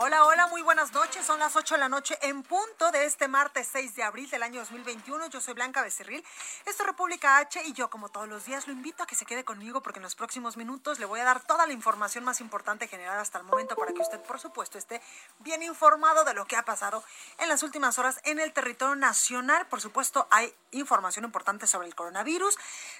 Hola, 0.00 0.24
hola, 0.24 0.46
muy 0.46 0.62
buenas 0.62 0.92
noches. 0.92 1.26
Son 1.26 1.40
las 1.40 1.56
8 1.56 1.74
de 1.74 1.80
la 1.80 1.88
noche 1.88 2.16
en 2.22 2.44
punto 2.44 2.92
de 2.92 3.04
este 3.04 3.26
martes 3.26 3.68
6 3.72 3.96
de 3.96 4.04
abril 4.04 4.30
del 4.30 4.44
año 4.44 4.60
2021. 4.60 5.26
Yo 5.26 5.40
soy 5.40 5.54
Blanca 5.54 5.82
Becerril. 5.82 6.24
Esto 6.64 6.84
es 6.84 6.86
República 6.86 7.38
H 7.38 7.60
y 7.64 7.72
yo, 7.72 7.90
como 7.90 8.08
todos 8.08 8.28
los 8.28 8.44
días, 8.44 8.68
lo 8.68 8.72
invito 8.72 9.02
a 9.02 9.08
que 9.08 9.16
se 9.16 9.26
quede 9.26 9.42
conmigo 9.42 9.82
porque 9.82 9.98
en 9.98 10.04
los 10.04 10.14
próximos 10.14 10.56
minutos 10.56 11.00
le 11.00 11.04
voy 11.04 11.18
a 11.18 11.24
dar 11.24 11.42
toda 11.42 11.66
la 11.66 11.72
información 11.72 12.22
más 12.22 12.40
importante 12.40 12.86
generada 12.86 13.20
hasta 13.20 13.38
el 13.38 13.44
momento 13.44 13.74
para 13.74 13.92
que 13.92 14.00
usted, 14.00 14.20
por 14.20 14.38
supuesto, 14.38 14.78
esté 14.78 15.02
bien 15.40 15.64
informado 15.64 16.22
de 16.22 16.32
lo 16.32 16.46
que 16.46 16.54
ha 16.54 16.64
pasado 16.64 17.02
en 17.38 17.48
las 17.48 17.64
últimas 17.64 17.98
horas 17.98 18.20
en 18.22 18.38
el 18.38 18.52
territorio 18.52 18.94
nacional. 18.94 19.66
Por 19.66 19.80
supuesto, 19.80 20.28
hay 20.30 20.54
información 20.70 21.24
importante 21.24 21.66
sobre 21.66 21.88
el 21.88 21.96
coronavirus. 21.96 22.56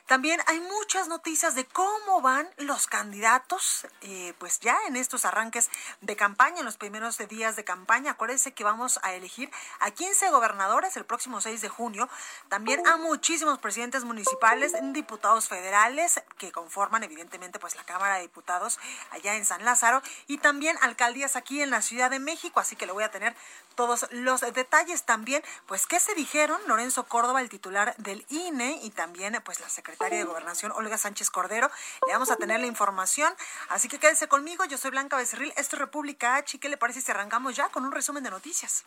También 0.06 0.40
hay 0.48 0.58
muchas 0.58 1.06
noticias 1.06 1.54
de 1.54 1.64
cómo 1.64 2.22
van 2.22 2.48
los 2.56 2.88
candidatos, 2.88 3.86
eh, 4.00 4.34
pues 4.38 4.58
ya 4.58 4.76
en 4.88 4.96
estos 4.96 5.24
arranques 5.24 5.70
de 6.00 6.16
campaña, 6.16 6.58
en 6.58 6.64
los 6.64 6.76
primeros 6.88 7.18
días 7.28 7.54
de 7.54 7.64
campaña. 7.64 8.12
Acuérdense 8.12 8.54
que 8.54 8.64
vamos 8.64 8.98
a 9.02 9.12
elegir 9.12 9.50
a 9.78 9.90
15 9.90 10.30
gobernadores 10.30 10.96
el 10.96 11.04
próximo 11.04 11.38
6 11.42 11.60
de 11.60 11.68
junio. 11.68 12.08
También 12.48 12.86
a 12.86 12.96
muchísimos 12.96 13.58
presidentes 13.58 14.04
municipales, 14.04 14.72
diputados 14.94 15.48
federales 15.48 16.22
que 16.38 16.50
conforman 16.50 17.02
evidentemente 17.02 17.58
pues 17.58 17.76
la 17.76 17.84
Cámara 17.84 18.14
de 18.14 18.22
Diputados 18.22 18.78
allá 19.10 19.34
en 19.34 19.44
San 19.44 19.66
Lázaro 19.66 20.00
y 20.28 20.38
también 20.38 20.78
alcaldías 20.80 21.36
aquí 21.36 21.60
en 21.60 21.68
la 21.68 21.82
Ciudad 21.82 22.08
de 22.10 22.20
México. 22.20 22.58
Así 22.58 22.74
que 22.74 22.86
le 22.86 22.92
voy 22.92 23.04
a 23.04 23.10
tener 23.10 23.36
todos 23.74 24.06
los 24.10 24.40
detalles 24.40 25.04
también. 25.04 25.42
Pues 25.66 25.86
qué 25.86 26.00
se 26.00 26.14
dijeron 26.14 26.58
Lorenzo 26.66 27.04
Córdoba, 27.04 27.42
el 27.42 27.50
titular 27.50 27.94
del 27.98 28.24
INE 28.30 28.80
y 28.82 28.90
también 28.90 29.38
pues 29.44 29.60
la 29.60 29.68
secretaria 29.68 30.16
de 30.16 30.24
Gobernación 30.24 30.72
Olga 30.72 30.96
Sánchez 30.96 31.28
Cordero. 31.28 31.70
Le 32.06 32.14
vamos 32.14 32.30
a 32.30 32.36
tener 32.36 32.60
la 32.60 32.66
información. 32.66 33.32
Así 33.68 33.88
que 33.88 33.98
quédese 33.98 34.26
conmigo. 34.26 34.64
Yo 34.64 34.78
soy 34.78 34.90
Blanca 34.90 35.18
Becerril. 35.18 35.52
Esto 35.56 35.76
es 35.76 35.80
República 35.80 36.36
H. 36.36 36.58
¿Qué 36.58 36.77
parece 36.78 37.00
si 37.00 37.10
arrancamos 37.10 37.56
ya 37.56 37.68
con 37.68 37.84
un 37.84 37.92
resumen 37.92 38.22
de 38.22 38.30
noticias? 38.30 38.84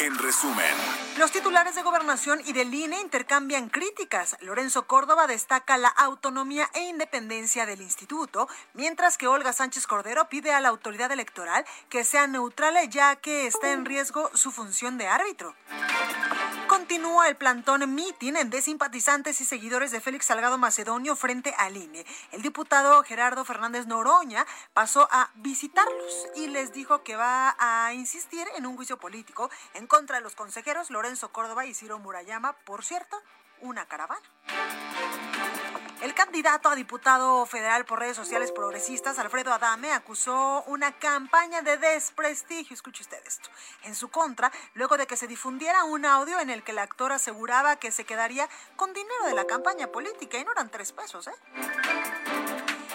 En 0.00 0.16
resumen, 0.16 0.64
Los 1.18 1.32
titulares 1.32 1.74
de 1.74 1.82
gobernación 1.82 2.40
y 2.46 2.52
del 2.52 2.72
INE 2.72 3.00
intercambian 3.00 3.68
críticas. 3.68 4.36
Lorenzo 4.40 4.86
Córdoba 4.86 5.26
destaca 5.26 5.76
la 5.76 5.88
autonomía 5.88 6.70
e 6.74 6.82
independencia 6.82 7.66
del 7.66 7.82
instituto, 7.82 8.48
mientras 8.74 9.18
que 9.18 9.26
Olga 9.26 9.52
Sánchez 9.52 9.88
Cordero 9.88 10.28
pide 10.28 10.52
a 10.52 10.60
la 10.60 10.68
autoridad 10.68 11.10
electoral 11.10 11.64
que 11.88 12.04
sea 12.04 12.28
neutral 12.28 12.76
ya 12.88 13.16
que 13.16 13.48
está 13.48 13.72
en 13.72 13.84
riesgo 13.84 14.30
su 14.34 14.52
función 14.52 14.98
de 14.98 15.08
árbitro. 15.08 15.56
Continúa 16.68 17.28
el 17.28 17.36
plantón 17.36 17.94
mitin 17.94 18.34
de 18.50 18.62
simpatizantes 18.62 19.40
y 19.40 19.44
seguidores 19.44 19.90
de 19.90 20.00
Félix 20.00 20.26
Salgado 20.26 20.58
Macedonio 20.58 21.16
frente 21.16 21.54
al 21.56 21.76
INE. 21.76 22.04
El 22.30 22.42
diputado 22.42 23.02
Gerardo 23.02 23.44
Fernández 23.44 23.86
Noroña 23.86 24.46
pasó 24.74 25.08
a 25.10 25.30
visitarlos 25.36 26.26
y 26.36 26.46
les 26.46 26.72
dijo 26.72 27.02
que 27.02 27.16
va 27.16 27.56
a 27.58 27.94
insistir 27.94 28.46
en 28.56 28.66
un 28.66 28.76
juicio 28.76 28.98
político 28.98 29.50
contra 29.88 30.20
los 30.20 30.34
consejeros 30.34 30.90
Lorenzo 30.90 31.32
Córdoba 31.32 31.66
y 31.66 31.74
Ciro 31.74 31.98
Murayama, 31.98 32.52
por 32.64 32.84
cierto, 32.84 33.20
una 33.60 33.86
caravana. 33.86 34.22
El 36.00 36.14
candidato 36.14 36.68
a 36.68 36.76
diputado 36.76 37.44
federal 37.46 37.84
por 37.84 37.98
redes 37.98 38.16
sociales 38.16 38.52
progresistas, 38.52 39.18
Alfredo 39.18 39.52
Adame, 39.52 39.92
acusó 39.92 40.62
una 40.68 40.92
campaña 40.92 41.60
de 41.62 41.76
desprestigio, 41.76 42.74
escuche 42.74 43.02
usted 43.02 43.18
esto, 43.26 43.50
en 43.82 43.96
su 43.96 44.08
contra, 44.08 44.52
luego 44.74 44.96
de 44.96 45.08
que 45.08 45.16
se 45.16 45.26
difundiera 45.26 45.82
un 45.82 46.06
audio 46.06 46.38
en 46.38 46.50
el 46.50 46.62
que 46.62 46.70
el 46.70 46.78
actor 46.78 47.10
aseguraba 47.10 47.76
que 47.76 47.90
se 47.90 48.04
quedaría 48.04 48.48
con 48.76 48.92
dinero 48.92 49.24
de 49.24 49.34
la 49.34 49.46
campaña 49.46 49.88
política 49.88 50.38
y 50.38 50.44
no 50.44 50.52
eran 50.52 50.70
tres 50.70 50.92
pesos, 50.92 51.26
¿eh? 51.26 52.37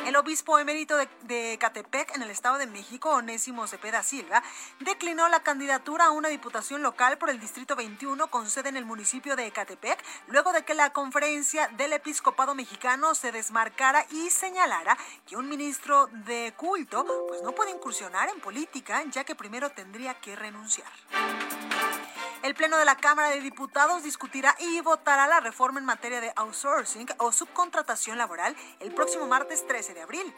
El 0.05 0.17
obispo 0.17 0.59
emérito 0.59 0.97
de, 0.97 1.07
de, 1.21 1.57
Catepec, 1.57 2.13
en 2.15 2.23
el 2.23 2.29
Estado 2.29 2.57
de 2.57 2.67
México, 2.67 3.09
Onésimo 3.11 3.67
Cepeda 3.67 4.03
Silva, 4.03 4.43
declinó 4.79 5.29
la 5.29 5.41
candidatura 5.41 6.05
a 6.05 6.11
una 6.11 6.27
diputación 6.27 6.83
local 6.83 7.17
por 7.17 7.29
el 7.29 7.39
Distrito 7.39 7.77
21 7.77 8.27
con 8.27 8.49
sede 8.49 8.67
en 8.67 8.75
el 8.75 8.83
municipio 8.83 9.37
de 9.37 9.47
Ecatepec, 9.47 10.03
luego 10.27 10.51
de 10.51 10.65
que 10.65 10.73
la 10.73 10.91
conferencia 10.91 11.69
del 11.69 11.93
episcopado 11.93 12.53
mexicano 12.53 13.15
se 13.15 13.31
desmarcara 13.31 14.05
y 14.11 14.29
señalara 14.29 14.97
que 15.25 15.37
un 15.37 15.47
ministro 15.47 16.07
de 16.07 16.53
culto 16.57 17.05
pues 17.29 17.41
no 17.41 17.53
puede 17.53 17.71
incursionar 17.71 18.27
en 18.29 18.41
política, 18.41 19.03
ya 19.09 19.23
que 19.23 19.35
primero 19.35 19.69
tendría 19.69 20.15
que 20.15 20.35
renunciar. 20.35 20.91
El 22.43 22.55
Pleno 22.55 22.75
de 22.77 22.83
la 22.83 22.97
Cámara 22.97 23.29
de 23.29 23.39
Diputados 23.39 24.03
discutirá 24.03 24.53
y 24.59 24.81
votará 24.81 25.27
la 25.27 25.39
reforma 25.39 25.79
en 25.79 25.85
materia 25.85 26.19
de 26.19 26.33
outsourcing 26.35 27.07
o 27.19 27.31
subcontratación 27.31 28.17
laboral 28.17 28.53
el 28.81 28.93
próximo 28.93 29.27
martes 29.27 29.65
13 29.65 29.93
de 29.93 30.01
abril. 30.01 30.35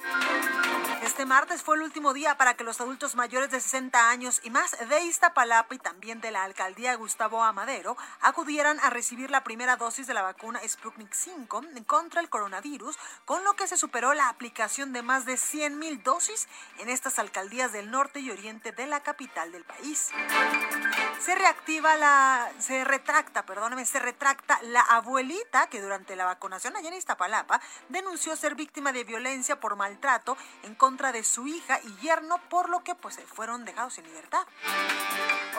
Este 1.01 1.25
martes 1.25 1.63
fue 1.63 1.77
el 1.77 1.81
último 1.81 2.13
día 2.13 2.37
para 2.37 2.53
que 2.53 2.63
los 2.63 2.79
adultos 2.79 3.15
mayores 3.15 3.49
de 3.49 3.59
60 3.59 4.07
años 4.07 4.39
y 4.43 4.51
más 4.51 4.77
de 4.87 5.03
Iztapalapa 5.05 5.73
y 5.73 5.79
también 5.79 6.21
de 6.21 6.29
la 6.29 6.43
alcaldía 6.43 6.93
Gustavo 6.93 7.43
Amadero 7.43 7.97
acudieran 8.21 8.79
a 8.81 8.91
recibir 8.91 9.31
la 9.31 9.43
primera 9.43 9.75
dosis 9.75 10.05
de 10.05 10.13
la 10.13 10.21
vacuna 10.21 10.61
Sputnik 10.67 11.11
5 11.11 11.63
contra 11.87 12.21
el 12.21 12.29
coronavirus, 12.29 12.99
con 13.25 13.43
lo 13.43 13.55
que 13.55 13.65
se 13.65 13.77
superó 13.77 14.13
la 14.13 14.29
aplicación 14.29 14.93
de 14.93 15.01
más 15.01 15.25
de 15.25 15.37
100 15.37 15.79
mil 15.79 16.03
dosis 16.03 16.47
en 16.77 16.89
estas 16.89 17.17
alcaldías 17.17 17.71
del 17.71 17.89
norte 17.89 18.19
y 18.19 18.29
oriente 18.29 18.71
de 18.73 18.85
la 18.85 18.99
capital 18.99 19.51
del 19.51 19.63
país. 19.63 20.11
Se 21.19 21.33
reactiva 21.33 21.94
la, 21.97 22.51
se 22.59 22.83
retracta, 22.83 23.45
perdóneme, 23.45 23.85
se 23.85 23.99
retracta 23.99 24.59
la 24.63 24.81
abuelita 24.81 25.67
que 25.67 25.81
durante 25.81 26.15
la 26.15 26.25
vacunación 26.25 26.75
allá 26.75 26.89
en 26.89 26.95
Iztapalapa 26.95 27.61
denunció 27.89 28.35
ser 28.35 28.55
víctima 28.55 28.91
de 28.91 29.03
violencia 29.03 29.59
por 29.59 29.75
maltrato 29.75 30.37
en 30.63 30.75
contra 30.75 31.11
de 31.11 31.23
su 31.23 31.47
hija 31.47 31.79
y 31.83 31.95
yerno, 31.97 32.39
por 32.49 32.69
lo 32.69 32.83
que 32.83 32.95
pues 32.95 33.19
fueron 33.33 33.65
dejados 33.65 33.97
en 33.97 34.05
libertad. 34.05 34.45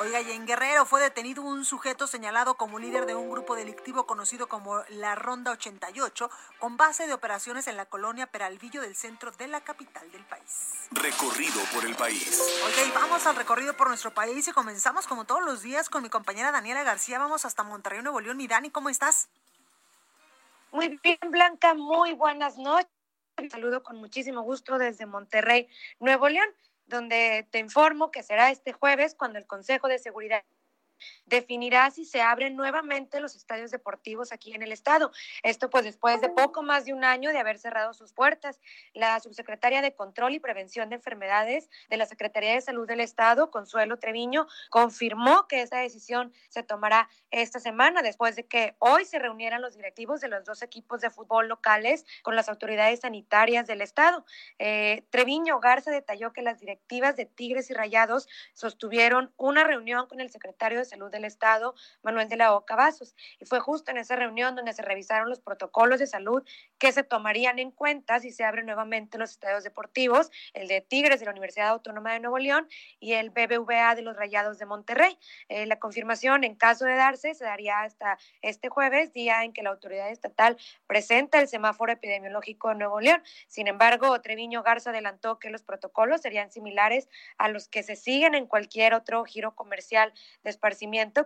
Oiga, 0.00 0.20
y 0.20 0.32
en 0.32 0.46
Guerrero 0.46 0.84
fue 0.84 1.00
detenido 1.00 1.42
un 1.42 1.64
sujeto 1.64 2.06
señalado 2.06 2.54
como 2.54 2.78
líder 2.78 3.06
de 3.06 3.14
un 3.14 3.30
grupo 3.30 3.56
delictivo 3.56 4.06
conocido 4.06 4.48
como 4.48 4.82
la 4.88 5.14
Ronda 5.14 5.52
88, 5.52 6.30
con 6.58 6.76
base 6.76 7.06
de 7.06 7.14
operaciones 7.14 7.66
en 7.66 7.76
la 7.76 7.86
colonia 7.86 8.26
Peralvillo 8.26 8.82
del 8.82 8.94
centro 8.94 9.30
de 9.32 9.48
la 9.48 9.62
capital 9.62 10.10
del 10.12 10.24
país. 10.24 10.88
recorrido 10.90 11.60
por 11.72 11.84
el 11.84 11.96
país. 11.96 12.40
Oiga, 12.64 12.84
y 12.84 12.90
vamos 12.90 13.26
al 13.26 13.36
recorrido 13.36 13.76
por 13.76 13.88
nuestro 13.88 14.12
país 14.12 14.46
y 14.48 14.52
comenzamos 14.52 15.06
como 15.06 15.24
todos 15.24 15.42
los 15.42 15.62
días 15.62 15.88
con 15.88 16.02
mi 16.02 16.10
compañera 16.26 16.50
Daniela 16.50 16.82
García. 16.82 17.20
Vamos 17.20 17.44
hasta 17.44 17.62
Monterrey, 17.62 18.02
Nuevo 18.02 18.20
León. 18.20 18.36
Mi 18.36 18.48
Dani, 18.48 18.68
¿cómo 18.70 18.88
estás? 18.88 19.28
Muy 20.72 20.98
bien, 21.00 21.18
Blanca, 21.30 21.74
muy 21.74 22.14
buenas 22.14 22.58
noches. 22.58 22.90
Un 23.38 23.48
saludo 23.48 23.84
con 23.84 23.98
muchísimo 23.98 24.42
gusto 24.42 24.76
desde 24.76 25.06
Monterrey, 25.06 25.68
Nuevo 26.00 26.28
León, 26.28 26.48
donde 26.86 27.46
te 27.52 27.60
informo 27.60 28.10
que 28.10 28.24
será 28.24 28.50
este 28.50 28.72
jueves 28.72 29.14
cuando 29.14 29.38
el 29.38 29.46
Consejo 29.46 29.86
de 29.86 30.00
Seguridad 30.00 30.42
definirá 31.26 31.90
si 31.90 32.04
se 32.04 32.20
abren 32.20 32.56
nuevamente 32.56 33.20
los 33.20 33.36
estadios 33.36 33.70
deportivos 33.70 34.32
aquí 34.32 34.54
en 34.54 34.62
el 34.62 34.72
estado. 34.72 35.12
Esto 35.42 35.70
pues 35.70 35.84
después 35.84 36.20
de 36.20 36.28
poco 36.28 36.62
más 36.62 36.84
de 36.84 36.92
un 36.92 37.04
año 37.04 37.30
de 37.30 37.38
haber 37.38 37.58
cerrado 37.58 37.92
sus 37.92 38.12
puertas. 38.12 38.60
La 38.94 39.18
subsecretaria 39.20 39.82
de 39.82 39.94
Control 39.94 40.34
y 40.34 40.40
Prevención 40.40 40.88
de 40.88 40.96
Enfermedades 40.96 41.68
de 41.88 41.96
la 41.96 42.06
Secretaría 42.06 42.52
de 42.52 42.60
Salud 42.60 42.86
del 42.86 43.00
Estado, 43.00 43.50
Consuelo 43.50 43.98
Treviño, 43.98 44.46
confirmó 44.70 45.46
que 45.48 45.62
esa 45.62 45.78
decisión 45.78 46.32
se 46.48 46.62
tomará 46.62 47.08
esta 47.30 47.60
semana 47.60 48.02
después 48.02 48.36
de 48.36 48.46
que 48.46 48.74
hoy 48.78 49.04
se 49.04 49.18
reunieran 49.18 49.62
los 49.62 49.76
directivos 49.76 50.20
de 50.20 50.28
los 50.28 50.44
dos 50.44 50.62
equipos 50.62 51.00
de 51.00 51.10
fútbol 51.10 51.48
locales 51.48 52.04
con 52.22 52.36
las 52.36 52.48
autoridades 52.48 53.00
sanitarias 53.00 53.66
del 53.66 53.82
estado. 53.82 54.24
Eh, 54.58 55.04
Treviño 55.10 55.60
Garza 55.60 55.90
detalló 55.90 56.32
que 56.32 56.42
las 56.42 56.60
directivas 56.60 57.16
de 57.16 57.26
Tigres 57.26 57.70
y 57.70 57.74
Rayados 57.74 58.28
sostuvieron 58.54 59.32
una 59.36 59.64
reunión 59.64 60.06
con 60.06 60.20
el 60.20 60.30
secretario 60.30 60.78
de 60.78 60.84
Salud 60.86 61.10
del 61.10 61.24
Estado, 61.24 61.74
Manuel 62.02 62.28
de 62.28 62.36
la 62.36 62.54
Oca 62.54 62.76
Vasos. 62.76 63.14
Y 63.38 63.44
fue 63.44 63.60
justo 63.60 63.90
en 63.90 63.98
esa 63.98 64.16
reunión 64.16 64.56
donde 64.56 64.72
se 64.72 64.82
revisaron 64.82 65.28
los 65.28 65.40
protocolos 65.40 65.98
de 65.98 66.06
salud 66.06 66.42
que 66.78 66.92
se 66.92 67.02
tomarían 67.02 67.58
en 67.58 67.70
cuenta 67.70 68.20
si 68.20 68.30
se 68.30 68.44
abren 68.44 68.66
nuevamente 68.66 69.18
los 69.18 69.30
estadios 69.30 69.64
deportivos, 69.64 70.30
el 70.54 70.68
de 70.68 70.80
Tigres 70.80 71.20
de 71.20 71.26
la 71.26 71.32
Universidad 71.32 71.68
Autónoma 71.68 72.12
de 72.12 72.20
Nuevo 72.20 72.38
León 72.38 72.68
y 73.00 73.14
el 73.14 73.30
BBVA 73.30 73.94
de 73.94 74.02
los 74.02 74.16
Rayados 74.16 74.58
de 74.58 74.66
Monterrey. 74.66 75.18
Eh, 75.48 75.66
la 75.66 75.78
confirmación, 75.78 76.44
en 76.44 76.54
caso 76.54 76.84
de 76.84 76.94
darse, 76.94 77.34
se 77.34 77.44
daría 77.44 77.80
hasta 77.80 78.18
este 78.42 78.68
jueves, 78.68 79.12
día 79.12 79.44
en 79.44 79.52
que 79.52 79.62
la 79.62 79.70
autoridad 79.70 80.10
estatal 80.10 80.56
presenta 80.86 81.40
el 81.40 81.48
semáforo 81.48 81.92
epidemiológico 81.92 82.68
de 82.68 82.76
Nuevo 82.76 83.00
León. 83.00 83.22
Sin 83.48 83.66
embargo, 83.66 84.20
Treviño 84.20 84.62
Garza 84.62 84.90
adelantó 84.90 85.38
que 85.38 85.50
los 85.50 85.62
protocolos 85.62 86.20
serían 86.20 86.50
similares 86.50 87.08
a 87.38 87.48
los 87.48 87.68
que 87.68 87.82
se 87.82 87.96
siguen 87.96 88.34
en 88.34 88.46
cualquier 88.46 88.94
otro 88.94 89.24
giro 89.24 89.54
comercial 89.54 90.12
de 90.42 90.50
esparcimiento 90.50 90.75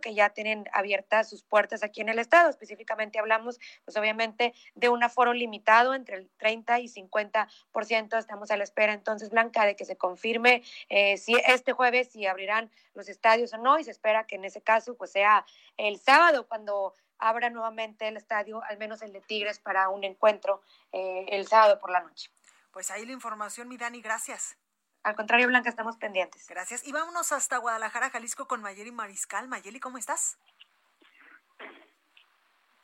que 0.01 0.15
ya 0.15 0.31
tienen 0.31 0.65
abiertas 0.73 1.29
sus 1.29 1.43
puertas 1.43 1.83
aquí 1.83 2.01
en 2.01 2.09
el 2.09 2.19
estado. 2.19 2.51
Específicamente 2.51 3.19
hablamos, 3.19 3.59
pues 3.85 3.97
obviamente, 3.97 4.55
de 4.75 4.89
un 4.89 5.03
aforo 5.03 5.33
limitado 5.33 5.95
entre 5.95 6.17
el 6.17 6.31
30 6.39 6.81
y 6.81 6.89
50%. 6.89 8.19
Estamos 8.19 8.51
a 8.51 8.57
la 8.57 8.65
espera 8.65 8.93
entonces, 8.93 9.31
Blanca, 9.31 9.67
de 9.67 9.77
que 9.77 9.85
se 9.85 9.97
confirme 9.97 10.63
eh, 10.89 11.17
si 11.17 11.35
este 11.47 11.73
jueves 11.73 12.11
si 12.11 12.27
abrirán 12.27 12.71
los 12.95 13.09
estadios 13.09 13.53
o 13.53 13.59
no 13.59 13.79
y 13.79 13.85
se 13.85 13.91
espera 13.91 14.27
que 14.27 14.37
en 14.37 14.45
ese 14.45 14.61
caso 14.63 14.97
pues 14.97 15.13
sea 15.13 15.45
el 15.77 15.99
sábado 15.99 16.47
cuando 16.47 16.95
abra 17.19 17.51
nuevamente 17.51 18.09
el 18.09 18.17
estadio, 18.17 18.63
al 18.65 18.79
menos 18.79 19.03
el 19.03 19.13
de 19.13 19.21
Tigres, 19.21 19.59
para 19.59 19.89
un 19.89 20.05
encuentro 20.05 20.63
eh, 20.93 21.27
el 21.29 21.47
sábado 21.47 21.79
por 21.79 21.91
la 21.91 22.01
noche. 22.01 22.31
Pues 22.73 22.91
ahí 22.91 23.05
la 23.05 23.13
información, 23.13 23.69
mi 23.69 23.77
Dani, 23.77 24.01
gracias. 24.01 24.60
Al 25.03 25.17
contrario, 25.17 25.49
Blanca, 25.49 25.71
estamos 25.71 25.97
pendientes. 25.97 26.47
Gracias. 26.49 26.87
Y 26.87 26.93
vámonos 26.93 27.33
hasta 27.33 27.57
Guadalajara, 27.57 28.11
Jalisco, 28.11 28.47
con 28.47 28.61
Mayeli 28.61 28.93
Mariscal. 28.93 29.49
Mayeli, 29.49 29.81
¿cómo 29.81 29.97
estás? 29.97 30.39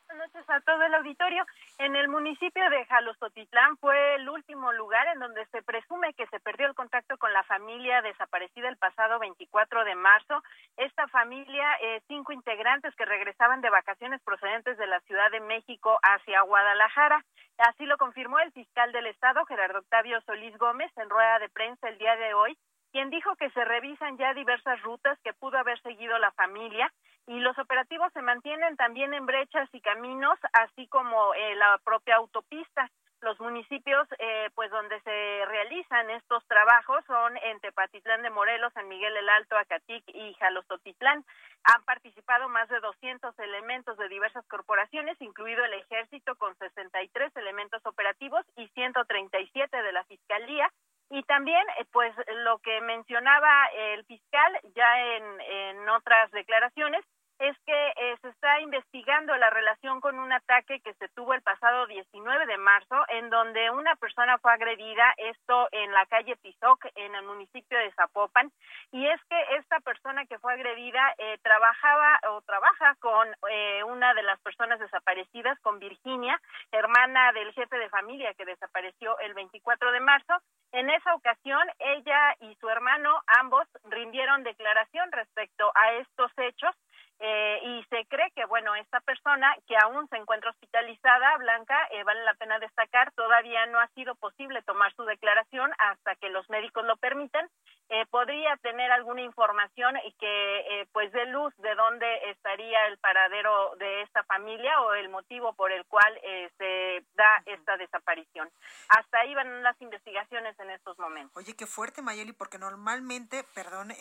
Buenas 0.07 0.31
noches 0.33 0.49
a 0.49 0.61
todo 0.61 0.81
el 0.83 0.93
auditorio. 0.93 1.45
En 1.79 1.97
el 1.97 2.07
municipio 2.07 2.69
de 2.69 2.85
Jalostotitlán 2.85 3.75
fue 3.77 4.15
el 4.15 4.29
último 4.29 4.71
lugar 4.71 5.05
en 5.07 5.19
donde 5.19 5.45
se 5.47 5.61
presume 5.61 6.13
que 6.13 6.25
se 6.27 6.39
perdió 6.39 6.65
el 6.65 6.75
contacto 6.75 7.17
con 7.17 7.33
la 7.33 7.43
familia 7.43 8.01
desaparecida 8.01 8.69
el 8.69 8.77
pasado 8.77 9.19
24 9.19 9.83
de 9.83 9.95
marzo. 9.95 10.41
Esta 10.77 11.09
familia, 11.09 11.73
eh, 11.81 12.01
cinco 12.07 12.31
integrantes 12.31 12.95
que 12.95 13.03
regresaban 13.03 13.59
de 13.59 13.69
vacaciones 13.69 14.21
procedentes 14.23 14.77
de 14.77 14.87
la 14.87 15.01
Ciudad 15.01 15.29
de 15.29 15.41
México 15.41 15.99
hacia 16.01 16.41
Guadalajara. 16.41 17.25
Así 17.57 17.85
lo 17.85 17.97
confirmó 17.97 18.39
el 18.39 18.53
fiscal 18.53 18.93
del 18.93 19.07
Estado, 19.07 19.45
Gerardo 19.45 19.79
Octavio 19.79 20.21
Solís 20.21 20.57
Gómez, 20.57 20.89
en 20.95 21.09
rueda 21.09 21.39
de 21.39 21.49
prensa 21.49 21.89
el 21.89 21.97
día 21.97 22.15
de 22.15 22.33
hoy, 22.33 22.57
quien 22.93 23.09
dijo 23.09 23.35
que 23.35 23.49
se 23.49 23.65
revisan 23.65 24.17
ya 24.17 24.33
diversas 24.33 24.81
rutas 24.83 25.19
que 25.23 25.33
pudo 25.33 25.57
haber 25.57 25.81
seguido 25.81 26.17
la 26.17 26.31
familia 26.31 26.89
y 27.27 27.39
los 27.41 27.57
operativos 27.59 28.11
se 28.13 28.21
mantienen 28.21 28.77
también 28.77 29.13
en 29.13 29.25
brechas 29.25 29.69
y 29.73 29.81
caminos, 29.81 30.39
así 30.53 30.87
como 30.87 31.33
eh, 31.33 31.55
la 31.55 31.77
propia 31.83 32.15
autopista. 32.15 32.89
Los 33.19 33.39
municipios, 33.39 34.07
eh, 34.19 34.49
pues 34.53 34.69
donde 34.69 35.01
se 35.01 35.45
realizan 35.47 36.09
estos 36.11 36.45
trabajos 36.47 37.03
son 37.05 37.35
en 37.37 37.59
Tepatitlán 37.59 38.21
de 38.21 38.29
Morelos, 38.29 38.71
San 38.73 38.87
Miguel 38.87 39.17
el 39.17 39.27
Alto, 39.27 39.57
Acatic 39.57 40.03
y 40.07 40.35
Jalostotitlán. 40.35 41.25
Han 41.63 41.83
participado 41.83 42.47
más 42.47 42.69
de 42.69 42.79
200 42.79 43.37
elementos 43.39 43.97
de 43.97 44.07
diversas 44.07 44.45
corporaciones, 44.47 45.19
incluido 45.19 45.65
el 45.65 45.73
Ejército 45.73 46.35
con 46.35 46.55
63 46.57 47.35
elementos 47.35 47.83
operativos 47.85 48.45
y 48.55 48.67
137 48.69 49.81
de 49.81 49.91
la 49.91 50.05
Fiscalía. 50.05 50.71
Y 51.09 51.23
también, 51.23 51.65
eh, 51.79 51.85
pues, 51.91 52.13
lo 52.45 52.59
que 52.59 52.79
mencionaba 52.81 53.65
el 53.73 54.05
fiscal 54.05 54.59
ya 54.75 55.15
en, 55.15 55.41
en 55.41 55.89
otras 55.89 56.29
declaraciones, 56.31 57.03
es 57.39 57.55
que 57.65 57.87
eh, 57.97 58.17
se 58.21 58.29
está 58.29 58.59
investigando 58.61 59.35
la 59.37 59.49
relación 59.49 60.01
con 60.01 60.17
un 60.17 60.31
ataque 60.31 60.79
que 60.79 60.93
se 60.95 61.07
tuvo 61.09 61.33
el 61.33 61.41
pasado 61.41 61.85
19 61.85 62.45
de 62.47 62.57
marzo, 62.57 62.95
en 63.09 63.29
donde 63.29 63.69
una 63.69 63.95
persona 63.95 64.37
fue 64.39 64.53
agredida, 64.53 65.13
esto 65.17 65.67
en 65.71 65.91
la 65.91 66.05
calle 66.07 66.35
Tizoc, 66.37 66.85
en 66.95 67.13
el 67.13 67.25
municipio 67.25 67.77
de 67.77 67.91
Zapopan, 67.91 68.51
y 68.91 69.05
es 69.07 69.21
que 69.29 69.39
esta 69.57 69.79
persona 69.81 70.25
que 70.25 70.39
fue 70.39 70.53
agredida 70.53 71.13
eh, 71.17 71.37
trabajaba 71.43 72.19
o 72.31 72.41
trabaja 72.41 72.95
con 72.99 73.27
eh, 73.49 73.83
una 73.83 74.13
de 74.15 74.23
las 74.23 74.39
personas 74.41 74.79
desaparecidas, 74.79 75.59
con 75.59 75.79
Virginia, 75.79 76.41
hermana 76.71 77.31
del 77.33 77.53
jefe 77.53 77.77
de 77.77 77.89
familia 77.89 78.33
que 78.33 78.45
desapareció 78.45 79.17
el 79.19 79.33
24 79.33 79.91
de 79.91 79.99
marzo. 79.99 80.33
En 80.71 80.89
esa 80.89 81.13
ocasión, 81.13 81.65
ella 81.79 82.35
y 82.41 82.55
su 82.55 82.67
hermano, 82.69 83.21
ambos, 83.39 83.67
rindieron 83.85 84.43
declaración 84.43 85.11
respecto 85.11 85.71
a 85.75 85.93
estos 85.93 86.31
hechos 86.37 86.75
eh, 87.19 87.59
y 87.63 87.83
se 87.89 88.05
cree 88.05 88.31
que, 88.35 88.45
bueno, 88.45 88.75
esta 88.75 88.99
persona 89.01 89.55
que 89.67 89.75
aún 89.75 90.07
se 90.09 90.17
encuentra 90.17 90.51
hospitalizada, 90.51 91.37
Blanca, 91.37 91.75
eh, 91.91 92.03
vale 92.03 92.23
la 92.23 92.35
pena 92.35 92.59
destacar, 92.59 93.11
todavía 93.13 93.65
no 93.67 93.79
ha 93.79 93.87
sido 93.89 94.13
posible 94.15 94.61
tomar 94.61 94.93
su 94.95 95.03
declaración 95.03 95.71
hasta 95.79 96.15
que 96.15 96.29
los 96.29 96.47
médicos 96.49 96.85
lo 96.85 96.95
permitan. 96.97 97.49
Eh, 97.89 98.05
podría 98.07 98.57
tener 98.57 98.91
alguna 98.91 99.21
información 99.21 99.95
y 100.03 100.11
que, 100.13 100.87
pues, 100.91 101.11
dé 101.13 101.25
luz 101.27 101.55
de 101.57 101.73
dónde 101.73 102.29
estaría 102.29 102.85
el 102.87 102.97
paradero 102.97 103.75
de 103.77 104.01
esta 104.01 104.23
familia 104.25 104.81
o 104.81 104.93
el 104.93 105.09
motivo 105.09 105.53
por 105.53 105.71
el 105.71 105.85
cual 105.85 106.13
se 106.57 107.03
da 107.13 107.41
esta 107.45 107.77
desaparición. 107.77 108.51
Hasta 108.89 109.19
ahí 109.19 109.33
van 109.33 109.63
las 109.63 109.81
investigaciones 109.81 110.59
en 110.59 110.71
estos 110.71 110.99
momentos. 110.99 111.37
Oye, 111.37 111.55
qué 111.55 111.65
fuerte, 111.65 112.01
Mayeli, 112.01 112.33
porque 112.33 112.57
normalmente, 112.59 113.45
perdón, 113.55 113.93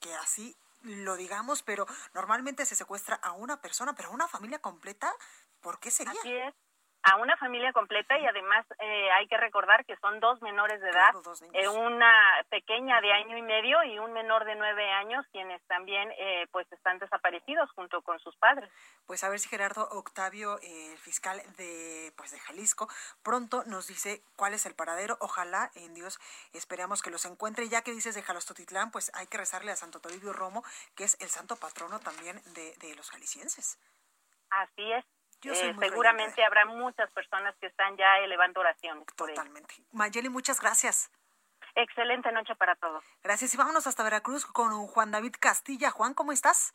que 0.00 0.14
así 0.22 0.54
lo 0.84 1.16
digamos, 1.16 1.62
pero 1.62 1.86
normalmente 2.14 2.64
se 2.66 2.74
secuestra 2.74 3.16
a 3.16 3.32
una 3.32 3.60
persona, 3.60 3.94
pero 3.94 4.10
a 4.10 4.12
una 4.12 4.28
familia 4.28 4.60
completa, 4.60 5.12
¿por 5.60 5.80
qué 5.80 5.90
sería? 5.90 6.12
Así 6.20 6.32
es 6.32 6.54
a 7.04 7.16
una 7.16 7.36
familia 7.36 7.72
completa 7.72 8.18
y 8.18 8.26
además 8.26 8.64
eh, 8.78 9.10
hay 9.12 9.28
que 9.28 9.36
recordar 9.36 9.84
que 9.84 9.96
son 9.96 10.20
dos 10.20 10.40
menores 10.40 10.80
de 10.80 10.88
edad, 10.88 11.12
eh, 11.52 11.68
una 11.68 12.12
pequeña 12.48 13.00
de 13.02 13.12
año 13.12 13.36
y 13.36 13.42
medio 13.42 13.84
y 13.84 13.98
un 13.98 14.12
menor 14.14 14.46
de 14.46 14.54
nueve 14.54 14.90
años 14.90 15.26
quienes 15.30 15.62
también 15.66 16.10
eh, 16.18 16.46
pues 16.50 16.70
están 16.72 16.98
desaparecidos 16.98 17.70
junto 17.72 18.00
con 18.00 18.18
sus 18.20 18.34
padres. 18.36 18.70
Pues 19.06 19.22
a 19.22 19.28
ver 19.28 19.38
si 19.38 19.50
Gerardo 19.50 19.86
Octavio, 19.90 20.58
el 20.62 20.96
fiscal 20.96 21.42
de 21.58 22.10
pues 22.16 22.30
de 22.30 22.38
Jalisco, 22.38 22.88
pronto 23.22 23.64
nos 23.64 23.86
dice 23.86 24.22
cuál 24.36 24.54
es 24.54 24.64
el 24.64 24.74
paradero. 24.74 25.18
Ojalá 25.20 25.70
en 25.74 25.92
Dios 25.92 26.18
esperamos 26.54 27.02
que 27.02 27.10
los 27.10 27.26
encuentre. 27.26 27.68
Ya 27.68 27.82
que 27.82 27.92
dices 27.92 28.14
de 28.14 28.22
Jalostotitlán, 28.22 28.90
pues 28.90 29.12
hay 29.14 29.26
que 29.26 29.36
rezarle 29.36 29.72
a 29.72 29.76
Santo 29.76 30.00
Toribio 30.00 30.32
Romo, 30.32 30.64
que 30.96 31.04
es 31.04 31.20
el 31.20 31.28
santo 31.28 31.56
patrono 31.56 32.00
también 32.00 32.40
de, 32.54 32.74
de 32.76 32.94
los 32.94 33.10
jaliscienses. 33.10 33.78
Así 34.48 34.92
es. 34.92 35.04
Eh, 35.52 35.74
seguramente 35.78 36.44
habrá 36.44 36.64
muchas 36.66 37.10
personas 37.12 37.54
que 37.56 37.66
están 37.66 37.96
ya 37.96 38.18
elevando 38.18 38.60
oraciones. 38.60 39.06
Totalmente. 39.16 39.74
Mayeli, 39.92 40.28
muchas 40.28 40.60
gracias. 40.60 41.10
Excelente 41.74 42.30
noche 42.32 42.54
para 42.54 42.76
todos. 42.76 43.04
Gracias 43.22 43.52
y 43.54 43.56
vámonos 43.56 43.86
hasta 43.86 44.04
Veracruz 44.04 44.46
con 44.46 44.86
Juan 44.86 45.10
David 45.10 45.34
Castilla. 45.40 45.90
Juan, 45.90 46.14
¿cómo 46.14 46.32
estás? 46.32 46.74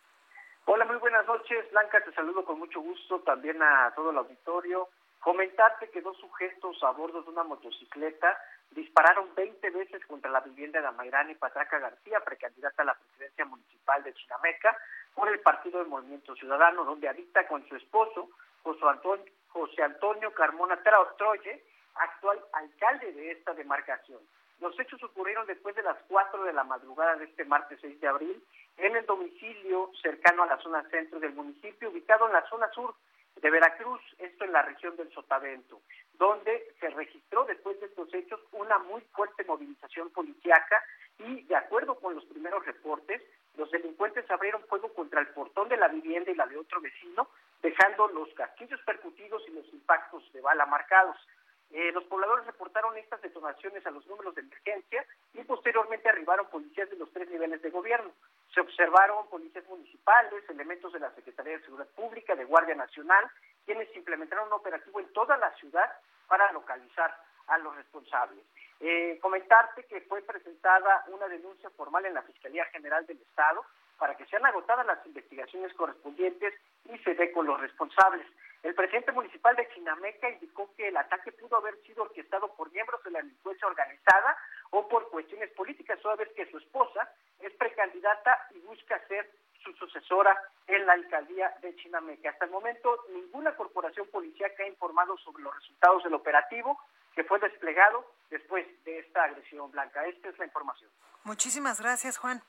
Hola, 0.65 0.85
muy 0.85 0.97
buenas 0.97 1.25
noches. 1.25 1.71
Blanca, 1.71 2.03
te 2.03 2.13
saludo 2.13 2.43
con 2.43 2.59
mucho 2.59 2.81
gusto, 2.81 3.21
también 3.21 3.61
a 3.63 3.91
todo 3.95 4.11
el 4.11 4.17
auditorio. 4.17 4.89
Comentarte 5.19 5.89
que 5.89 6.01
dos 6.01 6.17
sujetos 6.17 6.81
a 6.83 6.91
bordo 6.91 7.23
de 7.23 7.29
una 7.29 7.43
motocicleta 7.43 8.38
dispararon 8.71 9.33
20 9.35 9.69
veces 9.71 10.05
contra 10.05 10.29
la 10.29 10.41
vivienda 10.41 10.79
de 10.79 10.88
Amairani 10.88 11.35
Patraca 11.35 11.79
García, 11.79 12.19
precandidata 12.19 12.83
a 12.83 12.85
la 12.85 12.93
presidencia 12.93 13.45
municipal 13.45 14.03
de 14.03 14.13
Chinameca, 14.13 14.77
por 15.15 15.27
el 15.29 15.39
Partido 15.39 15.79
del 15.79 15.88
Movimiento 15.88 16.35
Ciudadano, 16.35 16.85
donde 16.85 17.09
habita 17.09 17.47
con 17.47 17.67
su 17.67 17.75
esposo, 17.75 18.29
José 18.63 18.85
Antonio, 18.87 19.25
José 19.47 19.83
Antonio 19.83 20.33
Carmona 20.33 20.79
Troye, 21.17 21.63
actual 21.95 22.39
alcalde 22.53 23.11
de 23.13 23.31
esta 23.31 23.53
demarcación. 23.53 24.19
Los 24.59 24.77
hechos 24.79 25.01
ocurrieron 25.03 25.47
después 25.47 25.75
de 25.75 25.83
las 25.83 25.97
4 26.07 26.43
de 26.43 26.53
la 26.53 26.63
madrugada 26.63 27.15
de 27.15 27.25
este 27.25 27.45
martes 27.45 27.79
6 27.81 27.99
de 28.01 28.07
abril 28.07 28.43
en 28.77 28.95
el 28.95 29.05
domicilio 29.05 29.91
cercano 30.01 30.43
a 30.43 30.47
la 30.47 30.57
zona 30.57 30.83
centro 30.89 31.19
del 31.19 31.33
municipio, 31.33 31.89
ubicado 31.89 32.27
en 32.27 32.33
la 32.33 32.47
zona 32.49 32.69
sur 32.71 32.93
de 33.41 33.49
Veracruz, 33.49 34.01
esto 34.17 34.43
en 34.43 34.51
la 34.51 34.61
región 34.61 34.97
del 34.97 35.11
Sotavento, 35.11 35.81
donde 36.13 36.73
se 36.79 36.89
registró 36.89 37.45
después 37.45 37.79
de 37.79 37.85
estos 37.85 38.13
hechos 38.13 38.39
una 38.51 38.77
muy 38.79 39.01
fuerte 39.13 39.45
movilización 39.45 40.09
policiaca 40.09 40.83
y, 41.19 41.43
de 41.43 41.55
acuerdo 41.55 41.95
con 41.95 42.15
los 42.15 42.25
primeros 42.25 42.65
reportes, 42.65 43.21
los 43.55 43.71
delincuentes 43.71 44.29
abrieron 44.29 44.63
fuego 44.63 44.93
contra 44.93 45.21
el 45.21 45.27
portón 45.27 45.69
de 45.69 45.77
la 45.77 45.87
vivienda 45.87 46.31
y 46.31 46.35
la 46.35 46.47
de 46.47 46.57
otro 46.57 46.81
vecino, 46.81 47.29
dejando 47.61 48.07
los 48.09 48.33
casquillos 48.33 48.79
percutidos 48.81 49.43
y 49.47 49.51
los 49.51 49.67
impactos 49.73 50.31
de 50.33 50.41
bala 50.41 50.65
marcados. 50.65 51.17
Eh, 51.71 51.91
los 51.91 52.03
pobladores 52.05 52.45
reportaron 52.47 52.97
estas 52.97 53.21
detonaciones 53.21 53.85
a 53.85 53.91
los 53.91 54.05
números 54.07 54.33
de 54.33 54.41
emergencia 54.41 55.05
y 55.33 55.43
posteriormente 55.43 56.09
arribaron 56.09 56.47
policías 56.49 56.89
de 56.89 56.97
los 56.97 57.11
tres 57.13 57.29
niveles 57.29 57.61
de 57.61 57.69
gobierno. 57.69 58.11
Se 58.53 58.61
observaron 58.61 59.27
policías 59.29 59.67
municipales, 59.67 60.43
elementos 60.49 60.91
de 60.93 60.99
la 60.99 61.13
Secretaría 61.13 61.57
de 61.57 61.63
Seguridad 61.63 61.89
Pública, 61.89 62.35
de 62.35 62.45
Guardia 62.45 62.73
Nacional, 62.73 63.29
quienes 63.65 63.95
implementaron 63.95 64.47
un 64.47 64.53
operativo 64.53 64.99
en 64.99 65.13
toda 65.13 65.37
la 65.37 65.53
ciudad 65.55 65.91
para 66.27 66.51
localizar 66.53 67.15
a 67.47 67.57
los 67.59 67.75
responsables. 67.75 68.43
Eh, 68.79 69.19
comentarte 69.21 69.83
que 69.85 70.01
fue 70.01 70.21
presentada 70.23 71.03
una 71.07 71.27
denuncia 71.27 71.69
formal 71.71 72.05
en 72.05 72.15
la 72.15 72.23
Fiscalía 72.23 72.65
General 72.65 73.05
del 73.05 73.21
Estado 73.21 73.63
para 74.00 74.15
que 74.15 74.25
sean 74.25 74.46
agotadas 74.46 74.86
las 74.86 75.06
investigaciones 75.06 75.74
correspondientes 75.74 76.53
y 76.86 76.98
se 77.00 77.13
dé 77.13 77.32
con 77.32 77.46
los 77.46 77.60
responsables. 77.60 78.25
El 78.63 78.74
presidente 78.74 79.12
municipal 79.12 79.56
de 79.56 79.70
Chinameca 79.70 80.29
indicó 80.29 80.74
que 80.75 80.88
el 80.88 80.98
ataque 80.98 81.32
pudo 81.34 81.58
haber 81.58 81.77
sido 81.84 82.03
orquestado 82.03 82.53
por 82.56 82.72
miembros 82.72 83.03
de 83.03 83.12
la 83.12 83.22
delincuencia 83.22 83.68
organizada 83.68 84.38
o 84.72 84.88
por 84.88 85.10
cuestiones 85.10 85.50
políticas, 85.51 86.00
toda 86.01 86.15
vez 86.15 86.29
que 86.36 86.50
su 86.50 86.58
esposa 86.58 87.10
es 87.39 87.53
precandidata 87.53 88.48
y 88.51 88.60
busca 88.60 89.00
ser 89.08 89.29
su 89.63 89.74
sucesora 89.74 90.38
en 90.68 90.86
la 90.86 90.94
alcaldía 90.94 91.53
de 91.62 91.75
Chinameca. 91.75 92.29
Hasta 92.29 92.46
el 92.46 92.51
momento, 92.51 93.06
ninguna 93.13 93.56
corporación 93.56 94.08
policíaca 94.08 94.63
ha 94.63 94.68
informado 94.68 95.18
sobre 95.18 95.44
los 95.44 95.56
resultados 95.56 96.03
del 96.03 96.13
operativo 96.13 96.79
que 97.13 97.24
fue 97.24 97.39
desplegado 97.39 98.06
después 98.29 98.65
de 98.86 99.00
esta 99.00 99.24
agresión 99.24 99.72
blanca. 99.72 100.06
Esta 100.06 100.29
es 100.29 100.38
la 100.38 100.46
información. 100.46 100.89
Muchísimas 101.24 101.82
gracias, 101.82 102.18
Juan. 102.18 102.41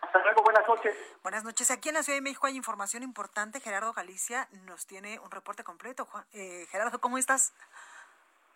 Hasta 0.00 0.18
luego, 0.22 0.42
buenas 0.42 0.66
noches. 0.66 0.96
Buenas 1.22 1.44
noches. 1.44 1.70
Aquí 1.70 1.88
en 1.88 1.94
la 1.94 2.02
Ciudad 2.02 2.16
de 2.16 2.22
México 2.22 2.46
hay 2.46 2.56
información 2.56 3.02
importante. 3.02 3.60
Gerardo 3.60 3.92
Galicia 3.92 4.48
nos 4.64 4.86
tiene 4.86 5.18
un 5.18 5.30
reporte 5.30 5.62
completo. 5.64 6.08
Eh, 6.32 6.66
Gerardo, 6.70 7.00
¿cómo 7.00 7.18
estás? 7.18 7.52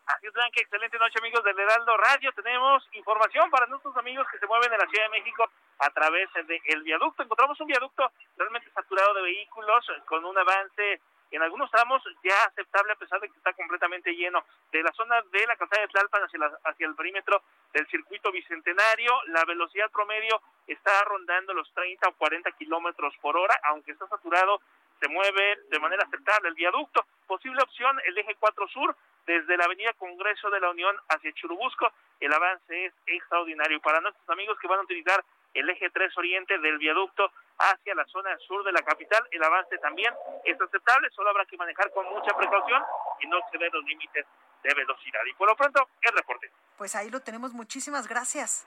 Así 0.07 0.27
es, 0.27 0.33
Blanca. 0.33 0.61
Excelente 0.61 0.99
noche, 0.99 1.19
amigos 1.19 1.43
del 1.45 1.59
Heraldo 1.59 1.97
Radio. 1.97 2.33
Tenemos 2.33 2.87
información 2.93 3.51
para 3.51 3.67
nuestros 3.67 3.97
amigos 3.97 4.27
que 4.31 4.39
se 4.39 4.47
mueven 4.47 4.73
en 4.73 4.79
la 4.79 4.87
Ciudad 4.87 5.05
de 5.05 5.19
México 5.19 5.49
a 5.79 5.91
través 5.91 6.29
del 6.35 6.83
viaducto. 6.83 7.23
Encontramos 7.23 7.59
un 7.61 7.67
viaducto 7.67 8.11
realmente 8.37 8.71
saturado 8.73 9.15
de 9.15 9.23
vehículos 9.23 9.87
con 10.07 10.25
un 10.25 10.37
avance 10.37 11.01
en 11.37 11.43
algunos 11.43 11.71
tramos 11.71 12.03
ya 12.23 12.45
aceptable 12.45 12.93
a 12.93 12.97
pesar 12.97 13.21
de 13.21 13.29
que 13.29 13.37
está 13.37 13.53
completamente 13.53 14.15
lleno. 14.15 14.45
De 14.71 14.83
la 14.83 14.93
zona 14.93 15.21
de 15.33 15.47
la 15.47 15.57
calzada 15.57 15.83
de 15.83 15.89
Tlalpan 15.89 16.23
hacia, 16.23 16.41
hacia 16.65 16.87
el 16.87 16.95
perímetro 16.95 17.43
del 17.73 17.87
circuito 17.89 18.31
bicentenario, 18.31 19.13
la 19.27 19.45
velocidad 19.45 19.91
promedio 19.91 20.41
está 20.67 21.05
rondando 21.05 21.53
los 21.55 21.73
30 21.75 22.09
o 22.09 22.13
40 22.15 22.51
kilómetros 22.53 23.15
por 23.21 23.37
hora, 23.37 23.59
aunque 23.65 23.93
está 23.93 24.07
saturado, 24.09 24.61
se 25.01 25.09
mueve 25.09 25.59
de 25.71 25.79
manera 25.79 26.05
aceptable 26.05 26.49
el 26.49 26.55
viaducto. 26.55 27.05
Posible 27.27 27.63
opción, 27.63 28.01
el 28.05 28.17
eje 28.17 28.35
4 28.39 28.69
sur, 28.69 28.97
desde 29.27 29.57
la 29.57 29.65
avenida 29.65 29.93
Congreso 29.95 30.51
de 30.51 30.61
la 30.61 30.71
Unión 30.71 30.97
hacia 31.09 31.33
Churubusco, 31.33 31.91
el 32.21 32.33
avance 32.33 32.87
es 32.87 32.95
extraordinario. 33.07 33.81
Para 33.81 34.01
nuestros 34.01 34.29
amigos 34.31 34.59
que 34.61 34.69
van 34.69 34.81
a 34.81 34.83
utilizar 34.83 35.25
el 35.55 35.71
eje 35.71 35.89
3 35.91 36.19
oriente 36.19 36.59
del 36.59 36.79
viaducto 36.79 37.31
hacia 37.59 37.95
la 37.95 38.05
zona 38.07 38.37
sur 38.39 38.65
de 38.65 38.73
la 38.73 38.83
capital. 38.83 39.27
El 39.31 39.43
avance 39.43 39.79
también 39.79 40.13
es 40.45 40.61
aceptable, 40.61 41.09
solo 41.11 41.31
habrá 41.31 41.45
que 41.47 41.57
manejar 41.57 41.91
con 41.93 42.07
mucha 42.07 42.37
precaución 42.37 42.83
y 43.21 43.27
no 43.27 43.39
exceder 43.39 43.73
los 43.73 43.85
límites 43.85 44.27
de 44.63 44.75
velocidad. 44.75 45.21
Y 45.27 45.35
por 45.35 45.49
lo 45.49 45.57
pronto, 45.57 45.89
el 46.03 46.13
reporte. 46.13 46.51
Pues 46.77 46.95
ahí 46.97 47.11
lo 47.11 47.21
tenemos. 47.21 47.53
Muchísimas 47.53 48.09
gracias. 48.09 48.67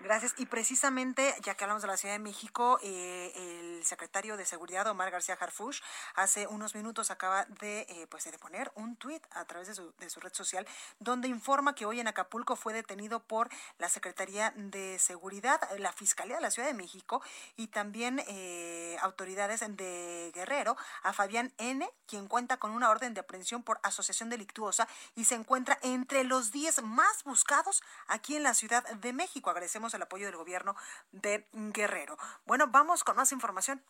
Gracias. 0.00 0.34
Y 0.38 0.46
precisamente, 0.46 1.34
ya 1.42 1.54
que 1.54 1.64
hablamos 1.64 1.82
de 1.82 1.88
la 1.88 1.96
Ciudad 1.96 2.14
de 2.14 2.18
México, 2.18 2.78
eh, 2.82 3.32
el 3.34 3.84
secretario 3.84 4.36
de 4.36 4.44
Seguridad, 4.44 4.86
Omar 4.86 5.10
García 5.10 5.36
Harfush, 5.38 5.80
hace 6.14 6.46
unos 6.46 6.74
minutos 6.74 7.10
acaba 7.10 7.44
de, 7.46 7.80
eh, 7.88 8.06
pues, 8.10 8.24
de 8.24 8.38
poner 8.38 8.70
un 8.74 8.96
tuit 8.96 9.24
a 9.32 9.44
través 9.44 9.68
de 9.68 9.74
su, 9.74 9.92
de 9.98 10.10
su 10.10 10.20
red 10.20 10.32
social, 10.32 10.66
donde 10.98 11.28
informa 11.28 11.74
que 11.74 11.86
hoy 11.86 12.00
en 12.00 12.08
Acapulco 12.08 12.56
fue 12.56 12.72
detenido 12.72 13.20
por 13.20 13.48
la 13.78 13.88
Secretaría 13.88 14.52
de 14.56 14.98
Seguridad, 14.98 15.60
la 15.78 15.92
Fiscalía 15.92 16.36
de 16.36 16.42
la 16.42 16.50
Ciudad 16.50 16.68
de 16.68 16.74
México 16.74 17.22
y 17.56 17.68
también 17.68 18.22
eh, 18.26 18.96
autoridades 19.00 19.60
de 19.60 20.32
Guerrero, 20.34 20.76
a 21.02 21.12
Fabián 21.12 21.52
N., 21.58 21.88
quien 22.06 22.28
cuenta 22.28 22.58
con 22.58 22.72
una 22.72 22.90
orden 22.90 23.14
de 23.14 23.20
aprehensión 23.20 23.62
por 23.62 23.80
asociación 23.82 24.28
delictuosa 24.28 24.88
y 25.14 25.24
se 25.24 25.34
encuentra 25.34 25.78
entre 25.82 26.24
los 26.24 26.52
10 26.52 26.82
más 26.82 27.24
buscados 27.24 27.82
aquí 28.06 28.36
en 28.36 28.42
la 28.42 28.54
ciudad 28.54 28.84
de 28.94 29.12
México. 29.12 29.50
Agradecemos 29.50 29.94
el 29.94 30.02
apoyo 30.02 30.26
del 30.26 30.36
gobierno 30.36 30.76
de 31.12 31.46
Guerrero. 31.52 32.16
Bueno, 32.46 32.68
vamos 32.68 33.04
con 33.04 33.16
más 33.16 33.32
información. 33.32 33.82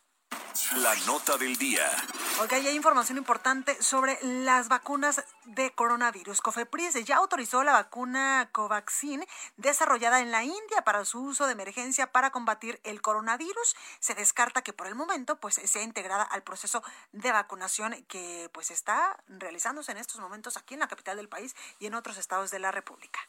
La 0.77 0.95
nota 1.05 1.37
del 1.37 1.55
día. 1.57 1.85
Ok, 2.41 2.53
hay 2.53 2.69
información 2.69 3.17
importante 3.17 3.81
sobre 3.83 4.17
las 4.21 4.69
vacunas 4.69 5.23
de 5.43 5.73
coronavirus. 5.73 6.41
Cofepris 6.41 6.93
ya 7.05 7.17
autorizó 7.17 7.63
la 7.63 7.73
vacuna 7.73 8.49
Covaxin 8.51 9.25
desarrollada 9.57 10.21
en 10.21 10.31
la 10.31 10.43
India 10.43 10.81
para 10.85 11.03
su 11.05 11.21
uso 11.21 11.45
de 11.45 11.51
emergencia 11.51 12.11
para 12.11 12.31
combatir 12.31 12.79
el 12.83 13.01
coronavirus. 13.01 13.75
Se 13.99 14.15
descarta 14.15 14.61
que 14.61 14.73
por 14.73 14.87
el 14.87 14.95
momento 14.95 15.39
pues 15.39 15.55
sea 15.55 15.83
integrada 15.83 16.23
al 16.23 16.43
proceso 16.43 16.81
de 17.11 17.31
vacunación 17.31 18.03
que 18.07 18.49
pues 18.53 18.71
está 18.71 19.17
realizándose 19.27 19.91
en 19.91 19.97
estos 19.97 20.19
momentos 20.21 20.57
aquí 20.57 20.73
en 20.73 20.79
la 20.79 20.87
capital 20.87 21.17
del 21.17 21.29
país 21.29 21.55
y 21.79 21.87
en 21.87 21.95
otros 21.95 22.17
estados 22.17 22.49
de 22.49 22.59
la 22.59 22.71
República. 22.71 23.19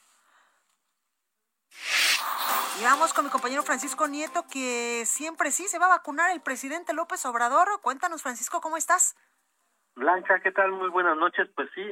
Y 2.80 2.84
vamos 2.84 3.14
con 3.14 3.24
mi 3.24 3.30
compañero 3.30 3.62
Francisco 3.62 4.06
Nieto, 4.06 4.44
que 4.52 5.04
siempre 5.06 5.50
sí 5.50 5.64
se 5.64 5.78
va 5.78 5.86
a 5.86 5.96
vacunar 5.96 6.30
el 6.30 6.42
presidente 6.42 6.92
López 6.92 7.24
Obrador. 7.24 7.68
Cuéntanos, 7.80 8.22
Francisco, 8.22 8.60
¿cómo 8.60 8.76
estás? 8.76 9.16
Blanca, 9.94 10.40
¿qué 10.40 10.52
tal? 10.52 10.72
Muy 10.72 10.90
buenas 10.90 11.16
noches. 11.16 11.48
Pues 11.54 11.70
sí, 11.74 11.82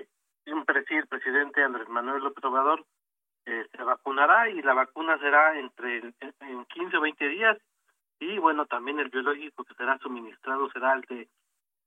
siempre 0.45 0.85
sí, 0.85 0.95
el 0.95 1.07
presidente 1.07 1.63
Andrés 1.63 1.89
Manuel 1.89 2.23
López 2.23 2.45
Obrador 2.45 2.85
eh, 3.47 3.67
se 3.75 3.83
vacunará 3.83 4.51
y 4.51 4.61
la 4.61 4.75
vacuna 4.75 5.19
será 5.19 5.59
entre 5.59 6.13
en 6.21 6.65
15 6.67 6.97
o 6.99 7.01
20 7.01 7.29
días. 7.29 7.59
Y 8.21 8.39
bueno, 8.39 8.67
también 8.67 9.01
el 9.01 9.09
biológico 9.09 9.65
que 9.65 9.75
será 9.75 9.99
suministrado 9.99 10.71
será 10.71 10.93
el 10.95 11.01
de 11.03 11.29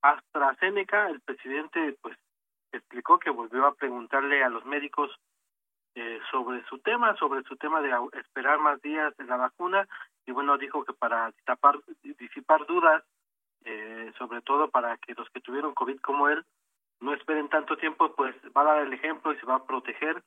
AstraZeneca. 0.01 1.09
El 1.09 1.21
presidente, 1.21 1.95
pues, 2.01 2.17
explicó 2.71 3.19
que 3.19 3.29
volvió 3.29 3.67
a 3.67 3.75
preguntarle 3.75 4.43
a 4.43 4.49
los 4.49 4.65
médicos 4.65 5.11
eh, 5.95 6.19
sobre 6.31 6.63
su 6.65 6.79
tema, 6.79 7.15
sobre 7.17 7.43
su 7.43 7.55
tema 7.57 7.81
de 7.81 7.91
esperar 8.19 8.59
más 8.59 8.81
días 8.81 9.15
de 9.17 9.25
la 9.25 9.37
vacuna 9.37 9.87
y 10.27 10.31
bueno, 10.31 10.57
dijo 10.57 10.83
que 10.83 10.93
para 10.93 11.31
tapar, 11.45 11.79
disipar 12.19 12.65
dudas, 12.67 13.03
eh, 13.63 14.11
sobre 14.17 14.41
todo 14.41 14.69
para 14.69 14.97
que 14.97 15.13
los 15.13 15.29
que 15.29 15.41
tuvieron 15.41 15.73
COVID 15.73 15.99
como 16.01 16.29
él 16.29 16.45
no 16.99 17.13
esperen 17.13 17.49
tanto 17.49 17.77
tiempo, 17.77 18.13
pues 18.15 18.35
va 18.55 18.61
a 18.61 18.65
dar 18.65 18.77
el 18.79 18.93
ejemplo 18.93 19.31
y 19.31 19.37
se 19.37 19.45
va 19.45 19.55
a 19.55 19.65
proteger 19.65 20.21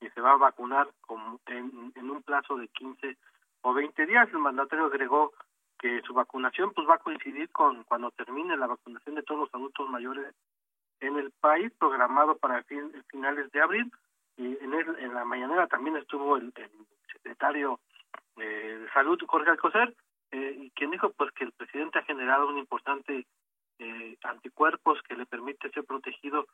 y 0.00 0.08
se 0.08 0.20
va 0.20 0.32
a 0.32 0.36
vacunar 0.36 0.88
con, 1.02 1.38
en, 1.46 2.10
un 2.10 2.22
plazo 2.22 2.56
de 2.56 2.68
15 2.68 3.16
o 3.62 3.74
20 3.74 4.06
días. 4.06 4.28
El 4.30 4.38
mandatario 4.38 4.86
agregó 4.86 5.32
que 5.78 6.00
su 6.02 6.14
vacunación 6.14 6.72
pues 6.72 6.88
va 6.88 6.94
a 6.94 6.98
coincidir 6.98 7.50
con 7.50 7.84
cuando 7.84 8.10
termine 8.12 8.56
la 8.56 8.66
vacunación 8.66 9.14
de 9.14 9.22
todos 9.22 9.42
los 9.42 9.54
adultos 9.54 9.88
mayores 9.88 10.34
en 11.00 11.16
el 11.16 11.30
país, 11.32 11.72
programado 11.78 12.36
para 12.38 12.62
fin, 12.64 12.90
finales 13.08 13.50
de 13.52 13.60
abril 13.60 13.92
y 14.36 14.46
en, 14.46 14.74
en 14.74 15.14
la 15.14 15.24
mañanera 15.24 15.66
también 15.66 15.96
estuvo 15.96 16.36
el, 16.36 16.52
secretario 17.12 17.80
eh, 18.36 18.78
de 18.80 18.90
Salud, 18.90 19.18
Jorge 19.26 19.50
Alcocer, 19.50 19.94
eh, 20.30 20.70
quien 20.74 20.90
dijo 20.90 21.10
pues 21.12 21.30
que 21.32 21.44
el 21.44 21.52
presidente 21.52 21.98
ha 21.98 22.04
generado 22.04 22.48
un 22.48 22.58
importante 22.58 23.26
eh, 23.78 24.16
anticuerpos 24.22 25.00
que 25.02 25.16
le 25.16 25.26
permite 25.26 25.70
ser 25.70 25.84
protegido 25.84 26.46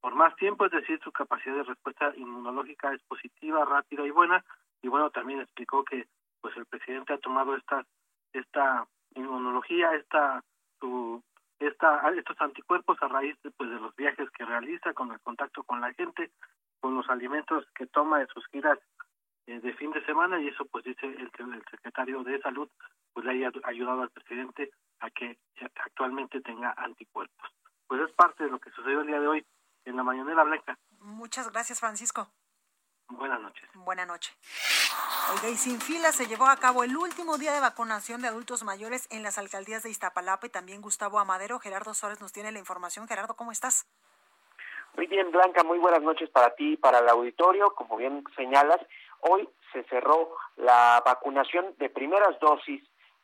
por 0.00 0.14
más 0.14 0.34
tiempo, 0.36 0.66
es 0.66 0.72
decir, 0.72 1.00
su 1.02 1.10
capacidad 1.10 1.56
de 1.56 1.62
respuesta 1.64 2.12
inmunológica 2.16 2.92
es 2.92 3.02
positiva, 3.02 3.64
rápida 3.64 4.06
y 4.06 4.10
buena, 4.10 4.44
y 4.82 4.88
bueno, 4.88 5.10
también 5.10 5.40
explicó 5.40 5.84
que 5.84 6.06
pues 6.40 6.56
el 6.56 6.66
presidente 6.66 7.14
ha 7.14 7.18
tomado 7.18 7.56
esta 7.56 7.84
esta 8.32 8.86
inmunología, 9.14 9.94
esta 9.94 10.44
su 10.78 11.22
esta 11.58 12.08
estos 12.10 12.40
anticuerpos 12.40 12.98
a 13.00 13.08
raíz 13.08 13.36
de, 13.42 13.50
pues 13.50 13.70
de 13.70 13.80
los 13.80 13.96
viajes 13.96 14.30
que 14.30 14.44
realiza 14.44 14.92
con 14.92 15.10
el 15.10 15.20
contacto 15.20 15.62
con 15.64 15.80
la 15.80 15.92
gente 15.94 16.30
con 16.80 16.94
los 16.94 17.08
alimentos 17.08 17.64
que 17.74 17.86
toma 17.86 18.20
en 18.20 18.28
sus 18.28 18.46
giras 18.48 18.78
eh, 19.46 19.60
de 19.60 19.72
fin 19.74 19.92
de 19.92 20.04
semana 20.04 20.40
y 20.40 20.48
eso 20.48 20.64
pues 20.66 20.84
dice 20.84 21.06
el, 21.06 21.30
el 21.38 21.64
secretario 21.70 22.22
de 22.24 22.40
salud 22.40 22.68
pues 23.12 23.24
le 23.24 23.32
haya 23.32 23.50
ayudado 23.64 24.02
al 24.02 24.10
presidente 24.10 24.70
a 25.00 25.10
que 25.10 25.38
actualmente 25.84 26.40
tenga 26.40 26.74
anticuerpos. 26.76 27.50
Pues 27.86 28.00
es 28.02 28.12
parte 28.14 28.44
de 28.44 28.50
lo 28.50 28.58
que 28.58 28.70
sucedió 28.70 29.00
el 29.00 29.06
día 29.06 29.20
de 29.20 29.28
hoy 29.28 29.46
en 29.84 29.96
la 29.96 30.02
mañanera 30.02 30.42
blanca. 30.44 30.78
Muchas 31.00 31.50
gracias 31.52 31.80
Francisco. 31.80 32.28
Buenas 33.08 33.40
noches. 33.40 33.68
Buenas 33.74 34.06
noches. 34.08 34.36
Oiga, 35.32 35.48
y 35.48 35.56
sin 35.56 35.80
fila 35.80 36.12
se 36.12 36.26
llevó 36.26 36.46
a 36.46 36.56
cabo 36.56 36.82
el 36.82 36.96
último 36.96 37.38
día 37.38 37.52
de 37.52 37.60
vacunación 37.60 38.20
de 38.20 38.28
adultos 38.28 38.64
mayores 38.64 39.06
en 39.10 39.22
las 39.22 39.38
alcaldías 39.38 39.82
de 39.82 39.90
Iztapalapa 39.90 40.46
y 40.46 40.50
también 40.50 40.82
Gustavo 40.82 41.18
Amadero. 41.18 41.60
Gerardo 41.60 41.94
Suárez 41.94 42.20
nos 42.20 42.32
tiene 42.32 42.50
la 42.50 42.58
información. 42.58 43.06
Gerardo, 43.06 43.34
¿cómo 43.34 43.52
estás? 43.52 43.86
Bien, 44.96 45.30
Blanca, 45.30 45.62
muy 45.62 45.78
buenas 45.78 46.02
noches 46.02 46.28
para 46.28 46.54
ti 46.56 46.72
y 46.72 46.76
para 46.76 46.98
el 46.98 47.08
auditorio. 47.08 47.70
Como 47.70 47.96
bien 47.96 48.22
señalas, 48.36 48.80
hoy 49.20 49.48
se 49.72 49.82
cerró 49.84 50.36
la 50.56 51.02
vacunación 51.06 51.74
de 51.78 51.88
primeras 51.88 52.38
dosis 52.40 52.82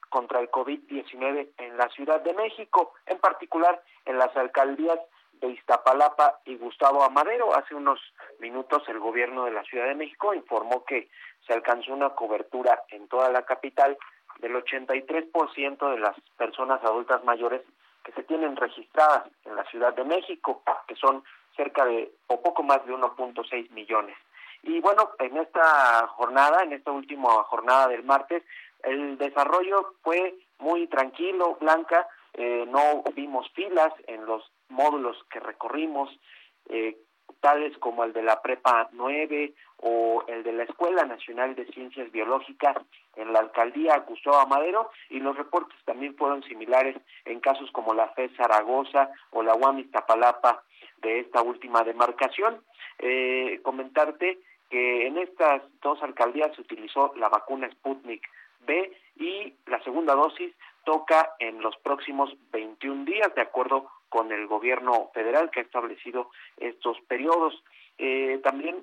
contra 0.08 0.40
el 0.40 0.50
COVID-19 0.50 1.48
en 1.58 1.76
la 1.76 1.88
Ciudad 1.90 2.22
de 2.22 2.32
México, 2.32 2.94
en 3.04 3.18
particular 3.18 3.82
en 4.06 4.16
las 4.16 4.34
alcaldías 4.36 4.98
de 5.32 5.48
Iztapalapa 5.48 6.40
y 6.46 6.56
Gustavo 6.56 7.02
Amadero. 7.02 7.54
Hace 7.54 7.74
unos 7.74 8.00
minutos 8.38 8.82
el 8.88 8.98
gobierno 9.00 9.44
de 9.44 9.50
la 9.50 9.64
Ciudad 9.64 9.86
de 9.86 9.94
México 9.94 10.32
informó 10.32 10.84
que 10.84 11.10
se 11.46 11.52
alcanzó 11.52 11.92
una 11.92 12.10
cobertura 12.10 12.84
en 12.88 13.06
toda 13.08 13.28
la 13.30 13.42
capital 13.42 13.98
del 14.38 14.54
83% 14.54 15.90
de 15.90 15.98
las 15.98 16.18
personas 16.38 16.82
adultas 16.84 17.22
mayores 17.24 17.60
que 18.02 18.12
se 18.12 18.22
tienen 18.22 18.56
registradas 18.56 19.24
en 19.44 19.56
la 19.56 19.64
Ciudad 19.64 19.94
de 19.94 20.04
México, 20.04 20.62
que 20.86 20.96
son 20.96 21.22
cerca 21.56 21.84
de 21.84 22.12
o 22.26 22.40
poco 22.40 22.62
más 22.62 22.84
de 22.86 22.94
1.6 22.94 23.70
millones. 23.70 24.16
Y 24.62 24.80
bueno, 24.80 25.10
en 25.18 25.36
esta 25.36 26.06
jornada, 26.08 26.62
en 26.62 26.72
esta 26.72 26.92
última 26.92 27.30
jornada 27.44 27.88
del 27.88 28.04
martes, 28.04 28.42
el 28.84 29.18
desarrollo 29.18 29.94
fue 30.02 30.36
muy 30.58 30.86
tranquilo, 30.86 31.56
Blanca, 31.60 32.06
eh, 32.34 32.64
no 32.68 33.02
vimos 33.14 33.50
filas 33.52 33.92
en 34.06 34.24
los 34.24 34.42
módulos 34.68 35.16
que 35.30 35.40
recorrimos, 35.40 36.08
eh, 36.68 36.96
tales 37.40 37.76
como 37.78 38.04
el 38.04 38.12
de 38.12 38.22
la 38.22 38.40
Prepa 38.40 38.88
9 38.92 39.52
o 39.78 40.24
el 40.28 40.44
de 40.44 40.52
la 40.52 40.62
Escuela 40.62 41.04
Nacional 41.04 41.54
de 41.56 41.66
Ciencias 41.66 42.10
Biológicas 42.12 42.76
en 43.16 43.32
la 43.32 43.40
alcaldía 43.40 43.98
Gustavo 43.98 44.46
Madero 44.46 44.90
y 45.10 45.18
los 45.18 45.36
reportes 45.36 45.76
también 45.84 46.16
fueron 46.16 46.42
similares 46.44 46.96
en 47.24 47.40
casos 47.40 47.70
como 47.72 47.94
la 47.94 48.08
FE 48.10 48.30
Zaragoza 48.36 49.10
o 49.30 49.42
la 49.42 49.54
UAM 49.54 49.80
Iztapalapa 49.80 50.62
de 51.02 51.20
esta 51.20 51.42
última 51.42 51.82
demarcación. 51.84 52.62
Eh, 52.98 53.60
comentarte 53.62 54.38
que 54.70 55.06
en 55.06 55.18
estas 55.18 55.62
dos 55.82 56.02
alcaldías 56.02 56.54
se 56.54 56.62
utilizó 56.62 57.12
la 57.16 57.28
vacuna 57.28 57.70
Sputnik 57.70 58.22
B 58.66 58.92
y 59.16 59.54
la 59.66 59.82
segunda 59.82 60.14
dosis 60.14 60.54
toca 60.84 61.34
en 61.38 61.60
los 61.60 61.76
próximos 61.78 62.34
21 62.52 63.04
días, 63.04 63.34
de 63.34 63.42
acuerdo 63.42 63.88
con 64.08 64.32
el 64.32 64.46
gobierno 64.46 65.10
federal 65.14 65.50
que 65.50 65.60
ha 65.60 65.64
establecido 65.64 66.30
estos 66.56 67.00
periodos. 67.02 67.62
Eh, 67.98 68.40
también 68.42 68.76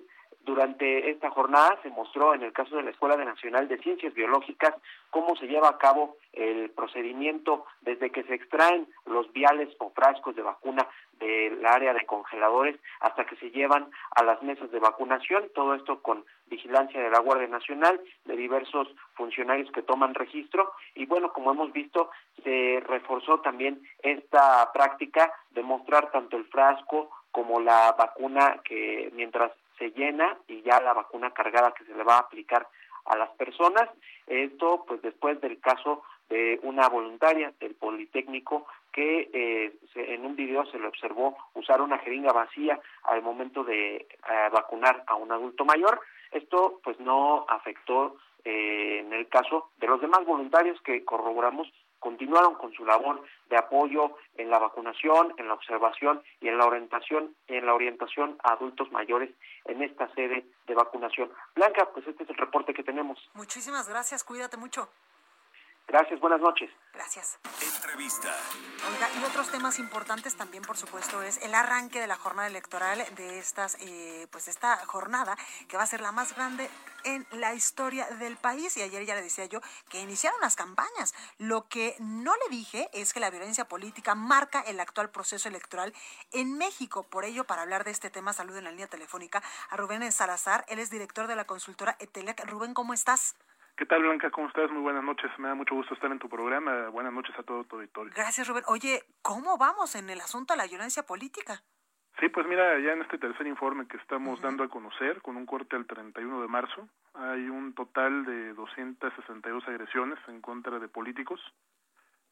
durante 0.46 1.10
esta 1.10 1.30
jornada 1.30 1.78
se 1.84 1.90
mostró 1.90 2.34
en 2.34 2.44
el 2.44 2.54
caso 2.54 2.76
de 2.76 2.84
la 2.84 2.92
Escuela 2.92 3.16
Nacional 3.18 3.68
de 3.68 3.78
Ciencias 3.80 4.14
Biológicas 4.14 4.74
cómo 5.10 5.36
se 5.36 5.48
lleva 5.48 5.70
a 5.70 5.78
cabo 5.78 6.18
el 6.34 6.70
procedimiento 6.72 7.66
desde 7.82 8.12
que 8.12 8.24
se 8.24 8.34
extraen 8.34 8.88
los 9.06 9.32
viales 9.34 9.70
o 9.80 9.92
frascos 9.92 10.36
de 10.36 10.42
vacuna 10.42 10.88
del 11.20 11.66
área 11.66 11.94
de 11.94 12.06
congeladores 12.06 12.80
hasta 13.02 13.26
que 13.26 13.36
se 13.36 13.52
llevan 13.52 13.90
a 14.16 14.24
las 14.24 14.42
mesas 14.42 14.72
de 14.72 14.80
vacunación, 14.80 15.50
todo 15.54 15.76
esto 15.76 16.02
con 16.02 16.26
vigilancia 16.48 17.02
de 17.02 17.12
la 17.12 17.20
Guardia 17.20 17.48
Nacional, 17.48 18.00
de 18.26 18.36
diversos 18.36 18.88
funcionarios 19.14 19.72
que 19.72 19.84
toman 19.84 20.16
registro. 20.16 20.72
Y 20.96 21.06
bueno, 21.06 21.32
como 21.34 21.52
hemos 21.52 21.72
visto, 21.74 22.10
se 22.44 22.82
reforzó 22.88 23.42
también 23.42 23.82
esta 24.02 24.72
práctica 24.72 25.32
de 25.52 25.62
mostrar 25.62 26.12
tanto 26.12 26.38
el 26.38 26.46
frasco 26.46 27.10
como 27.32 27.60
la 27.60 27.96
vacuna 27.98 28.62
que 28.64 29.12
mientras 29.14 29.52
se 29.80 29.92
llena 29.92 30.38
y 30.48 30.62
ya 30.62 30.80
la 30.82 30.94
vacuna 30.94 31.32
cargada 31.32 31.74
que 31.74 31.86
se 31.86 31.96
le 31.96 32.04
va 32.04 32.18
a 32.18 32.20
aplicar 32.20 32.68
a 33.06 33.18
las 33.18 33.30
personas. 33.32 33.90
Esto, 34.28 34.86
pues 34.88 35.02
después 35.02 35.42
del 35.42 35.60
caso 35.60 36.04
de 36.30 36.60
una 36.62 36.88
voluntaria 36.88 37.52
del 37.60 37.74
Politécnico 37.74 38.68
que 38.92 39.30
eh, 39.34 39.74
en 39.96 40.26
un 40.26 40.36
video 40.36 40.66
se 40.68 40.78
le 40.78 40.88
observó 40.88 41.36
usar 41.56 41.82
una 41.82 41.98
jeringa 42.00 42.32
vacía 42.32 42.80
al 43.04 43.22
momento 43.24 43.64
de 43.64 43.96
eh, 43.96 44.08
vacunar 44.52 45.04
a 45.08 45.16
un 45.16 45.32
adulto 45.32 45.66
mayor. 45.66 46.00
Esto 46.32 46.80
pues 46.84 47.00
no 47.00 47.46
afectó 47.48 48.18
eh, 48.46 49.00
en 49.00 49.14
el 49.14 49.28
caso 49.28 49.70
de 49.78 49.88
los 49.88 50.02
demás 50.02 50.26
voluntarios 50.26 50.80
que 50.82 51.04
corroboramos 51.04 51.68
continuaron 52.00 52.56
con 52.56 52.74
su 52.74 52.86
labor 52.86 53.24
de 53.50 53.58
apoyo 53.58 54.16
en 54.36 54.50
la 54.50 54.60
vacunación, 54.60 55.34
en 55.38 55.48
la 55.48 55.54
observación 55.54 56.22
y 56.42 56.48
en 56.48 56.58
la 56.58 56.66
orientación, 56.66 57.36
en 57.48 57.66
la 57.66 57.74
orientación 57.74 58.38
a 58.44 58.54
adultos 58.54 58.92
mayores 58.92 59.30
en 59.66 59.82
esta 59.82 60.14
sede 60.14 60.46
de 60.68 60.76
vacunación. 60.76 61.32
Blanca, 61.56 61.90
pues 61.94 62.08
este 62.08 62.24
es 62.24 62.30
el 62.30 62.38
reporte 62.38 62.74
que 62.74 62.84
tenemos. 62.84 63.20
Muchísimas 63.34 63.88
gracias, 63.90 64.24
cuídate 64.24 64.58
mucho. 64.58 64.90
Gracias, 65.90 66.20
buenas 66.20 66.40
noches. 66.40 66.70
Gracias. 66.94 67.40
Entrevista. 67.62 68.32
Oiga, 68.94 69.10
y 69.20 69.24
otros 69.24 69.50
temas 69.50 69.80
importantes 69.80 70.36
también, 70.36 70.62
por 70.62 70.78
supuesto, 70.78 71.24
es 71.24 71.44
el 71.44 71.56
arranque 71.56 72.00
de 72.00 72.06
la 72.06 72.16
jornada 72.16 72.48
electoral 72.48 73.04
de 73.16 73.40
estas, 73.40 73.76
eh, 73.82 74.28
pues 74.32 74.48
esta 74.48 74.78
jornada 74.86 75.36
que 75.68 75.78
va 75.78 75.84
a 75.84 75.88
ser 75.88 76.02
la 76.02 76.12
más 76.12 76.36
grande 76.36 76.70
en 77.06 77.26
la 77.32 77.56
historia 77.56 78.06
del 78.20 78.38
país. 78.38 78.78
Y 78.78 78.84
ayer 78.84 79.04
ya 79.04 79.16
le 79.16 79.24
decía 79.24 79.46
yo 79.46 79.62
que 79.90 80.00
iniciaron 80.00 80.40
las 80.42 80.56
campañas. 80.56 81.16
Lo 81.40 81.68
que 81.68 81.96
no 81.98 82.34
le 82.36 82.56
dije 82.56 82.88
es 82.94 83.12
que 83.12 83.20
la 83.20 83.32
violencia 83.32 83.68
política 83.68 84.14
marca 84.14 84.62
el 84.62 84.80
actual 84.80 85.10
proceso 85.10 85.50
electoral 85.50 85.92
en 86.34 86.56
México. 86.56 87.02
Por 87.02 87.26
ello, 87.26 87.46
para 87.46 87.64
hablar 87.64 87.84
de 87.84 87.90
este 87.90 88.12
tema, 88.12 88.34
saludo 88.34 88.60
en 88.60 88.66
la 88.66 88.72
línea 88.72 88.88
telefónica 88.88 89.42
a 89.72 89.76
Rubén 89.76 90.12
Salazar. 90.12 90.66
Él 90.68 90.78
es 90.78 90.92
director 90.92 91.26
de 91.26 91.36
la 91.36 91.46
consultora 91.46 91.96
Etelec. 91.98 92.46
Rubén, 92.46 92.76
¿cómo 92.76 92.94
estás? 92.94 93.36
¿Qué 93.80 93.86
tal, 93.86 94.02
Blanca? 94.02 94.30
¿Cómo 94.30 94.50
estás? 94.50 94.70
Muy 94.72 94.82
buenas 94.82 95.06
noches. 95.06 95.32
Me 95.38 95.48
da 95.48 95.56
mucho 95.56 95.74
gusto 95.74 95.94
estar 95.94 96.12
en 96.12 96.20
tu 96.20 96.28
programa. 96.28 96.90
Buenas 96.90 97.14
noches 97.14 97.34
a 97.40 97.44
todo 97.44 97.64
tu 97.64 97.78
auditorio. 97.78 98.12
Gracias, 98.14 98.46
Rubén. 98.46 98.66
Oye, 98.68 99.04
¿cómo 99.22 99.58
vamos 99.58 99.96
en 99.96 100.10
el 100.10 100.20
asunto 100.20 100.54
de 100.54 100.58
la 100.58 100.68
violencia 100.68 101.04
política? 101.04 101.64
Sí, 102.20 102.28
pues 102.28 102.46
mira, 102.46 102.78
ya 102.80 102.92
en 102.92 103.04
este 103.04 103.18
tercer 103.18 103.48
informe 103.48 103.88
que 103.88 103.96
estamos 103.96 104.42
dando 104.42 104.66
a 104.66 104.68
conocer, 104.68 105.22
con 105.22 105.38
un 105.38 105.46
corte 105.46 105.78
al 105.78 105.86
31 105.88 106.42
de 106.42 106.48
marzo, 106.50 106.90
hay 107.14 107.48
un 107.48 107.74
total 107.74 108.26
de 108.26 108.54
262 108.54 109.66
agresiones 109.70 110.20
en 110.28 110.42
contra 110.42 110.78
de 110.78 110.90
políticos. 110.90 111.40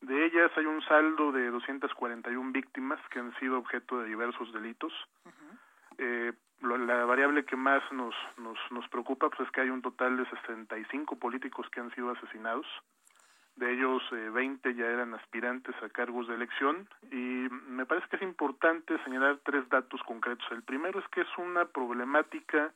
De 0.02 0.26
ellas 0.26 0.52
hay 0.58 0.66
un 0.66 0.82
saldo 0.82 1.32
de 1.32 1.50
241 1.50 2.52
víctimas 2.52 3.00
que 3.10 3.20
han 3.20 3.34
sido 3.40 3.58
objeto 3.58 4.00
de 4.02 4.10
diversos 4.10 4.52
delitos. 4.52 4.92
eh, 5.98 6.34
la 6.62 7.06
variable 7.06 7.46
que 7.46 7.56
más 7.56 7.84
nos, 7.92 8.16
nos, 8.38 8.58
nos 8.72 8.88
preocupa 8.90 9.30
pues 9.30 9.48
es 9.48 9.52
que 9.52 9.62
hay 9.62 9.70
un 9.70 9.82
total 9.82 10.18
de 10.18 10.26
65 10.30 11.18
políticos 11.18 11.68
que 11.70 11.80
han 11.80 11.94
sido 11.94 12.12
asesinados. 12.12 12.66
De 13.56 13.74
ellos, 13.74 14.04
eh, 14.12 14.30
20 14.30 14.76
ya 14.76 14.86
eran 14.86 15.16
aspirantes 15.16 15.76
a 15.82 15.90
cargos 15.90 16.28
de 16.28 16.36
elección 16.36 16.88
y 17.12 17.48
me 17.68 17.88
parece 17.88 18.08
que 18.10 18.18
es 18.18 18.22
importante 18.22 19.02
señalar 19.04 19.40
tres 19.44 19.68
datos 19.70 20.02
concretos. 20.04 20.46
El 20.52 20.62
primero 20.62 21.00
es 21.00 21.08
que 21.08 21.22
es 21.22 21.38
una 21.40 21.66
problemática 21.66 22.72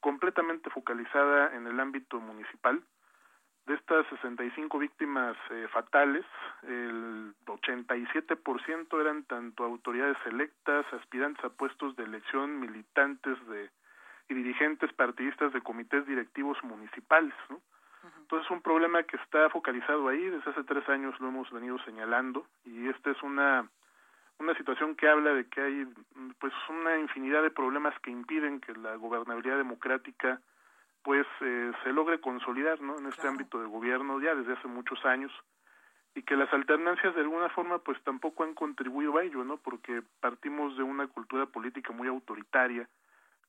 completamente 0.00 0.68
focalizada 0.70 1.54
en 1.56 1.66
el 1.66 1.80
ámbito 1.80 2.20
municipal. 2.20 2.82
De 3.66 3.74
estas 3.74 4.06
65 4.08 4.78
víctimas 4.78 5.36
eh, 5.50 5.68
fatales, 5.72 6.24
el 6.62 7.34
87% 7.46 9.00
eran 9.00 9.24
tanto 9.24 9.64
autoridades 9.64 10.16
electas, 10.26 10.86
aspirantes 10.92 11.44
a 11.44 11.50
puestos 11.50 11.94
de 11.96 12.04
elección, 12.04 12.58
militantes 12.58 13.36
de 13.48 13.70
y 14.30 14.34
dirigentes 14.34 14.92
partidistas 14.92 15.52
de 15.52 15.60
comités 15.60 16.06
directivos 16.06 16.56
municipales. 16.62 17.34
¿no? 17.48 17.60
Entonces 18.20 18.46
es 18.46 18.50
un 18.50 18.62
problema 18.62 19.02
que 19.02 19.16
está 19.16 19.50
focalizado 19.50 20.08
ahí, 20.08 20.22
desde 20.24 20.50
hace 20.50 20.64
tres 20.64 20.88
años 20.88 21.18
lo 21.20 21.28
hemos 21.28 21.50
venido 21.50 21.78
señalando 21.84 22.46
y 22.64 22.88
esta 22.88 23.10
es 23.10 23.22
una 23.22 23.68
una 24.38 24.54
situación 24.54 24.96
que 24.96 25.06
habla 25.06 25.34
de 25.34 25.46
que 25.48 25.60
hay 25.60 25.86
pues 26.38 26.54
una 26.70 26.98
infinidad 26.98 27.42
de 27.42 27.50
problemas 27.50 27.92
que 28.00 28.10
impiden 28.10 28.60
que 28.60 28.72
la 28.72 28.94
gobernabilidad 28.94 29.58
democrática 29.58 30.40
pues 31.02 31.26
eh, 31.40 31.72
se 31.82 31.92
logre 31.92 32.20
consolidar 32.20 32.80
¿no? 32.80 32.98
en 32.98 33.06
este 33.06 33.26
ámbito 33.26 33.60
de 33.60 33.66
gobierno 33.66 34.20
ya 34.20 34.34
desde 34.34 34.52
hace 34.52 34.68
muchos 34.68 35.04
años 35.04 35.32
y 36.14 36.22
que 36.22 36.36
las 36.36 36.52
alternancias 36.52 37.14
de 37.14 37.20
alguna 37.20 37.48
forma 37.50 37.78
pues 37.78 38.02
tampoco 38.02 38.44
han 38.44 38.54
contribuido 38.54 39.16
a 39.16 39.22
ello 39.22 39.44
no 39.44 39.56
porque 39.56 40.02
partimos 40.20 40.76
de 40.76 40.82
una 40.82 41.06
cultura 41.06 41.46
política 41.46 41.92
muy 41.92 42.08
autoritaria 42.08 42.88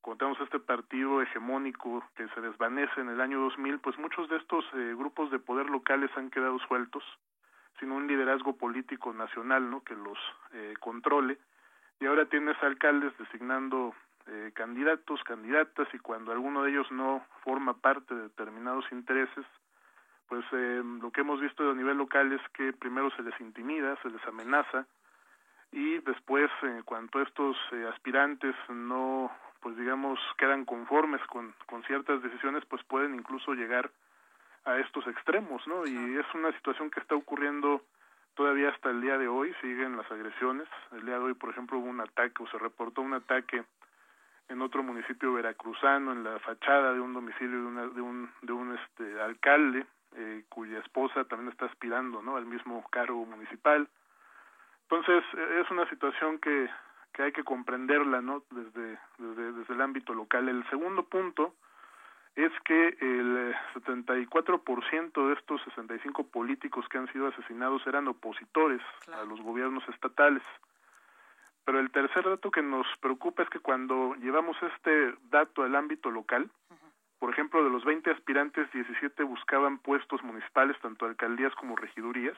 contamos 0.01 0.39
este 0.39 0.59
partido 0.59 1.21
hegemónico 1.21 2.03
que 2.15 2.27
se 2.29 2.41
desvanece 2.41 3.01
en 3.01 3.09
el 3.09 3.19
año 3.19 3.39
2000 3.41 3.79
pues 3.79 3.97
muchos 3.97 4.29
de 4.29 4.37
estos 4.37 4.63
eh, 4.73 4.93
grupos 4.95 5.31
de 5.31 5.39
poder 5.39 5.69
locales 5.69 6.11
han 6.15 6.29
quedado 6.29 6.59
sueltos 6.59 7.03
sin 7.79 7.91
un 7.91 8.07
liderazgo 8.07 8.55
político 8.55 9.13
nacional 9.13 9.69
no 9.69 9.83
que 9.83 9.95
los 9.95 10.17
eh, 10.53 10.73
controle 10.79 11.37
y 11.99 12.05
ahora 12.05 12.25
tienes 12.25 12.55
alcaldes 12.63 13.15
designando 13.17 13.93
eh, 14.27 14.51
candidatos, 14.53 15.23
candidatas 15.23 15.87
y 15.93 15.99
cuando 15.99 16.31
alguno 16.31 16.63
de 16.63 16.71
ellos 16.71 16.91
no 16.91 17.25
forma 17.43 17.73
parte 17.73 18.13
de 18.13 18.23
determinados 18.23 18.85
intereses, 18.91 19.45
pues 20.27 20.45
eh, 20.53 20.81
lo 21.01 21.11
que 21.11 21.21
hemos 21.21 21.41
visto 21.41 21.69
a 21.69 21.75
nivel 21.75 21.97
local 21.97 22.31
es 22.31 22.41
que 22.53 22.71
primero 22.71 23.11
se 23.11 23.21
les 23.21 23.39
intimida, 23.41 23.97
se 24.01 24.09
les 24.09 24.25
amenaza 24.25 24.85
y 25.71 25.99
después 25.99 26.49
en 26.63 26.83
cuanto 26.83 27.21
estos 27.21 27.57
eh, 27.71 27.87
aspirantes 27.93 28.55
no 28.69 29.31
pues 29.61 29.77
digamos 29.77 30.19
quedan 30.37 30.65
conformes 30.65 31.21
con, 31.27 31.53
con 31.65 31.83
ciertas 31.83 32.21
decisiones 32.23 32.65
pues 32.65 32.83
pueden 32.85 33.15
incluso 33.15 33.53
llegar 33.53 33.91
a 34.65 34.77
estos 34.77 35.07
extremos 35.07 35.65
no 35.67 35.85
y 35.85 36.17
es 36.17 36.25
una 36.33 36.51
situación 36.53 36.91
que 36.91 36.99
está 36.99 37.15
ocurriendo 37.15 37.81
todavía 38.35 38.69
hasta 38.69 38.89
el 38.89 39.01
día 39.01 39.17
de 39.17 39.27
hoy 39.27 39.53
siguen 39.61 39.97
las 39.97 40.09
agresiones. 40.11 40.67
El 40.93 41.05
día 41.05 41.15
de 41.15 41.25
hoy 41.25 41.33
por 41.33 41.49
ejemplo 41.49 41.79
hubo 41.79 41.87
un 41.87 42.01
ataque 42.01 42.41
o 42.41 42.47
se 42.47 42.57
reportó 42.57 43.01
un 43.01 43.13
ataque 43.13 43.63
en 44.61 44.65
otro 44.67 44.83
municipio 44.83 45.33
veracruzano 45.33 46.11
en 46.11 46.23
la 46.23 46.37
fachada 46.39 46.93
de 46.93 46.99
un 46.99 47.13
domicilio 47.13 47.61
de, 47.61 47.65
una, 47.65 47.87
de 47.87 48.01
un 48.01 48.29
de 48.43 48.53
un 48.53 48.77
este 48.77 49.19
alcalde 49.19 49.87
eh, 50.15 50.43
cuya 50.49 50.77
esposa 50.79 51.23
también 51.23 51.49
está 51.49 51.65
aspirando 51.65 52.21
no 52.21 52.37
al 52.37 52.45
mismo 52.45 52.85
cargo 52.91 53.25
municipal. 53.25 53.87
Entonces 54.83 55.23
es 55.59 55.71
una 55.71 55.89
situación 55.89 56.37
que 56.37 56.69
que 57.11 57.23
hay 57.23 57.31
que 57.31 57.43
comprenderla 57.43 58.21
no 58.21 58.43
desde 58.51 58.99
desde, 59.17 59.51
desde 59.51 59.73
el 59.73 59.81
ámbito 59.81 60.13
local. 60.13 60.47
El 60.47 60.63
segundo 60.69 61.03
punto 61.05 61.55
es 62.35 62.51
que 62.63 62.89
el 63.01 63.55
74% 63.73 65.27
de 65.27 65.33
estos 65.33 65.61
65 65.63 66.27
políticos 66.27 66.87
que 66.87 66.99
han 66.99 67.11
sido 67.11 67.27
asesinados 67.27 67.85
eran 67.87 68.07
opositores 68.07 68.81
a 69.11 69.23
los 69.23 69.41
gobiernos 69.41 69.83
estatales 69.89 70.43
Pero 71.65 71.79
el 71.79 71.91
tercer 71.91 72.23
dato 72.23 72.51
que 72.51 72.61
nos 72.61 72.87
preocupa 72.99 73.43
es 73.43 73.49
que 73.49 73.59
cuando 73.59 74.15
llevamos 74.15 74.57
este 74.61 75.15
dato 75.29 75.63
al 75.63 75.75
ámbito 75.75 76.09
local, 76.09 76.49
por 77.19 77.29
ejemplo, 77.29 77.63
de 77.63 77.69
los 77.69 77.85
20 77.85 78.09
aspirantes, 78.09 78.71
17 78.71 79.23
buscaban 79.23 79.77
puestos 79.77 80.23
municipales, 80.23 80.75
tanto 80.81 81.05
alcaldías 81.05 81.53
como 81.55 81.75
regidurías, 81.75 82.37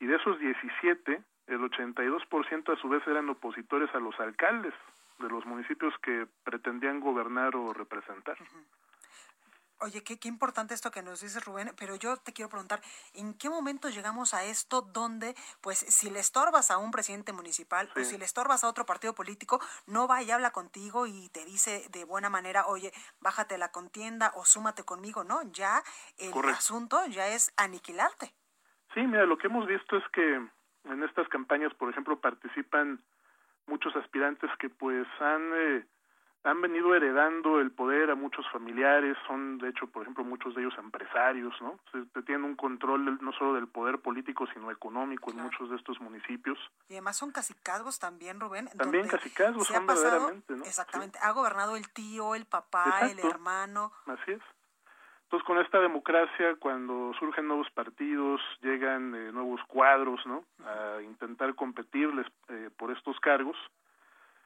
y 0.00 0.06
de 0.06 0.16
esos 0.16 0.40
17, 0.40 1.22
el 1.46 1.60
82% 1.60 2.72
a 2.72 2.76
su 2.80 2.88
vez 2.88 3.06
eran 3.06 3.28
opositores 3.28 3.94
a 3.94 4.00
los 4.00 4.18
alcaldes 4.18 4.74
de 5.20 5.28
los 5.28 5.46
municipios 5.46 5.94
que 6.02 6.26
pretendían 6.42 6.98
gobernar 6.98 7.54
o 7.54 7.72
representar. 7.72 8.36
Oye, 9.82 10.04
qué, 10.04 10.16
qué 10.16 10.28
importante 10.28 10.74
esto 10.74 10.92
que 10.92 11.02
nos 11.02 11.20
dice 11.20 11.40
Rubén, 11.40 11.72
pero 11.76 11.96
yo 11.96 12.16
te 12.16 12.32
quiero 12.32 12.48
preguntar, 12.48 12.80
¿en 13.14 13.34
qué 13.34 13.50
momento 13.50 13.88
llegamos 13.88 14.32
a 14.32 14.44
esto 14.44 14.82
donde, 14.82 15.34
pues, 15.60 15.78
si 15.78 16.08
le 16.08 16.20
estorbas 16.20 16.70
a 16.70 16.78
un 16.78 16.92
presidente 16.92 17.32
municipal 17.32 17.90
o 17.96 18.04
si 18.04 18.16
le 18.16 18.24
estorbas 18.24 18.62
a 18.62 18.68
otro 18.68 18.86
partido 18.86 19.12
político, 19.12 19.60
no 19.88 20.06
va 20.06 20.22
y 20.22 20.30
habla 20.30 20.52
contigo 20.52 21.08
y 21.08 21.30
te 21.30 21.44
dice 21.44 21.84
de 21.90 22.04
buena 22.04 22.30
manera, 22.30 22.66
oye, 22.66 22.92
bájate 23.20 23.58
la 23.58 23.72
contienda 23.72 24.30
o 24.36 24.44
súmate 24.44 24.84
conmigo, 24.84 25.24
¿no? 25.24 25.42
Ya 25.50 25.82
el 26.16 26.32
asunto 26.48 27.04
ya 27.06 27.26
es 27.26 27.52
aniquilarte. 27.56 28.32
Sí, 28.94 29.00
mira, 29.00 29.26
lo 29.26 29.36
que 29.36 29.48
hemos 29.48 29.66
visto 29.66 29.96
es 29.96 30.04
que 30.12 30.34
en 30.84 31.02
estas 31.02 31.28
campañas, 31.28 31.74
por 31.74 31.90
ejemplo, 31.90 32.20
participan 32.20 33.02
muchos 33.66 33.96
aspirantes 33.96 34.48
que 34.60 34.70
pues 34.70 35.08
han... 35.20 35.50
Eh, 35.54 35.86
han 36.44 36.60
venido 36.60 36.94
heredando 36.94 37.60
el 37.60 37.70
poder 37.70 38.10
a 38.10 38.14
muchos 38.14 38.44
familiares, 38.50 39.16
son 39.26 39.58
de 39.58 39.68
hecho, 39.68 39.86
por 39.86 40.02
ejemplo, 40.02 40.24
muchos 40.24 40.54
de 40.54 40.62
ellos 40.62 40.74
empresarios, 40.78 41.54
¿no? 41.60 41.78
Se, 41.92 42.22
tienen 42.22 42.44
un 42.44 42.56
control 42.56 43.18
no 43.20 43.32
solo 43.32 43.54
del 43.54 43.68
poder 43.68 44.00
político, 44.00 44.46
sino 44.52 44.70
económico 44.70 45.30
en 45.30 45.38
muchos 45.38 45.70
de 45.70 45.76
estos 45.76 46.00
municipios. 46.00 46.58
Y 46.88 46.94
además 46.94 47.16
son 47.16 47.30
casicazgos 47.30 47.98
también, 47.98 48.40
Rubén. 48.40 48.68
También 48.76 49.06
casicazgos 49.06 49.68
son 49.68 49.86
verdaderamente, 49.86 50.56
¿no? 50.56 50.64
Exactamente, 50.64 51.18
ha 51.22 51.30
gobernado 51.30 51.76
el 51.76 51.88
tío, 51.90 52.34
el 52.34 52.46
papá, 52.46 53.00
el 53.10 53.18
hermano. 53.20 53.92
Así 54.06 54.32
es. 54.32 54.42
Entonces, 55.24 55.46
con 55.46 55.58
esta 55.60 55.80
democracia, 55.80 56.56
cuando 56.58 57.12
surgen 57.18 57.48
nuevos 57.48 57.70
partidos, 57.70 58.42
llegan 58.60 59.14
eh, 59.14 59.32
nuevos 59.32 59.62
cuadros, 59.66 60.20
¿no? 60.26 60.44
A 60.66 61.00
intentar 61.00 61.54
competirles 61.54 62.26
eh, 62.48 62.68
por 62.76 62.90
estos 62.90 63.18
cargos, 63.20 63.56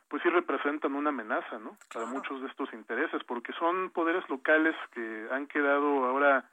pues 0.09 0.23
sí 0.23 0.29
representan 0.29 0.95
una 0.95 1.11
amenaza, 1.11 1.59
¿no? 1.59 1.77
Para 1.93 2.07
muchos 2.07 2.41
de 2.41 2.49
estos 2.49 2.73
intereses, 2.73 3.23
porque 3.25 3.53
son 3.55 3.91
poderes 3.91 4.29
locales 4.29 4.77
que 4.93 5.29
han 5.33 5.47
quedado 5.47 6.05
ahora, 6.05 6.49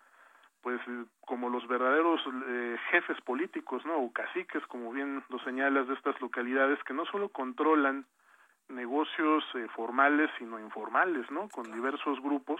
pues, 0.61 0.81
como 1.21 1.49
los 1.49 1.67
verdaderos 1.67 2.21
eh, 2.47 2.77
jefes 2.89 3.19
políticos, 3.21 3.85
¿no? 3.85 3.97
O 3.97 4.11
caciques, 4.11 4.65
como 4.67 4.91
bien 4.91 5.23
lo 5.29 5.39
señalas, 5.39 5.87
de 5.87 5.93
estas 5.93 6.19
localidades, 6.19 6.83
que 6.83 6.93
no 6.93 7.05
solo 7.05 7.29
controlan 7.29 8.05
negocios 8.69 9.43
eh, 9.53 9.67
formales, 9.75 10.31
sino 10.39 10.59
informales, 10.59 11.29
¿no? 11.29 11.47
Con 11.49 11.71
diversos 11.71 12.19
grupos, 12.21 12.59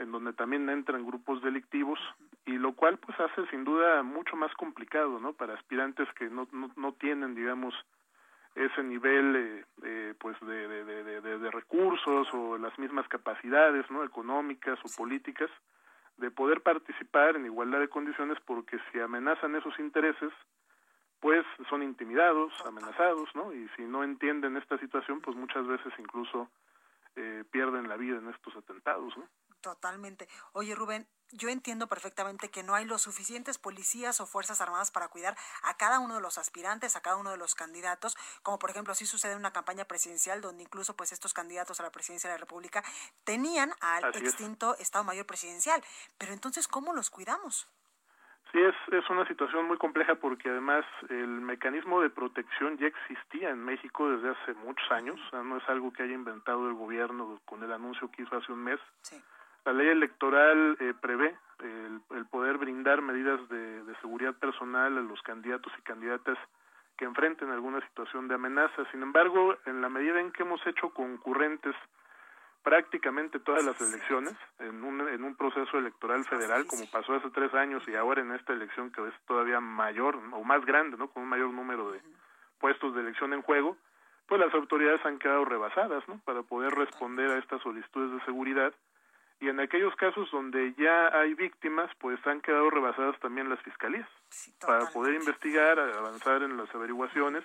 en 0.00 0.10
donde 0.10 0.32
también 0.32 0.68
entran 0.70 1.06
grupos 1.06 1.40
delictivos, 1.42 2.00
y 2.46 2.58
lo 2.58 2.72
cual, 2.72 2.98
pues, 2.98 3.18
hace 3.20 3.46
sin 3.46 3.62
duda 3.62 4.02
mucho 4.02 4.34
más 4.34 4.52
complicado, 4.54 5.20
¿no? 5.20 5.34
Para 5.34 5.54
aspirantes 5.54 6.08
que 6.14 6.28
no, 6.28 6.48
no, 6.50 6.68
no 6.74 6.92
tienen, 6.94 7.36
digamos, 7.36 7.74
ese 8.54 8.82
nivel 8.82 9.36
eh, 9.36 9.64
eh, 9.84 10.14
pues 10.18 10.36
de, 10.40 10.68
de, 10.84 11.20
de, 11.20 11.50
recursos 11.50 12.28
o 12.32 12.58
las 12.58 12.76
mismas 12.78 13.06
capacidades 13.08 13.88
no 13.90 14.02
económicas 14.04 14.78
o 14.84 14.96
políticas 14.96 15.50
de 16.16 16.30
poder 16.30 16.62
participar 16.62 17.36
en 17.36 17.46
igualdad 17.46 17.80
de 17.80 17.88
condiciones 17.88 18.38
porque 18.44 18.78
si 18.90 19.00
amenazan 19.00 19.54
esos 19.54 19.78
intereses 19.78 20.32
pues 21.20 21.44
son 21.68 21.82
intimidados 21.82 22.52
amenazados 22.66 23.28
no 23.34 23.52
y 23.52 23.68
si 23.76 23.82
no 23.82 24.02
entienden 24.02 24.56
esta 24.56 24.78
situación 24.78 25.20
pues 25.20 25.36
muchas 25.36 25.66
veces 25.66 25.92
incluso 25.98 26.50
eh, 27.16 27.44
pierden 27.50 27.88
la 27.88 27.96
vida 27.96 28.18
en 28.18 28.28
estos 28.28 28.56
atentados 28.56 29.16
no 29.16 29.28
totalmente. 29.60 30.26
Oye 30.52 30.74
Rubén 30.74 31.06
yo 31.32 31.48
entiendo 31.48 31.86
perfectamente 31.86 32.50
que 32.50 32.62
no 32.62 32.74
hay 32.74 32.84
los 32.84 33.02
suficientes 33.02 33.58
policías 33.58 34.20
o 34.20 34.26
fuerzas 34.26 34.60
armadas 34.60 34.90
para 34.90 35.08
cuidar 35.08 35.36
a 35.62 35.76
cada 35.76 36.00
uno 36.00 36.16
de 36.16 36.20
los 36.20 36.38
aspirantes, 36.38 36.96
a 36.96 37.02
cada 37.02 37.16
uno 37.16 37.30
de 37.30 37.36
los 37.36 37.54
candidatos, 37.54 38.16
como 38.42 38.58
por 38.58 38.70
ejemplo 38.70 38.92
así 38.92 39.06
sucede 39.06 39.32
en 39.32 39.38
una 39.38 39.52
campaña 39.52 39.84
presidencial 39.84 40.40
donde 40.40 40.62
incluso 40.62 40.96
pues 40.96 41.12
estos 41.12 41.34
candidatos 41.34 41.80
a 41.80 41.82
la 41.82 41.90
presidencia 41.90 42.28
de 42.28 42.34
la 42.34 42.40
República 42.40 42.82
tenían 43.24 43.70
al 43.80 44.04
extinto 44.16 44.76
Estado 44.78 45.04
Mayor 45.04 45.26
Presidencial. 45.26 45.82
Pero 46.18 46.32
entonces, 46.32 46.68
¿cómo 46.68 46.92
los 46.92 47.10
cuidamos? 47.10 47.68
Sí, 48.52 48.58
es, 48.60 48.74
es 48.92 49.08
una 49.08 49.26
situación 49.28 49.68
muy 49.68 49.78
compleja 49.78 50.16
porque 50.16 50.48
además 50.48 50.84
el 51.08 51.28
mecanismo 51.28 52.00
de 52.00 52.10
protección 52.10 52.78
ya 52.78 52.88
existía 52.88 53.50
en 53.50 53.64
México 53.64 54.10
desde 54.10 54.30
hace 54.30 54.54
muchos 54.54 54.90
años, 54.90 55.20
no 55.32 55.56
es 55.56 55.68
algo 55.68 55.92
que 55.92 56.02
haya 56.02 56.14
inventado 56.14 56.66
el 56.66 56.74
gobierno 56.74 57.40
con 57.44 57.62
el 57.62 57.72
anuncio 57.72 58.10
que 58.10 58.22
hizo 58.22 58.36
hace 58.36 58.50
un 58.50 58.64
mes. 58.64 58.80
Sí 59.02 59.22
la 59.64 59.72
ley 59.72 59.88
electoral 59.88 60.76
eh, 60.80 60.94
prevé 61.00 61.36
el, 61.60 62.26
poder 62.26 62.58
brindar 62.58 63.02
medidas 63.02 63.40
de, 63.48 63.82
seguridad 64.00 64.34
personal 64.34 64.96
a 64.96 65.00
los 65.00 65.20
candidatos 65.22 65.72
y 65.78 65.82
candidatas 65.82 66.38
que 66.96 67.04
enfrenten 67.04 67.50
alguna 67.50 67.80
situación 67.88 68.28
de 68.28 68.34
amenaza. 68.34 68.84
Sin 68.90 69.02
embargo, 69.02 69.56
en 69.66 69.80
la 69.80 69.88
medida 69.88 70.20
en 70.20 70.32
que 70.32 70.42
hemos 70.42 70.64
hecho 70.66 70.90
concurrentes 70.90 71.74
prácticamente 72.62 73.40
todas 73.40 73.64
las 73.64 73.80
elecciones 73.80 74.34
en 74.58 74.84
un, 74.84 75.08
en 75.08 75.24
un 75.24 75.34
proceso 75.34 75.78
electoral 75.78 76.24
federal, 76.24 76.66
como 76.66 76.88
pasó 76.90 77.14
hace 77.14 77.30
tres 77.30 77.52
años 77.54 77.82
y 77.88 77.96
ahora 77.96 78.20
en 78.20 78.32
esta 78.32 78.52
elección 78.52 78.90
que 78.92 79.06
es 79.06 79.14
todavía 79.26 79.60
mayor 79.60 80.16
o 80.32 80.44
más 80.44 80.64
grande, 80.64 80.96
¿no? 80.96 81.08
Con 81.08 81.22
un 81.22 81.28
mayor 81.30 81.50
número 81.50 81.90
de 81.90 82.00
puestos 82.58 82.94
de 82.94 83.00
elección 83.00 83.32
en 83.32 83.42
juego, 83.42 83.76
pues 84.26 84.40
las 84.40 84.52
autoridades 84.54 85.04
han 85.06 85.18
quedado 85.18 85.44
rebasadas, 85.44 86.06
¿no? 86.06 86.20
Para 86.24 86.42
poder 86.42 86.72
responder 86.74 87.30
a 87.30 87.38
estas 87.38 87.62
solicitudes 87.62 88.12
de 88.12 88.24
seguridad 88.26 88.74
y 89.40 89.48
en 89.48 89.58
aquellos 89.58 89.96
casos 89.96 90.30
donde 90.30 90.74
ya 90.74 91.08
hay 91.18 91.34
víctimas, 91.34 91.90
pues 91.98 92.24
han 92.26 92.42
quedado 92.42 92.68
rebasadas 92.68 93.18
también 93.20 93.48
las 93.48 93.60
fiscalías 93.62 94.08
para 94.60 94.86
poder 94.90 95.14
investigar, 95.14 95.78
avanzar 95.78 96.42
en 96.42 96.58
las 96.58 96.72
averiguaciones 96.74 97.42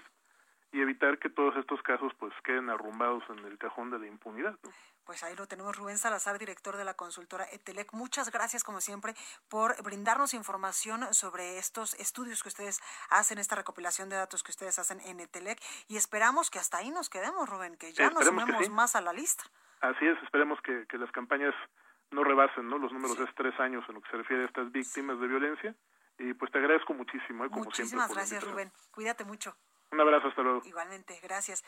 y 0.73 0.81
evitar 0.81 1.17
que 1.19 1.29
todos 1.29 1.55
estos 1.55 1.81
casos 1.83 2.11
pues 2.19 2.33
queden 2.43 2.69
arrumbados 2.69 3.23
en 3.29 3.39
el 3.45 3.57
cajón 3.57 3.91
de 3.91 3.99
la 3.99 4.07
impunidad. 4.07 4.57
Pues 5.05 5.23
ahí 5.23 5.35
lo 5.35 5.47
tenemos 5.47 5.77
Rubén 5.77 5.97
Salazar, 5.97 6.37
director 6.37 6.75
de 6.75 6.83
la 6.83 6.95
consultora 6.95 7.45
Etelec. 7.51 7.93
Muchas 7.93 8.29
gracias 8.29 8.63
como 8.63 8.81
siempre 8.81 9.13
por 9.47 9.81
brindarnos 9.83 10.33
información 10.33 11.13
sobre 11.13 11.59
estos 11.59 11.93
estudios 11.93 12.43
que 12.43 12.49
ustedes 12.49 12.81
hacen, 13.09 13.37
esta 13.37 13.55
recopilación 13.55 14.09
de 14.09 14.17
datos 14.17 14.43
que 14.43 14.51
ustedes 14.51 14.79
hacen 14.79 14.99
en 15.01 15.21
Etelec 15.21 15.61
y 15.87 15.95
esperamos 15.95 16.49
que 16.49 16.59
hasta 16.59 16.79
ahí 16.79 16.89
nos 16.89 17.09
quedemos, 17.09 17.47
Rubén, 17.47 17.77
que 17.77 17.93
ya 17.93 18.09
nos 18.09 18.25
sumemos 18.25 18.69
más 18.69 18.95
a 18.97 19.01
la 19.01 19.13
lista. 19.13 19.45
Así 19.79 20.05
es, 20.05 20.21
esperemos 20.23 20.59
que, 20.61 20.85
que 20.87 20.97
las 20.97 21.11
campañas 21.11 21.53
no 22.15 22.23
rebasen 22.23 22.67
¿no? 22.67 22.77
los 22.77 22.91
números 22.91 23.19
de 23.19 23.27
tres 23.35 23.59
años 23.59 23.83
en 23.87 23.95
lo 23.95 24.01
que 24.01 24.09
se 24.09 24.17
refiere 24.17 24.43
a 24.43 24.45
estas 24.47 24.71
víctimas 24.71 25.19
de 25.19 25.27
violencia. 25.27 25.75
Y 26.17 26.33
pues 26.33 26.49
te 26.51 26.57
agradezco 26.57 26.93
muchísimo, 26.93 27.45
¿eh? 27.45 27.49
como 27.49 27.65
Muchísimas 27.65 28.11
gracias, 28.11 28.41
Rubén. 28.43 28.71
Cuídate 28.91 29.25
mucho. 29.25 29.55
Un 29.91 29.99
abrazo, 29.99 30.29
hasta 30.29 30.41
luego. 30.41 30.61
Igualmente, 30.65 31.19
gracias. 31.21 31.63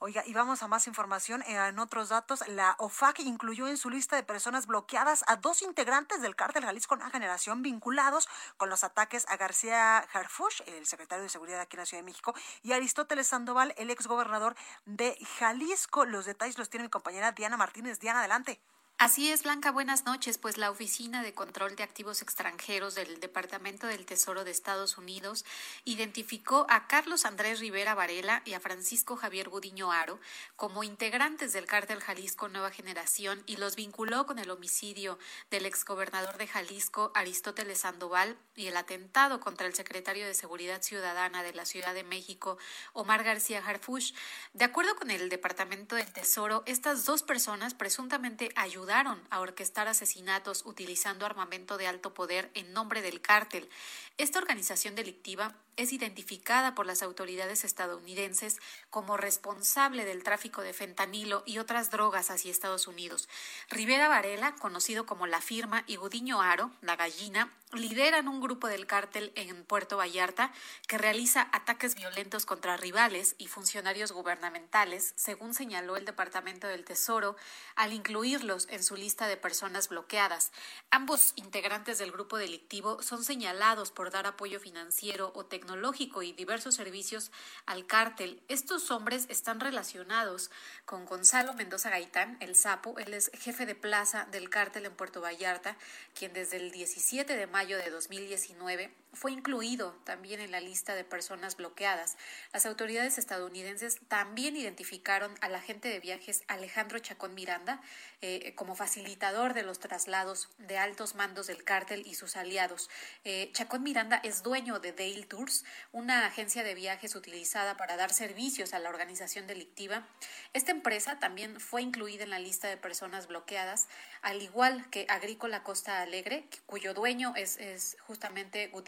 Oiga, 0.00 0.22
y 0.24 0.32
vamos 0.32 0.62
a 0.62 0.68
más 0.68 0.86
información. 0.86 1.42
Eh, 1.42 1.56
en 1.56 1.80
otros 1.80 2.10
datos, 2.10 2.46
la 2.46 2.76
OFAC 2.78 3.18
incluyó 3.18 3.66
en 3.66 3.76
su 3.76 3.90
lista 3.90 4.14
de 4.14 4.22
personas 4.22 4.68
bloqueadas 4.68 5.24
a 5.26 5.34
dos 5.34 5.60
integrantes 5.60 6.22
del 6.22 6.36
cártel 6.36 6.64
Jalisco 6.64 6.94
Nueva 6.94 7.10
Generación 7.10 7.62
vinculados 7.62 8.28
con 8.58 8.70
los 8.70 8.84
ataques 8.84 9.26
a 9.28 9.36
García 9.36 9.98
Harfush, 9.98 10.62
el 10.66 10.86
secretario 10.86 11.24
de 11.24 11.28
Seguridad 11.28 11.60
aquí 11.60 11.74
en 11.74 11.80
la 11.80 11.86
Ciudad 11.86 12.04
de 12.04 12.06
México, 12.06 12.32
y 12.62 12.74
Aristóteles 12.74 13.26
Sandoval, 13.26 13.74
el 13.76 13.90
exgobernador 13.90 14.54
de 14.86 15.18
Jalisco. 15.40 16.04
Los 16.04 16.26
detalles 16.26 16.58
los 16.58 16.70
tiene 16.70 16.84
mi 16.84 16.90
compañera 16.90 17.32
Diana 17.32 17.56
Martínez. 17.56 17.98
Diana, 17.98 18.20
adelante. 18.20 18.60
Así 19.00 19.30
es, 19.30 19.44
Blanca, 19.44 19.70
buenas 19.70 20.06
noches. 20.06 20.38
Pues 20.38 20.58
la 20.58 20.72
Oficina 20.72 21.22
de 21.22 21.32
Control 21.32 21.76
de 21.76 21.84
Activos 21.84 22.20
Extranjeros 22.20 22.96
del 22.96 23.20
Departamento 23.20 23.86
del 23.86 24.04
Tesoro 24.04 24.42
de 24.42 24.50
Estados 24.50 24.98
Unidos 24.98 25.44
identificó 25.84 26.66
a 26.68 26.88
Carlos 26.88 27.24
Andrés 27.24 27.60
Rivera 27.60 27.94
Varela 27.94 28.42
y 28.44 28.54
a 28.54 28.60
Francisco 28.60 29.14
Javier 29.14 29.50
Gudiño 29.50 29.92
Aro 29.92 30.18
como 30.56 30.82
integrantes 30.82 31.52
del 31.52 31.66
cártel 31.66 32.00
Jalisco 32.00 32.48
Nueva 32.48 32.72
Generación 32.72 33.40
y 33.46 33.58
los 33.58 33.76
vinculó 33.76 34.26
con 34.26 34.40
el 34.40 34.50
homicidio 34.50 35.20
del 35.48 35.66
exgobernador 35.66 36.36
de 36.36 36.48
Jalisco, 36.48 37.12
Aristóteles 37.14 37.78
Sandoval, 37.78 38.36
y 38.56 38.66
el 38.66 38.76
atentado 38.76 39.38
contra 39.38 39.68
el 39.68 39.74
secretario 39.74 40.26
de 40.26 40.34
Seguridad 40.34 40.82
Ciudadana 40.82 41.44
de 41.44 41.54
la 41.54 41.66
Ciudad 41.66 41.94
de 41.94 42.02
México, 42.02 42.58
Omar 42.94 43.22
García 43.22 43.62
Harfush. 43.64 44.12
De 44.54 44.64
acuerdo 44.64 44.96
con 44.96 45.12
el 45.12 45.28
Departamento 45.28 45.94
del 45.94 46.12
Tesoro, 46.12 46.64
estas 46.66 47.04
dos 47.04 47.22
personas 47.22 47.74
presuntamente 47.74 48.50
ayudaron 48.56 48.87
a 48.90 49.40
orquestar 49.40 49.86
asesinatos 49.86 50.64
utilizando 50.64 51.26
armamento 51.26 51.76
de 51.76 51.86
alto 51.86 52.14
poder 52.14 52.50
en 52.54 52.72
nombre 52.72 53.02
del 53.02 53.20
cártel. 53.20 53.68
Esta 54.16 54.38
organización 54.38 54.94
delictiva 54.94 55.54
es 55.78 55.92
identificada 55.92 56.74
por 56.74 56.86
las 56.86 57.02
autoridades 57.02 57.64
estadounidenses 57.64 58.58
como 58.90 59.16
responsable 59.16 60.04
del 60.04 60.24
tráfico 60.24 60.60
de 60.60 60.74
fentanilo 60.74 61.44
y 61.46 61.58
otras 61.58 61.90
drogas 61.90 62.30
hacia 62.30 62.50
Estados 62.50 62.88
Unidos. 62.88 63.28
Rivera 63.70 64.08
Varela, 64.08 64.56
conocido 64.56 65.06
como 65.06 65.26
La 65.26 65.40
Firma, 65.40 65.84
y 65.86 65.96
Gudiño 65.96 66.42
Aro, 66.42 66.72
la 66.82 66.96
gallina, 66.96 67.52
lideran 67.72 68.28
un 68.28 68.40
grupo 68.40 68.66
del 68.66 68.86
cártel 68.86 69.30
en 69.34 69.64
Puerto 69.64 69.98
Vallarta 69.98 70.52
que 70.86 70.96
realiza 70.96 71.48
ataques 71.52 71.94
violentos 71.94 72.46
contra 72.46 72.76
rivales 72.76 73.34
y 73.38 73.46
funcionarios 73.46 74.12
gubernamentales, 74.12 75.12
según 75.16 75.54
señaló 75.54 75.96
el 75.96 76.06
Departamento 76.06 76.66
del 76.66 76.84
Tesoro, 76.84 77.36
al 77.76 77.92
incluirlos 77.92 78.66
en 78.70 78.82
su 78.82 78.96
lista 78.96 79.26
de 79.26 79.36
personas 79.36 79.88
bloqueadas. 79.88 80.50
Ambos 80.90 81.34
integrantes 81.36 81.98
del 81.98 82.10
grupo 82.10 82.38
delictivo 82.38 83.02
son 83.02 83.22
señalados 83.22 83.90
por 83.90 84.10
dar 84.10 84.26
apoyo 84.26 84.60
financiero 84.60 85.32
o 85.34 85.44
tecnológico 85.68 86.22
y 86.22 86.32
diversos 86.32 86.74
servicios 86.74 87.30
al 87.66 87.86
cártel. 87.86 88.40
Estos 88.48 88.90
hombres 88.90 89.26
están 89.28 89.60
relacionados 89.60 90.50
con 90.86 91.04
Gonzalo 91.04 91.52
Mendoza 91.52 91.90
Gaitán, 91.90 92.38
el 92.40 92.56
sapo, 92.56 92.98
él 92.98 93.12
es 93.12 93.30
jefe 93.34 93.66
de 93.66 93.74
plaza 93.74 94.26
del 94.30 94.48
cártel 94.48 94.86
en 94.86 94.94
Puerto 94.94 95.20
Vallarta, 95.20 95.76
quien 96.14 96.32
desde 96.32 96.56
el 96.56 96.70
17 96.70 97.36
de 97.36 97.46
mayo 97.46 97.76
de 97.76 97.90
2019 97.90 98.90
fue 99.12 99.32
incluido 99.32 99.92
también 100.04 100.40
en 100.40 100.50
la 100.50 100.60
lista 100.60 100.94
de 100.94 101.04
personas 101.04 101.56
bloqueadas. 101.56 102.16
Las 102.52 102.66
autoridades 102.66 103.18
estadounidenses 103.18 103.98
también 104.08 104.56
identificaron 104.56 105.34
al 105.40 105.54
agente 105.54 105.88
de 105.88 106.00
viajes 106.00 106.42
Alejandro 106.46 106.98
Chacón 106.98 107.34
Miranda 107.34 107.80
eh, 108.20 108.54
como 108.54 108.74
facilitador 108.74 109.54
de 109.54 109.62
los 109.62 109.78
traslados 109.78 110.48
de 110.58 110.78
altos 110.78 111.14
mandos 111.14 111.46
del 111.46 111.64
cártel 111.64 112.06
y 112.06 112.14
sus 112.14 112.36
aliados. 112.36 112.90
Eh, 113.24 113.50
Chacón 113.52 113.82
Miranda 113.82 114.20
es 114.22 114.42
dueño 114.42 114.78
de 114.78 114.92
Dale 114.92 115.24
Tours, 115.24 115.64
una 115.92 116.26
agencia 116.26 116.62
de 116.62 116.74
viajes 116.74 117.14
utilizada 117.14 117.76
para 117.76 117.96
dar 117.96 118.12
servicios 118.12 118.74
a 118.74 118.78
la 118.78 118.88
organización 118.88 119.46
delictiva. 119.46 120.06
Esta 120.52 120.72
empresa 120.72 121.18
también 121.18 121.60
fue 121.60 121.82
incluida 121.82 122.24
en 122.24 122.30
la 122.30 122.38
lista 122.38 122.68
de 122.68 122.76
personas 122.76 123.26
bloqueadas, 123.26 123.88
al 124.22 124.42
igual 124.42 124.88
que 124.90 125.06
Agrícola 125.08 125.62
Costa 125.62 126.02
Alegre, 126.02 126.44
cuyo 126.66 126.94
dueño 126.94 127.32
es, 127.36 127.56
es 127.58 127.96
justamente 128.00 128.70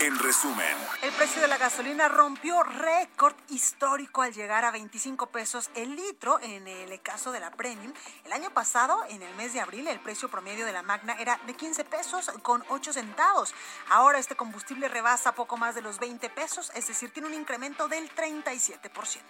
en 0.00 0.18
resumen, 0.18 0.76
el 1.02 1.12
precio 1.12 1.40
de 1.40 1.48
la 1.48 1.56
gasolina 1.56 2.08
rompió 2.08 2.62
récord 2.62 3.34
histórico 3.48 4.22
al 4.22 4.32
llegar 4.32 4.64
a 4.64 4.70
25 4.70 5.26
pesos 5.28 5.70
el 5.74 5.94
litro 5.94 6.40
en 6.40 6.66
el 6.66 7.00
caso 7.00 7.30
de 7.32 7.40
la 7.40 7.50
Premium. 7.50 7.92
El 8.24 8.32
año 8.32 8.50
pasado, 8.50 9.04
en 9.08 9.22
el 9.22 9.34
mes 9.36 9.52
de 9.52 9.60
abril, 9.60 9.86
el 9.86 10.00
precio 10.00 10.28
promedio 10.28 10.66
de 10.66 10.72
la 10.72 10.82
Magna 10.82 11.14
era 11.20 11.38
de 11.46 11.54
15 11.54 11.84
pesos 11.84 12.30
con 12.42 12.64
8 12.68 12.92
centavos. 12.92 13.54
Ahora 13.90 14.18
este 14.18 14.34
combustible 14.36 14.88
rebasa 14.88 15.34
poco 15.34 15.56
más 15.56 15.74
de 15.74 15.82
los 15.82 15.98
20 15.98 16.28
pesos, 16.30 16.72
es 16.74 16.86
decir, 16.86 17.12
tiene 17.12 17.28
un 17.28 17.34
incremento 17.34 17.86
del 17.86 18.10
37%. 18.14 19.20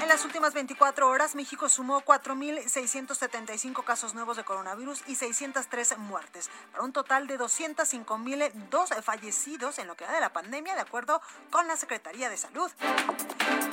En 0.00 0.08
las 0.08 0.24
últimas 0.24 0.54
24 0.54 1.08
horas, 1.08 1.34
México 1.34 1.68
sumó 1.68 2.00
4.675 2.00 3.84
casos 3.84 4.14
nuevos 4.14 4.36
de 4.36 4.44
coronavirus 4.44 5.02
y 5.06 5.16
603 5.16 5.98
muertes, 5.98 6.50
para 6.72 6.84
un 6.84 6.92
total 6.92 7.26
de 7.26 7.38
205.002 7.38 9.02
fallecidos 9.02 9.49
en 9.50 9.88
lo 9.88 9.96
que 9.96 10.04
va 10.04 10.12
de 10.12 10.20
la 10.20 10.32
pandemia, 10.32 10.74
de 10.74 10.80
acuerdo 10.80 11.20
con 11.50 11.66
la 11.66 11.76
Secretaría 11.76 12.30
de 12.30 12.36
Salud. 12.36 12.70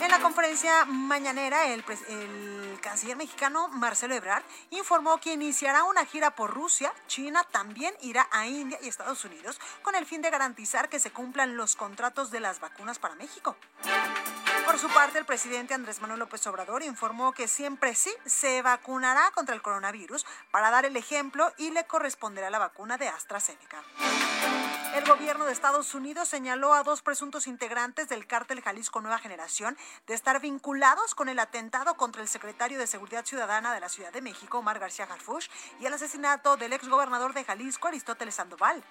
En 0.02 0.10
la 0.10 0.20
conferencia 0.20 0.86
mañanera, 0.86 1.68
el, 1.68 1.84
el 2.10 2.80
canciller 2.82 3.16
mexicano 3.16 3.68
Marcelo 3.68 4.16
Ebrard 4.16 4.44
informó 4.72 5.20
que 5.20 5.34
iniciará 5.34 5.84
una 5.84 6.04
gira 6.06 6.32
por 6.32 6.52
Rusia, 6.52 6.92
China, 7.08 7.44
también 7.52 7.94
irá 8.02 8.28
a 8.32 8.48
India 8.48 8.80
y 8.82 8.88
Estados 8.88 9.24
Unidos 9.24 9.60
con 9.84 9.94
el 9.94 10.06
fin 10.06 10.22
de 10.24 10.32
garantizar 10.32 10.90
que 10.90 11.00
se 11.00 11.12
cumplan 11.12 11.56
los 11.56 11.76
contratos 11.76 12.32
de 12.32 12.40
las 12.40 12.60
vacunas 12.60 12.98
para 12.98 13.14
México. 13.14 13.56
Por 14.68 14.80
su 14.80 14.90
parte, 14.90 15.18
el 15.18 15.26
presidente 15.26 15.74
Andrés 15.74 16.02
Manuel 16.02 16.20
López 16.20 16.46
Obrador 16.46 16.84
informó 16.84 17.32
que 17.32 17.48
siempre 17.48 17.96
sí 17.96 18.14
se 18.26 18.62
vacunará 18.62 19.32
contra 19.32 19.56
el 19.56 19.62
coronavirus 19.62 20.26
para 20.52 20.70
dar 20.70 20.84
el 20.84 20.98
ejemplo 20.98 21.54
y 21.56 21.72
le 21.72 21.86
corresponderá 21.86 22.50
la 22.50 22.60
vacuna 22.60 22.98
de 22.98 23.08
AstraZeneca. 23.08 23.82
El 24.94 25.06
gobierno 25.06 25.46
de 25.46 25.54
Estados 25.54 25.96
Unidos 25.96 26.28
señaló 26.28 26.74
a 26.74 26.84
dos 26.84 27.02
presuntos 27.02 27.48
integrantes 27.48 28.10
del 28.10 28.28
cártel 28.28 28.62
Jalisco 28.62 29.00
Nueva 29.00 29.20
Generación 29.20 29.78
de 30.06 30.14
estar 30.14 30.42
vinculados 30.42 31.16
con 31.16 31.30
el 31.30 31.40
atentado 31.40 31.96
contra 31.96 32.22
el 32.22 32.28
secretario 32.28 32.78
de 32.78 32.88
Seguridad 32.88 33.26
Ciudadana 33.26 33.74
de 33.74 33.80
la 33.80 33.88
Ciudad 33.88 34.12
de 34.12 34.22
México, 34.22 34.58
Omar 34.58 34.80
García 34.80 35.08
Harfuch, 35.10 35.50
y 35.80 35.86
el 35.86 35.94
asesinato 35.94 36.58
del 36.58 36.74
exgobernador 36.74 37.34
de 37.34 37.46
Jalisco, 37.46 37.88
Aristóteles 37.88 38.36
Sandoval. 38.36 38.84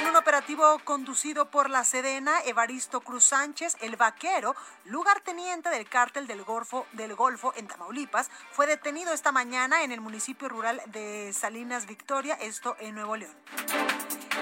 En 0.00 0.08
un 0.08 0.16
operativo 0.16 0.78
conducido 0.84 1.50
por 1.50 1.70
la 1.70 1.84
Sedena, 1.84 2.40
Evaristo 2.44 3.00
Cruz 3.00 3.26
Sánchez, 3.26 3.76
el 3.80 3.96
vaquero, 3.96 4.56
lugarteniente 4.86 5.70
del 5.70 5.88
cártel 5.88 6.26
del 6.26 6.42
Golfo, 6.42 6.86
del 6.92 7.14
Golfo 7.14 7.52
en 7.56 7.68
Tamaulipas, 7.68 8.28
fue 8.50 8.66
detenido 8.66 9.12
esta 9.12 9.30
mañana 9.30 9.84
en 9.84 9.92
el 9.92 10.00
municipio 10.00 10.48
rural 10.48 10.82
de 10.86 11.32
Salinas 11.32 11.86
Victoria, 11.86 12.34
esto 12.34 12.76
en 12.80 12.96
Nuevo 12.96 13.16
León. 13.16 13.34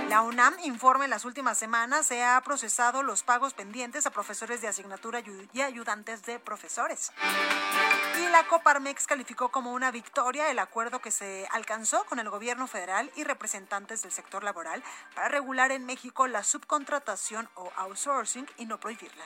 La 0.09 0.23
UNAM 0.23 0.55
informa 0.65 1.05
en 1.05 1.11
las 1.11 1.25
últimas 1.25 1.57
semanas 1.57 2.07
se 2.07 2.23
ha 2.23 2.41
procesado 2.43 3.03
los 3.03 3.23
pagos 3.23 3.55
pendientes 3.55 4.07
a 4.07 4.11
profesores 4.11 4.61
de 4.61 4.69
asignatura 4.69 5.23
y 5.53 5.61
ayudantes 5.61 6.23
de 6.25 6.39
profesores. 6.39 7.13
Y 8.21 8.29
la 8.31 8.47
Coparmex 8.47 9.07
calificó 9.07 9.51
como 9.51 9.73
una 9.73 9.91
victoria 9.91 10.51
el 10.51 10.59
acuerdo 10.59 11.01
que 11.01 11.11
se 11.11 11.47
alcanzó 11.51 12.05
con 12.05 12.19
el 12.19 12.29
gobierno 12.29 12.67
federal 12.67 13.11
y 13.17 13.25
representantes 13.25 14.03
del 14.03 14.13
sector 14.13 14.45
laboral 14.45 14.83
para 15.15 15.29
regular 15.29 15.73
en 15.73 15.87
México 15.87 16.27
la 16.27 16.43
subcontratación 16.43 17.49
o 17.55 17.73
outsourcing 17.77 18.47
y 18.59 18.67
no 18.67 18.79
prohibirla. 18.79 19.25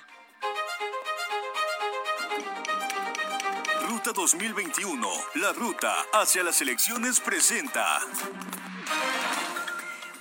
Ruta 3.88 4.12
2021, 4.12 5.08
la 5.34 5.52
ruta 5.52 5.94
hacia 6.12 6.42
las 6.42 6.60
elecciones 6.60 7.20
presenta. 7.20 8.00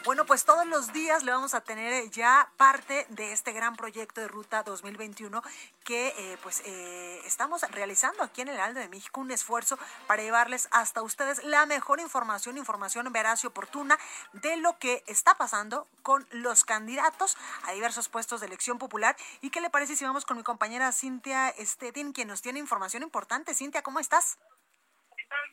Bueno, 0.06 0.24
pues 0.28 0.46
todos 0.46 0.68
los 0.68 0.94
días 0.94 1.24
le 1.24 1.32
vamos 1.32 1.56
a 1.56 1.62
tener 1.62 1.92
eh, 1.92 2.10
ya 2.12 2.48
parte 2.58 3.08
de 3.10 3.32
este 3.32 3.54
gran 3.54 3.76
proyecto 3.76 4.22
de 4.22 4.28
Ruta 4.28 4.62
2021 4.62 5.42
que 5.84 6.10
eh, 6.10 6.38
pues 6.44 6.62
eh, 6.64 7.22
estamos 7.26 7.64
realizando 7.72 8.22
aquí 8.22 8.42
en 8.42 8.50
el 8.50 8.60
Aldo 8.60 8.80
de 8.82 8.88
México, 8.88 9.20
un 9.20 9.32
esfuerzo 9.32 9.80
para 10.06 10.22
llevarles 10.22 10.70
hasta 10.70 11.02
ustedes 11.02 11.44
la 11.44 11.66
mejor 11.66 12.00
información, 12.00 12.60
información 12.60 13.12
veraz 13.12 13.44
y 13.44 13.48
oportuna 13.48 13.98
de 14.34 14.58
lo 14.58 14.78
que 14.78 15.04
está 15.08 15.34
pasando 15.34 15.88
con 16.04 16.28
los 16.30 16.66
candidatos 16.66 17.36
a 17.64 17.72
diversos 17.72 18.08
puestos 18.08 18.42
de 18.42 18.46
elección 18.46 18.78
popular. 18.78 19.16
¿Y 19.42 19.50
qué 19.50 19.60
le 19.60 19.72
parece 19.72 19.96
si 19.96 20.06
vamos 20.06 20.24
con 20.24 20.38
mi 20.38 20.44
compañera 20.44 20.92
Cintia 20.92 21.52
Stedin, 21.58 22.14
quien 22.14 22.28
nos 22.28 22.44
tiene 22.44 22.60
información 22.60 23.02
importante? 23.02 23.56
Cintia, 23.56 23.82
¿cómo 23.82 24.00
estás? 24.00 24.38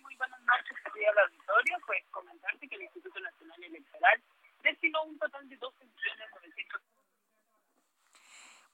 Muy 0.02 0.14
buenas 0.16 0.40
noches, 0.42 0.76
al 0.84 1.18
auditorio. 1.18 1.78
Pues 1.86 2.04
comentarte 2.10 2.68
que 2.68 2.74
el 2.74 2.82
Instituto 2.82 3.18
Nacional 3.18 3.64
Electoral 3.64 4.22
destinó 4.62 5.04
un 5.04 5.18
total 5.18 5.48
de 5.48 5.56
12 5.56 5.84
millones 5.84 6.30
900 6.34 6.82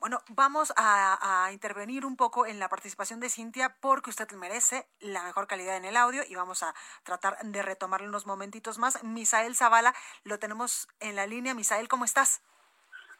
bueno, 0.00 0.20
vamos 0.28 0.72
a, 0.76 1.46
a, 1.46 1.52
intervenir 1.52 2.06
un 2.06 2.16
poco 2.16 2.46
en 2.46 2.60
la 2.60 2.68
participación 2.68 3.18
de 3.18 3.28
Cintia 3.28 3.74
porque 3.80 4.10
usted 4.10 4.30
merece 4.36 4.86
la 5.00 5.24
mejor 5.24 5.48
calidad 5.48 5.76
en 5.76 5.84
el 5.84 5.96
audio 5.96 6.22
y 6.24 6.36
vamos 6.36 6.62
a 6.62 6.72
tratar 7.02 7.36
de 7.42 7.62
retomarle 7.62 8.08
unos 8.08 8.24
momentitos 8.24 8.78
más. 8.78 9.02
Misael 9.02 9.56
Zavala, 9.56 9.92
lo 10.22 10.38
tenemos 10.38 10.86
en 11.00 11.16
la 11.16 11.26
línea. 11.26 11.52
Misael, 11.52 11.88
¿cómo 11.88 12.04
estás? 12.04 12.44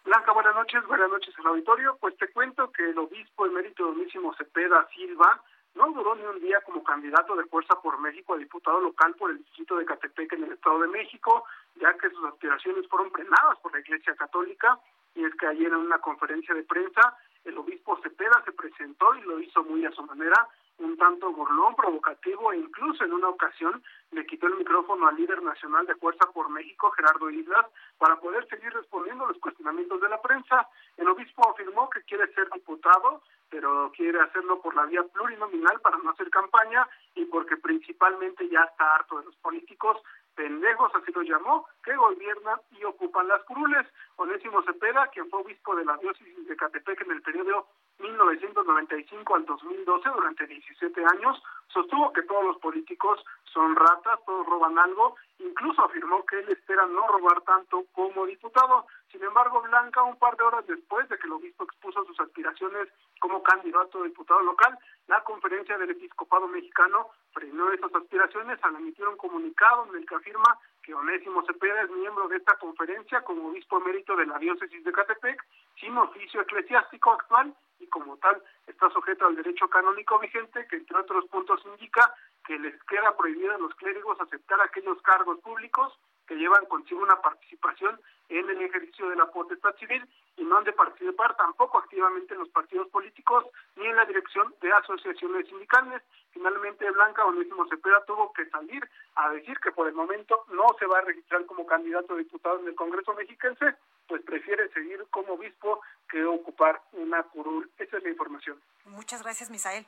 Blanca, 0.05 0.33
buenas 0.33 0.55
noches, 0.55 0.87
buenas 0.87 1.11
noches 1.11 1.35
al 1.39 1.49
auditorio. 1.49 1.99
Pues 2.01 2.17
te 2.17 2.31
cuento 2.33 2.71
que 2.71 2.91
el 2.91 2.99
obispo 2.99 3.47
emérito 3.47 3.85
domísimo 3.85 4.33
Cepeda 4.37 4.89
Silva 4.95 5.43
no 5.75 5.91
duró 5.93 6.15
ni 6.15 6.25
un 6.25 6.41
día 6.41 6.61
como 6.63 6.83
candidato 6.83 7.37
de 7.37 7.45
Fuerza 7.45 7.81
por 7.81 7.99
México 8.01 8.35
a 8.35 8.39
diputado 8.39 8.81
local 8.81 9.15
por 9.17 9.31
el 9.31 9.39
distrito 9.39 9.77
de 9.77 9.85
Catepec 9.85 10.33
en 10.33 10.45
el 10.45 10.53
Estado 10.53 10.81
de 10.81 10.89
México, 10.89 11.45
ya 11.81 11.95
que 11.95 12.11
sus 12.11 12.25
aspiraciones 12.25 12.87
fueron 12.89 13.11
frenadas 13.11 13.59
por 13.63 13.73
la 13.73 13.81
Iglesia 13.81 14.15
Católica. 14.17 14.79
Y 15.15 15.25
es 15.25 15.35
que 15.35 15.47
ayer 15.47 15.69
en 15.69 15.75
una 15.75 15.99
conferencia 15.99 16.55
de 16.55 16.63
prensa, 16.63 17.17
el 17.45 17.57
obispo 17.59 17.99
Cepeda 18.03 18.43
se 18.45 18.53
presentó 18.53 19.15
y 19.15 19.23
lo 19.23 19.41
hizo 19.41 19.65
muy 19.65 19.85
a 19.85 19.91
su 19.93 20.03
manera 20.05 20.49
un 20.79 20.97
tanto 20.97 21.33
burlón, 21.33 21.75
provocativo 21.75 22.53
e 22.53 22.59
incluso 22.59 23.05
en 23.05 23.13
una 23.13 23.29
ocasión 23.29 23.83
le 24.13 24.25
quitó 24.27 24.47
el 24.47 24.57
micrófono 24.57 25.09
al 25.09 25.17
líder 25.17 25.43
nacional 25.43 25.87
de 25.87 25.97
Fuerza 25.97 26.31
por 26.33 26.49
México, 26.51 26.91
Gerardo 26.93 27.31
Islas, 27.31 27.67
para 27.99 28.17
poder 28.21 28.47
seguir 28.49 28.73
respondiendo 28.73 29.25
a 29.25 29.29
los 29.29 29.39
cuestionamientos 29.39 30.01
de 30.01 30.09
la 30.09 30.23
prensa. 30.23 30.69
El 30.97 31.09
obispo 31.09 31.51
afirmó 31.51 31.91
que 31.91 32.03
quiere 32.03 32.33
ser 32.33 32.49
diputado, 32.51 33.23
pero 33.51 33.91
quiere 33.97 34.21
hacerlo 34.21 34.61
por 34.61 34.75
la 34.77 34.85
vía 34.87 35.03
plurinominal 35.03 35.81
para 35.81 35.99
no 35.99 36.11
hacer 36.11 36.31
campaña 36.31 36.89
y 37.15 37.25
porque 37.25 37.57
principalmente 37.57 38.49
ya 38.49 38.63
está 38.63 38.95
harto 38.95 39.19
de 39.19 39.25
los 39.25 39.37
políticos 39.37 40.01
pendejos, 40.39 40.95
así 40.95 41.11
lo 41.11 41.23
llamó, 41.23 41.67
que 41.83 41.97
gobiernan 41.97 42.61
y 42.71 42.85
ocupan 42.85 43.27
las 43.27 43.43
curules. 43.43 43.85
Onésimo 44.17 44.63
Cepeda, 44.63 45.09
quien 45.09 45.29
fue 45.29 45.41
obispo 45.41 45.75
de 45.75 45.85
la 45.85 45.97
diócesis 45.97 46.47
de 46.47 46.57
Catepec 46.57 47.01
en 47.03 47.11
el 47.11 47.23
periodo 47.23 47.67
1995 47.99 49.35
al 49.35 49.45
2012, 49.45 50.09
durante 50.11 50.47
17 50.47 51.05
años, 51.13 51.43
sostuvo 51.67 52.13
que 52.13 52.23
todos 52.23 52.45
los 52.45 52.59
políticos 52.59 53.19
son 53.53 53.75
ratas, 53.75 54.21
todos 54.25 54.47
roban 54.47 54.79
algo, 54.79 55.17
incluso 55.41 55.83
afirmó 55.83 56.25
que 56.25 56.39
él 56.39 56.49
espera 56.51 56.87
no 56.87 57.09
robar 57.09 57.41
tanto 57.41 57.87
como 57.93 58.25
diputado. 58.25 58.87
Sin 59.11 59.25
embargo, 59.25 59.61
Blanca, 59.63 60.05
un 60.05 60.17
par 60.21 60.37
de 60.37 60.45
horas 60.45 60.65
después 60.69 61.09
de 61.09 61.19
que 61.19 61.27
el 61.27 61.33
obispo 61.33 61.65
expuso 61.65 62.05
sus 62.05 62.21
aspiraciones 62.21 62.89
como 63.19 63.43
candidato 63.43 64.01
a 64.01 64.05
diputado 64.05 64.41
local, 64.43 64.79
la 65.09 65.25
conferencia 65.25 65.77
del 65.79 65.91
episcopado 65.91 66.47
mexicano 66.49 67.09
frenó 67.33 67.73
esas 67.73 67.95
aspiraciones 67.95 68.59
al 68.63 68.77
emitir 68.77 69.09
un 69.09 69.17
comunicado 69.17 69.87
en 69.89 69.97
el 69.97 70.07
que 70.07 70.15
afirma 70.15 70.59
que 70.83 70.95
Onésimo 70.95 71.45
Cepeda 71.47 71.83
es 71.83 71.91
miembro 71.91 72.29
de 72.29 72.37
esta 72.37 72.57
conferencia 72.59 73.23
como 73.23 73.49
obispo 73.49 73.79
emérito 73.79 74.15
de 74.17 74.27
la 74.27 74.39
diócesis 74.39 74.85
de 74.85 74.93
Catepec, 74.93 75.43
sin 75.81 75.97
oficio 75.97 76.43
eclesiástico 76.43 77.13
actual 77.13 77.55
y 77.81 77.87
como 77.87 78.19
tal 78.19 78.43
está 78.67 78.91
sujeto 78.91 79.27
al 79.27 79.37
derecho 79.37 79.69
canónico 79.69 80.19
vigente 80.19 80.67
que 80.69 80.77
entre 80.77 80.99
otros 80.99 81.25
puntos 81.27 81.61
indica 81.65 82.15
que 82.47 82.59
les 82.59 82.75
queda 82.85 83.17
prohibido 83.17 83.55
a 83.55 83.59
los 83.59 83.75
clérigos 83.77 84.21
aceptar 84.21 84.61
aquellos 84.61 85.01
cargos 85.03 85.39
públicos 85.41 85.99
que 86.29 86.37
llevan 86.37 86.67
consigo 86.67 87.03
una 87.03 87.21
participación 87.21 87.99
en 88.29 88.49
el 88.51 88.61
ejercicio 88.61 89.09
de 89.09 89.17
la 89.17 89.27
potestad 89.31 89.75
civil 89.77 90.07
y 90.37 90.45
no 90.45 90.59
han 90.59 90.65
de 90.65 90.75
participar 90.75 91.35
tampoco 91.37 91.79
activamente 91.79 92.35
en 92.35 92.41
los 92.41 92.51
partidos 92.51 92.87
políticos 92.89 93.47
ni 93.77 93.87
en 93.87 93.97
la 93.97 94.05
dirección 94.05 94.55
de 94.61 94.71
asociaciones 94.71 95.49
sindicales. 95.49 96.03
Finalmente, 96.33 96.91
Blanca 96.91 97.25
Onésimo 97.25 97.67
Cepeda 97.69 98.05
tuvo 98.05 98.31
que 98.35 98.49
salir 98.51 98.89
a 99.15 99.31
decir 99.31 99.59
que 99.61 99.73
por 99.73 99.89
el 99.89 99.95
momento 99.95 100.45
no 100.49 100.67
se 100.79 100.87
va 100.87 100.99
a 100.99 101.03
registrar 101.03 101.47
como 101.47 101.67
candidato 101.67 102.13
a 102.13 102.19
diputado 102.19 102.61
en 102.61 102.69
el 102.69 102.75
Congreso 102.75 103.15
mexiquense, 103.15 103.77
pues 104.07 104.23
prefiere 104.23 104.69
seguir 104.73 105.07
como 105.11 105.33
obispo 105.33 105.81
que 106.11 106.23
ocupar 106.25 106.83
una 106.93 107.23
curul. 107.23 107.71
Esa 107.79 107.97
es 107.97 108.03
la 108.03 108.11
información. 108.11 108.61
Muchas 108.85 109.23
gracias, 109.23 109.51
Misael. 109.51 109.87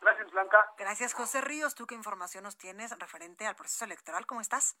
Gracias, 0.00 0.30
Blanca. 0.30 0.58
Gracias, 0.78 1.14
José 1.14 1.40
Ríos. 1.42 1.74
¿Tú 1.74 1.86
qué 1.86 1.94
información 1.94 2.44
nos 2.44 2.56
tienes 2.56 2.98
referente 2.98 3.46
al 3.46 3.56
proceso 3.56 3.84
electoral? 3.84 4.26
¿Cómo 4.26 4.40
estás? 4.40 4.76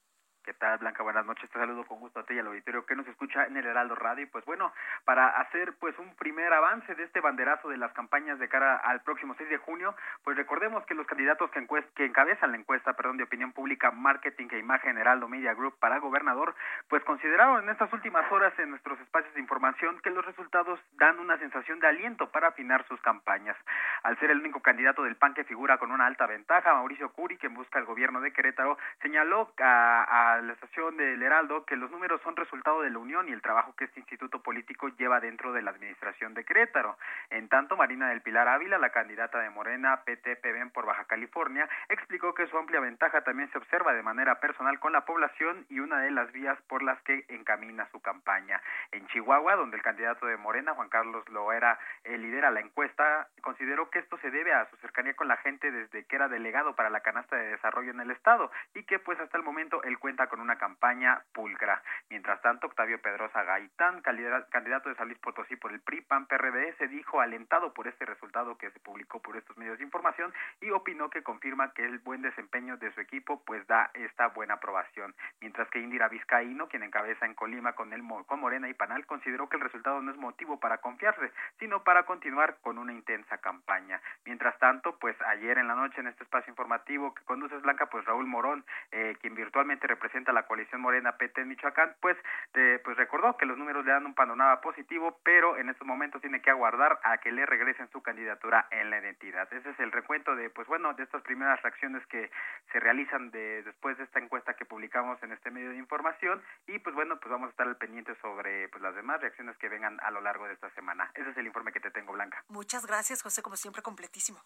¿Qué 0.46 0.54
tal, 0.54 0.78
Blanca? 0.78 1.02
Buenas 1.02 1.26
noches. 1.26 1.50
Te 1.50 1.58
saludo 1.58 1.84
con 1.84 1.98
gusto 1.98 2.20
a 2.20 2.22
ti 2.22 2.34
y 2.34 2.38
al 2.38 2.46
auditorio 2.46 2.86
que 2.86 2.94
nos 2.94 3.08
escucha 3.08 3.46
en 3.46 3.56
el 3.56 3.66
Heraldo 3.66 3.96
Radio. 3.96 4.22
Y 4.22 4.26
pues 4.26 4.44
bueno, 4.44 4.72
para 5.04 5.26
hacer 5.40 5.72
pues 5.80 5.98
un 5.98 6.14
primer 6.14 6.52
avance 6.52 6.94
de 6.94 7.02
este 7.02 7.20
banderazo 7.20 7.68
de 7.68 7.76
las 7.76 7.92
campañas 7.94 8.38
de 8.38 8.48
cara 8.48 8.76
al 8.76 9.02
próximo 9.02 9.34
6 9.36 9.50
de 9.50 9.56
junio, 9.56 9.96
pues 10.22 10.36
recordemos 10.36 10.86
que 10.86 10.94
los 10.94 11.04
candidatos 11.08 11.50
que, 11.50 11.66
que 11.96 12.04
encabezan 12.04 12.52
la 12.52 12.58
encuesta, 12.58 12.92
perdón, 12.92 13.16
de 13.16 13.24
opinión 13.24 13.50
pública, 13.50 13.90
marketing 13.90 14.46
e 14.52 14.58
imagen 14.60 14.96
Heraldo 14.96 15.26
Media 15.26 15.52
Group 15.52 15.80
para 15.80 15.98
gobernador, 15.98 16.54
pues 16.88 17.02
consideraron 17.02 17.64
en 17.64 17.70
estas 17.70 17.92
últimas 17.92 18.30
horas 18.30 18.56
en 18.60 18.70
nuestros 18.70 19.00
espacios 19.00 19.34
de 19.34 19.40
información 19.40 19.98
que 19.98 20.10
los 20.10 20.24
resultados 20.24 20.78
dan 20.92 21.18
una 21.18 21.38
sensación 21.38 21.80
de 21.80 21.88
aliento 21.88 22.30
para 22.30 22.50
afinar 22.50 22.86
sus 22.86 23.00
campañas. 23.00 23.56
Al 24.04 24.16
ser 24.20 24.30
el 24.30 24.38
único 24.38 24.60
candidato 24.60 25.02
del 25.02 25.16
PAN 25.16 25.34
que 25.34 25.42
figura 25.42 25.78
con 25.78 25.90
una 25.90 26.06
alta 26.06 26.28
ventaja, 26.28 26.72
Mauricio 26.72 27.10
Curi, 27.10 27.36
quien 27.36 27.54
busca 27.54 27.80
el 27.80 27.84
gobierno 27.84 28.20
de 28.20 28.32
Querétaro, 28.32 28.78
señaló 29.02 29.52
a, 29.58 30.35
a 30.35 30.35
la 30.40 30.52
estación 30.52 30.96
del 30.96 31.22
Heraldo 31.22 31.64
que 31.64 31.76
los 31.76 31.90
números 31.90 32.20
son 32.22 32.36
resultado 32.36 32.82
de 32.82 32.90
la 32.90 32.98
unión 32.98 33.28
y 33.28 33.32
el 33.32 33.42
trabajo 33.42 33.74
que 33.76 33.84
este 33.84 34.00
instituto 34.00 34.42
político 34.42 34.88
lleva 34.88 35.20
dentro 35.20 35.52
de 35.52 35.62
la 35.62 35.70
administración 35.70 36.34
de 36.34 36.44
Querétaro. 36.44 36.96
En 37.30 37.48
tanto, 37.48 37.76
Marina 37.76 38.08
del 38.08 38.22
Pilar 38.22 38.48
Ávila, 38.48 38.78
la 38.78 38.90
candidata 38.90 39.40
de 39.40 39.50
Morena 39.50 40.02
PT-PBM 40.04 40.70
por 40.70 40.86
Baja 40.86 41.04
California, 41.04 41.68
explicó 41.88 42.34
que 42.34 42.46
su 42.46 42.58
amplia 42.58 42.80
ventaja 42.80 43.22
también 43.22 43.50
se 43.50 43.58
observa 43.58 43.92
de 43.92 44.02
manera 44.02 44.40
personal 44.40 44.78
con 44.78 44.92
la 44.92 45.04
población 45.04 45.66
y 45.68 45.80
una 45.80 46.00
de 46.00 46.10
las 46.10 46.30
vías 46.32 46.60
por 46.62 46.82
las 46.82 47.00
que 47.02 47.24
encamina 47.28 47.88
su 47.90 48.00
campaña. 48.00 48.60
En 48.92 49.06
Chihuahua, 49.08 49.56
donde 49.56 49.76
el 49.76 49.82
candidato 49.82 50.26
de 50.26 50.36
Morena, 50.36 50.74
Juan 50.74 50.88
Carlos 50.88 51.28
Loera, 51.30 51.78
eh, 52.04 52.18
lidera 52.18 52.50
la 52.50 52.60
encuesta, 52.60 53.28
consideró 53.42 53.90
que 53.90 53.98
esto 53.98 54.18
se 54.18 54.30
debe 54.30 54.52
a 54.52 54.68
su 54.70 54.76
cercanía 54.76 55.14
con 55.14 55.28
la 55.28 55.36
gente 55.38 55.70
desde 55.70 56.04
que 56.04 56.16
era 56.16 56.28
delegado 56.28 56.74
para 56.74 56.90
la 56.90 57.00
canasta 57.00 57.36
de 57.36 57.48
desarrollo 57.48 57.90
en 57.90 58.00
el 58.00 58.10
estado 58.10 58.50
y 58.74 58.84
que 58.84 58.98
pues 58.98 59.18
hasta 59.20 59.36
el 59.36 59.44
momento 59.44 59.82
él 59.82 59.98
cuenta 59.98 60.25
con 60.28 60.40
una 60.40 60.56
campaña 60.56 61.22
pulcra. 61.32 61.82
Mientras 62.10 62.40
tanto, 62.42 62.66
Octavio 62.66 63.00
Pedrosa 63.00 63.42
Gaitán, 63.44 64.02
candidato 64.02 64.88
de 64.88 64.94
San 64.94 65.08
Luis 65.08 65.18
Potosí 65.18 65.56
por 65.56 65.72
el 65.72 65.80
PRI, 65.80 66.02
PAN, 66.02 66.26
PRD, 66.26 66.74
se 66.78 66.88
dijo 66.88 67.20
alentado 67.20 67.72
por 67.72 67.88
este 67.88 68.04
resultado 68.04 68.56
que 68.58 68.70
se 68.70 68.80
publicó 68.80 69.20
por 69.20 69.36
estos 69.36 69.56
medios 69.56 69.78
de 69.78 69.84
información 69.84 70.32
y 70.60 70.70
opinó 70.70 71.10
que 71.10 71.22
confirma 71.22 71.72
que 71.72 71.84
el 71.84 71.98
buen 71.98 72.22
desempeño 72.22 72.76
de 72.76 72.92
su 72.92 73.00
equipo 73.00 73.42
pues 73.44 73.66
da 73.66 73.90
esta 73.94 74.28
buena 74.28 74.54
aprobación. 74.54 75.14
Mientras 75.40 75.68
que 75.70 75.80
Indira 75.80 76.08
Vizcaíno, 76.08 76.68
quien 76.68 76.82
encabeza 76.82 77.26
en 77.26 77.34
Colima 77.34 77.74
con, 77.74 77.92
el, 77.92 78.02
con 78.26 78.40
Morena 78.40 78.68
y 78.68 78.74
Panal, 78.74 79.06
consideró 79.06 79.48
que 79.48 79.56
el 79.56 79.62
resultado 79.62 80.00
no 80.00 80.10
es 80.10 80.16
motivo 80.16 80.58
para 80.58 80.78
confiarse, 80.78 81.32
sino 81.58 81.82
para 81.82 82.04
continuar 82.04 82.56
con 82.60 82.78
una 82.78 82.92
intensa 82.92 83.38
campaña. 83.38 84.00
Mientras 84.24 84.58
tanto, 84.58 84.98
pues 84.98 85.16
ayer 85.22 85.58
en 85.58 85.68
la 85.68 85.74
noche 85.74 86.00
en 86.00 86.08
este 86.08 86.24
espacio 86.24 86.50
informativo 86.50 87.14
que 87.14 87.24
conduces 87.24 87.62
Blanca, 87.62 87.86
pues 87.86 88.04
Raúl 88.04 88.26
Morón, 88.26 88.64
eh, 88.90 89.16
quien 89.20 89.34
virtualmente 89.34 89.86
representa 89.86 90.15
la 90.32 90.46
coalición 90.46 90.80
Morena 90.80 91.16
PT 91.16 91.42
en 91.42 91.48
Michoacán, 91.48 91.94
pues, 92.00 92.16
pues 92.52 92.96
recordó 92.96 93.36
que 93.36 93.46
los 93.46 93.58
números 93.58 93.84
le 93.84 93.92
dan 93.92 94.06
un 94.06 94.14
panorama 94.14 94.60
positivo, 94.60 95.20
pero 95.22 95.56
en 95.56 95.68
estos 95.68 95.86
momentos 95.86 96.20
tiene 96.20 96.40
que 96.40 96.50
aguardar 96.50 96.98
a 97.02 97.18
que 97.18 97.32
le 97.32 97.46
regresen 97.46 97.90
su 97.90 98.02
candidatura 98.02 98.66
en 98.70 98.90
la 98.90 98.98
identidad. 98.98 99.52
Ese 99.52 99.70
es 99.70 99.80
el 99.80 99.92
recuento 99.92 100.34
de, 100.34 100.50
pues 100.50 100.66
bueno, 100.66 100.94
de 100.94 101.02
estas 101.02 101.22
primeras 101.22 101.60
reacciones 101.62 102.04
que 102.06 102.30
se 102.72 102.80
realizan 102.80 103.30
de, 103.30 103.62
después 103.62 103.98
de 103.98 104.04
esta 104.04 104.20
encuesta 104.20 104.54
que 104.54 104.64
publicamos 104.64 105.22
en 105.22 105.32
este 105.32 105.50
medio 105.50 105.70
de 105.70 105.76
información 105.76 106.42
y 106.66 106.78
pues 106.78 106.94
bueno, 106.94 107.18
pues 107.18 107.30
vamos 107.30 107.48
a 107.48 107.50
estar 107.50 107.66
al 107.66 107.76
pendiente 107.76 108.14
sobre 108.20 108.68
pues 108.68 108.82
las 108.82 108.94
demás 108.94 109.20
reacciones 109.20 109.56
que 109.58 109.68
vengan 109.68 109.98
a 110.02 110.10
lo 110.10 110.20
largo 110.20 110.46
de 110.46 110.54
esta 110.54 110.70
semana. 110.70 111.10
Ese 111.14 111.30
es 111.30 111.36
el 111.36 111.46
informe 111.46 111.72
que 111.72 111.80
te 111.80 111.90
tengo, 111.90 112.12
Blanca. 112.12 112.42
Muchas 112.48 112.86
gracias, 112.86 113.22
José, 113.22 113.42
como 113.42 113.56
siempre, 113.56 113.82
completísimo. 113.82 114.40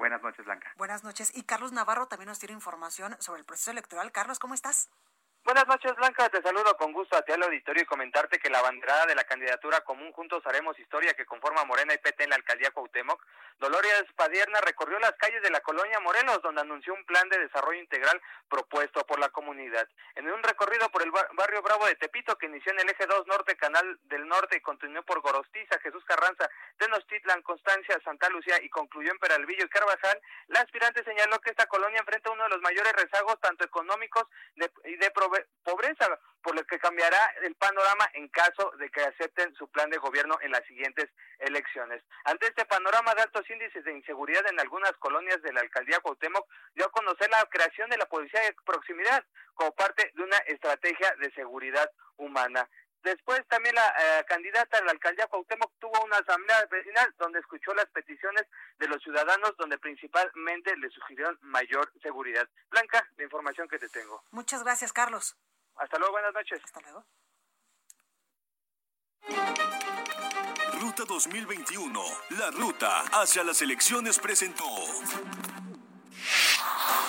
Buenas 0.00 0.22
noches, 0.22 0.46
Blanca. 0.46 0.72
Buenas 0.78 1.04
noches. 1.04 1.30
Y 1.36 1.42
Carlos 1.42 1.72
Navarro 1.72 2.08
también 2.08 2.28
nos 2.28 2.38
tiene 2.38 2.54
información 2.54 3.14
sobre 3.20 3.40
el 3.40 3.44
proceso 3.44 3.70
electoral. 3.70 4.10
Carlos, 4.12 4.38
¿cómo 4.38 4.54
estás? 4.54 4.88
Buenas 5.42 5.66
noches, 5.66 5.96
Blanca. 5.96 6.28
Te 6.28 6.42
saludo 6.42 6.76
con 6.76 6.92
gusto 6.92 7.16
a 7.16 7.22
ti 7.22 7.32
al 7.32 7.42
auditorio 7.42 7.82
y 7.82 7.86
comentarte 7.86 8.38
que 8.38 8.50
la 8.50 8.60
banderada 8.60 9.06
de 9.06 9.14
la 9.14 9.24
candidatura 9.24 9.80
común 9.80 10.12
Juntos 10.12 10.44
Haremos 10.46 10.78
Historia 10.78 11.14
que 11.14 11.24
conforma 11.24 11.64
Morena 11.64 11.94
y 11.94 11.98
PT 11.98 12.24
en 12.24 12.30
la 12.30 12.36
alcaldía 12.36 12.70
Cuauhtémoc, 12.70 13.24
Dolores 13.58 14.04
Padierna 14.16 14.60
recorrió 14.60 14.98
las 14.98 15.12
calles 15.12 15.42
de 15.42 15.50
la 15.50 15.60
colonia 15.60 15.98
Morelos, 16.00 16.40
donde 16.42 16.60
anunció 16.60 16.94
un 16.94 17.04
plan 17.04 17.28
de 17.30 17.38
desarrollo 17.38 17.80
integral 17.80 18.20
propuesto 18.48 19.04
por 19.06 19.18
la 19.18 19.30
comunidad. 19.30 19.88
En 20.14 20.30
un 20.30 20.42
recorrido 20.42 20.90
por 20.90 21.02
el 21.02 21.10
barrio 21.10 21.62
Bravo 21.62 21.86
de 21.86 21.96
Tepito, 21.96 22.36
que 22.36 22.46
inició 22.46 22.72
en 22.72 22.80
el 22.80 22.90
eje 22.90 23.06
2 23.06 23.26
Norte, 23.26 23.56
Canal 23.56 23.98
del 24.04 24.28
Norte, 24.28 24.58
y 24.58 24.60
continuó 24.60 25.02
por 25.02 25.20
Gorostiza, 25.20 25.78
Jesús 25.80 26.04
Carranza, 26.04 26.48
Tenochtitlan, 26.78 27.42
Constancia, 27.42 28.00
Santa 28.04 28.28
Lucía 28.28 28.62
y 28.62 28.68
concluyó 28.68 29.10
en 29.10 29.18
Peralvillo 29.18 29.64
y 29.64 29.68
Carvajal, 29.68 30.20
la 30.48 30.60
aspirante 30.60 31.04
señaló 31.04 31.40
que 31.40 31.50
esta 31.50 31.66
colonia 31.66 32.00
enfrenta 32.00 32.30
uno 32.30 32.44
de 32.44 32.50
los 32.50 32.60
mayores 32.60 32.92
rezagos, 32.92 33.40
tanto 33.40 33.64
económicos 33.64 34.24
y 34.84 34.96
de 34.96 35.10
pobreza, 35.62 36.18
por 36.42 36.54
lo 36.54 36.64
que 36.64 36.78
cambiará 36.78 37.18
el 37.42 37.54
panorama 37.54 38.08
en 38.14 38.28
caso 38.28 38.70
de 38.78 38.88
que 38.90 39.02
acepten 39.02 39.54
su 39.54 39.68
plan 39.70 39.90
de 39.90 39.98
gobierno 39.98 40.38
en 40.40 40.52
las 40.52 40.64
siguientes 40.64 41.10
elecciones. 41.38 42.02
Ante 42.24 42.46
este 42.46 42.64
panorama 42.64 43.14
de 43.14 43.22
altos 43.22 43.48
índices 43.50 43.84
de 43.84 43.92
inseguridad 43.92 44.46
en 44.50 44.58
algunas 44.60 44.92
colonias 44.98 45.42
de 45.42 45.52
la 45.52 45.60
alcaldía 45.60 46.00
Cuauhtémoc, 46.00 46.46
dio 46.74 46.86
a 46.86 46.92
conocer 46.92 47.28
la 47.30 47.44
creación 47.50 47.90
de 47.90 47.98
la 47.98 48.06
policía 48.06 48.40
de 48.40 48.54
proximidad 48.64 49.24
como 49.54 49.74
parte 49.74 50.10
de 50.14 50.22
una 50.22 50.38
estrategia 50.38 51.14
de 51.20 51.30
seguridad 51.32 51.90
humana. 52.16 52.68
Después 53.02 53.46
también 53.48 53.74
la 53.74 53.88
eh, 53.88 54.24
candidata 54.26 54.78
a 54.78 54.84
la 54.84 54.92
alcaldía 54.92 55.26
Cuauhtémoc 55.26 55.72
tuvo 55.78 56.04
una 56.04 56.18
asamblea 56.18 56.66
vecinal 56.70 57.14
donde 57.18 57.38
escuchó 57.38 57.72
las 57.74 57.86
peticiones 57.86 58.44
de 58.78 58.88
los 58.88 59.02
ciudadanos 59.02 59.56
donde 59.56 59.78
principalmente 59.78 60.76
le 60.76 60.90
sugirieron 60.90 61.38
mayor 61.40 61.90
seguridad. 62.02 62.48
Blanca, 62.70 63.06
la 63.16 63.24
información 63.24 63.68
que 63.68 63.78
te 63.78 63.88
tengo. 63.88 64.22
Muchas 64.30 64.62
gracias, 64.62 64.92
Carlos. 64.92 65.36
Hasta 65.76 65.98
luego, 65.98 66.12
buenas 66.12 66.34
noches. 66.34 66.60
Hasta 66.62 66.80
luego. 66.80 67.06
Ruta 70.80 71.04
2021, 71.06 72.02
la 72.38 72.50
ruta 72.50 73.00
hacia 73.12 73.44
las 73.44 73.60
elecciones 73.62 74.18
presentó. 74.18 74.64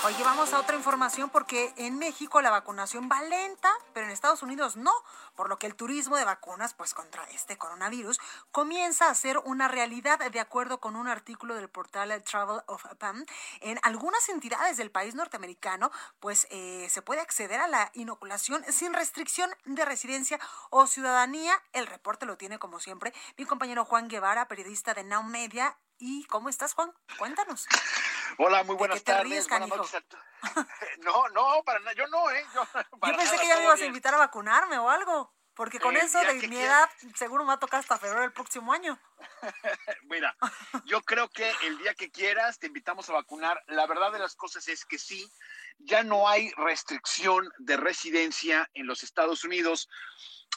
Oye, 0.04 0.24
vamos 0.24 0.52
a 0.52 0.60
otra 0.60 0.76
información 0.76 1.30
porque 1.30 1.76
en 1.78 2.00
México 2.00 2.42
la 2.42 2.50
vacunación 2.50 3.08
va 3.08 3.22
lenta, 3.22 3.72
pero 3.94 4.08
en 4.08 4.12
Estados 4.12 4.42
Unidos 4.42 4.76
no, 4.76 4.92
por 5.36 5.48
lo 5.48 5.60
que 5.60 5.68
el 5.68 5.76
turismo 5.76 6.18
de 6.18 6.26
vacunas 6.26 6.74
pues 6.74 6.96
contra 6.96 7.24
este 7.26 7.56
coronavirus 7.60 8.20
comienza 8.52 9.12
a 9.12 9.14
ser 9.14 9.38
una 9.38 9.68
realidad 9.68 10.18
de 10.32 10.40
acuerdo 10.40 10.80
con 10.80 10.96
un 10.96 11.08
artículo 11.08 11.54
del 11.54 11.70
portal 11.70 12.20
Travel 12.24 12.64
of 12.66 12.82
Japan. 12.82 13.28
En 13.60 13.80
algunas 13.84 14.28
entidades 14.30 14.76
del 14.76 14.90
país 14.90 15.14
norteamericano 15.14 15.92
pues 16.20 16.48
eh, 16.50 16.88
se 16.90 17.04
puede 17.04 17.22
acceder 17.22 17.60
a 17.60 17.68
la 17.68 17.92
inoculación 17.94 18.64
sin 18.70 18.96
restricción 18.96 19.52
de 19.66 19.86
residencia 19.86 20.40
o 20.72 20.88
ciudadanía. 20.88 21.54
El 21.74 21.86
reporte 21.86 22.26
lo 22.26 22.38
tiene 22.38 22.58
como 22.58 22.80
siempre 22.80 23.14
mi 23.38 23.46
compañero 23.46 23.86
Juan 23.86 24.08
Guevara, 24.08 24.48
periodista 24.48 24.96
de 24.96 25.04
Now 25.04 25.22
Media 25.22 25.78
¿Y 26.04 26.24
cómo 26.24 26.50
estás, 26.50 26.74
Juan? 26.74 26.92
Cuéntanos. 27.20 27.68
Hola, 28.40 28.64
muy 28.64 28.76
buenas 28.76 29.04
tardes. 29.04 29.48
buenas 29.48 29.70
noches 29.70 30.04
No, 31.04 31.30
no, 31.30 31.64
para 31.64 31.78
nada. 31.78 31.94
Yo 31.94 32.08
no, 32.08 32.32
¿eh? 32.32 32.44
Yo, 32.56 32.64
yo 33.08 33.18
pensé 33.18 33.38
que 33.38 33.48
ya 33.48 33.58
me 33.58 33.66
ibas 33.66 33.80
a 33.82 33.86
invitar 33.86 34.16
a 34.16 34.18
vacunarme 34.18 34.80
o 34.80 34.90
algo. 34.90 35.32
Porque 35.54 35.80
con 35.80 35.96
eso 35.96 36.20
de 36.20 36.48
mi 36.48 36.58
edad, 36.58 36.90
seguro 37.14 37.44
me 37.44 37.50
va 37.50 37.54
a 37.54 37.60
tocar 37.60 37.82
hasta 37.82 38.00
febrero 38.00 38.22
del 38.22 38.34
próximo 38.34 38.74
año. 38.74 39.00
Mira, 40.06 40.36
yo 40.86 41.02
creo 41.02 41.30
que 41.30 41.52
el 41.66 41.78
día 41.78 41.94
que 41.94 42.10
quieras 42.10 42.58
te 42.58 42.66
invitamos 42.66 43.08
a 43.10 43.14
vacunar. 43.14 43.62
La 43.68 43.86
verdad 43.86 44.12
de 44.12 44.18
las 44.18 44.36
cosas 44.36 44.68
es 44.70 44.86
que 44.86 44.98
sí, 44.98 45.32
ya 45.78 46.02
no 46.02 46.28
hay 46.28 46.52
restricción 46.58 47.48
de 47.60 47.78
residencia 47.78 48.68
en 48.74 48.88
los 48.88 49.04
Estados 49.04 49.44
Unidos. 49.44 49.88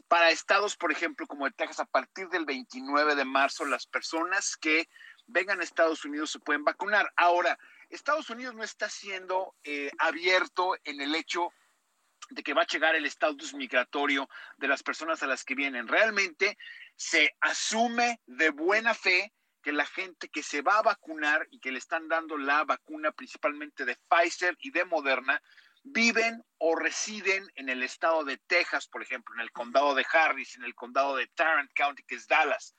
Para 0.08 0.30
estados, 0.30 0.74
por 0.74 0.90
ejemplo, 0.90 1.26
como 1.26 1.46
el 1.46 1.54
Texas, 1.54 1.80
a 1.80 1.84
partir 1.84 2.30
del 2.30 2.46
29 2.46 3.14
de 3.14 3.24
marzo, 3.26 3.66
las 3.66 3.86
personas 3.86 4.56
que 4.56 4.88
vengan 5.26 5.60
a 5.60 5.64
Estados 5.64 6.04
Unidos 6.04 6.30
se 6.30 6.38
pueden 6.38 6.64
vacunar. 6.64 7.12
Ahora, 7.16 7.58
Estados 7.90 8.30
Unidos 8.30 8.54
no 8.54 8.62
está 8.62 8.88
siendo 8.88 9.54
eh, 9.64 9.90
abierto 9.98 10.76
en 10.84 11.00
el 11.00 11.14
hecho 11.14 11.50
de 12.30 12.42
que 12.42 12.54
va 12.54 12.62
a 12.62 12.66
llegar 12.66 12.94
el 12.94 13.04
estatus 13.04 13.54
migratorio 13.54 14.28
de 14.56 14.68
las 14.68 14.82
personas 14.82 15.22
a 15.22 15.26
las 15.26 15.44
que 15.44 15.54
vienen. 15.54 15.88
Realmente 15.88 16.56
se 16.96 17.34
asume 17.40 18.20
de 18.26 18.50
buena 18.50 18.94
fe 18.94 19.32
que 19.62 19.72
la 19.72 19.86
gente 19.86 20.28
que 20.28 20.42
se 20.42 20.62
va 20.62 20.78
a 20.78 20.82
vacunar 20.82 21.46
y 21.50 21.58
que 21.58 21.72
le 21.72 21.78
están 21.78 22.08
dando 22.08 22.36
la 22.36 22.64
vacuna 22.64 23.12
principalmente 23.12 23.84
de 23.84 23.96
Pfizer 24.08 24.56
y 24.60 24.70
de 24.70 24.84
Moderna, 24.84 25.42
viven 25.82 26.42
o 26.58 26.76
residen 26.76 27.46
en 27.54 27.68
el 27.68 27.82
estado 27.82 28.24
de 28.24 28.38
Texas, 28.38 28.88
por 28.88 29.02
ejemplo, 29.02 29.34
en 29.34 29.40
el 29.40 29.52
condado 29.52 29.94
de 29.94 30.06
Harris, 30.10 30.56
en 30.56 30.64
el 30.64 30.74
condado 30.74 31.16
de 31.16 31.26
Tarrant 31.28 31.70
County, 31.74 32.02
que 32.04 32.14
es 32.14 32.26
Dallas. 32.26 32.74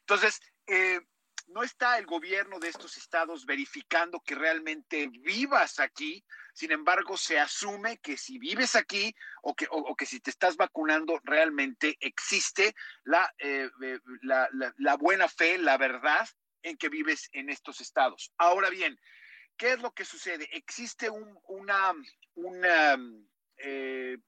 Entonces, 0.00 0.40
eh, 0.66 1.00
no 1.48 1.62
está 1.62 1.98
el 1.98 2.06
gobierno 2.06 2.58
de 2.58 2.68
estos 2.68 2.96
estados 2.96 3.46
verificando 3.46 4.20
que 4.20 4.34
realmente 4.34 5.08
vivas 5.08 5.80
aquí, 5.80 6.24
sin 6.52 6.72
embargo 6.72 7.16
se 7.16 7.38
asume 7.38 7.98
que 7.98 8.16
si 8.16 8.38
vives 8.38 8.76
aquí 8.76 9.14
o 9.42 9.54
que, 9.54 9.66
o, 9.70 9.94
que 9.96 10.06
si 10.06 10.20
te 10.20 10.30
estás 10.30 10.56
vacunando 10.56 11.20
realmente 11.24 11.96
existe 12.00 12.74
la, 13.04 13.32
eh, 13.38 13.70
eh, 13.82 13.98
la, 14.22 14.48
la, 14.76 14.96
buena 14.96 15.28
fe, 15.28 15.58
la 15.58 15.78
verdad 15.78 16.28
en 16.62 16.76
que 16.76 16.88
vives 16.88 17.28
en 17.32 17.48
estos 17.48 17.80
estados. 17.80 18.32
Ahora 18.36 18.68
bien, 18.68 18.98
¿qué 19.56 19.72
es 19.72 19.80
lo 19.80 19.92
que 19.92 20.04
sucede? 20.04 20.48
Existe 20.52 21.08
un, 21.08 21.38
eh, 23.56 24.18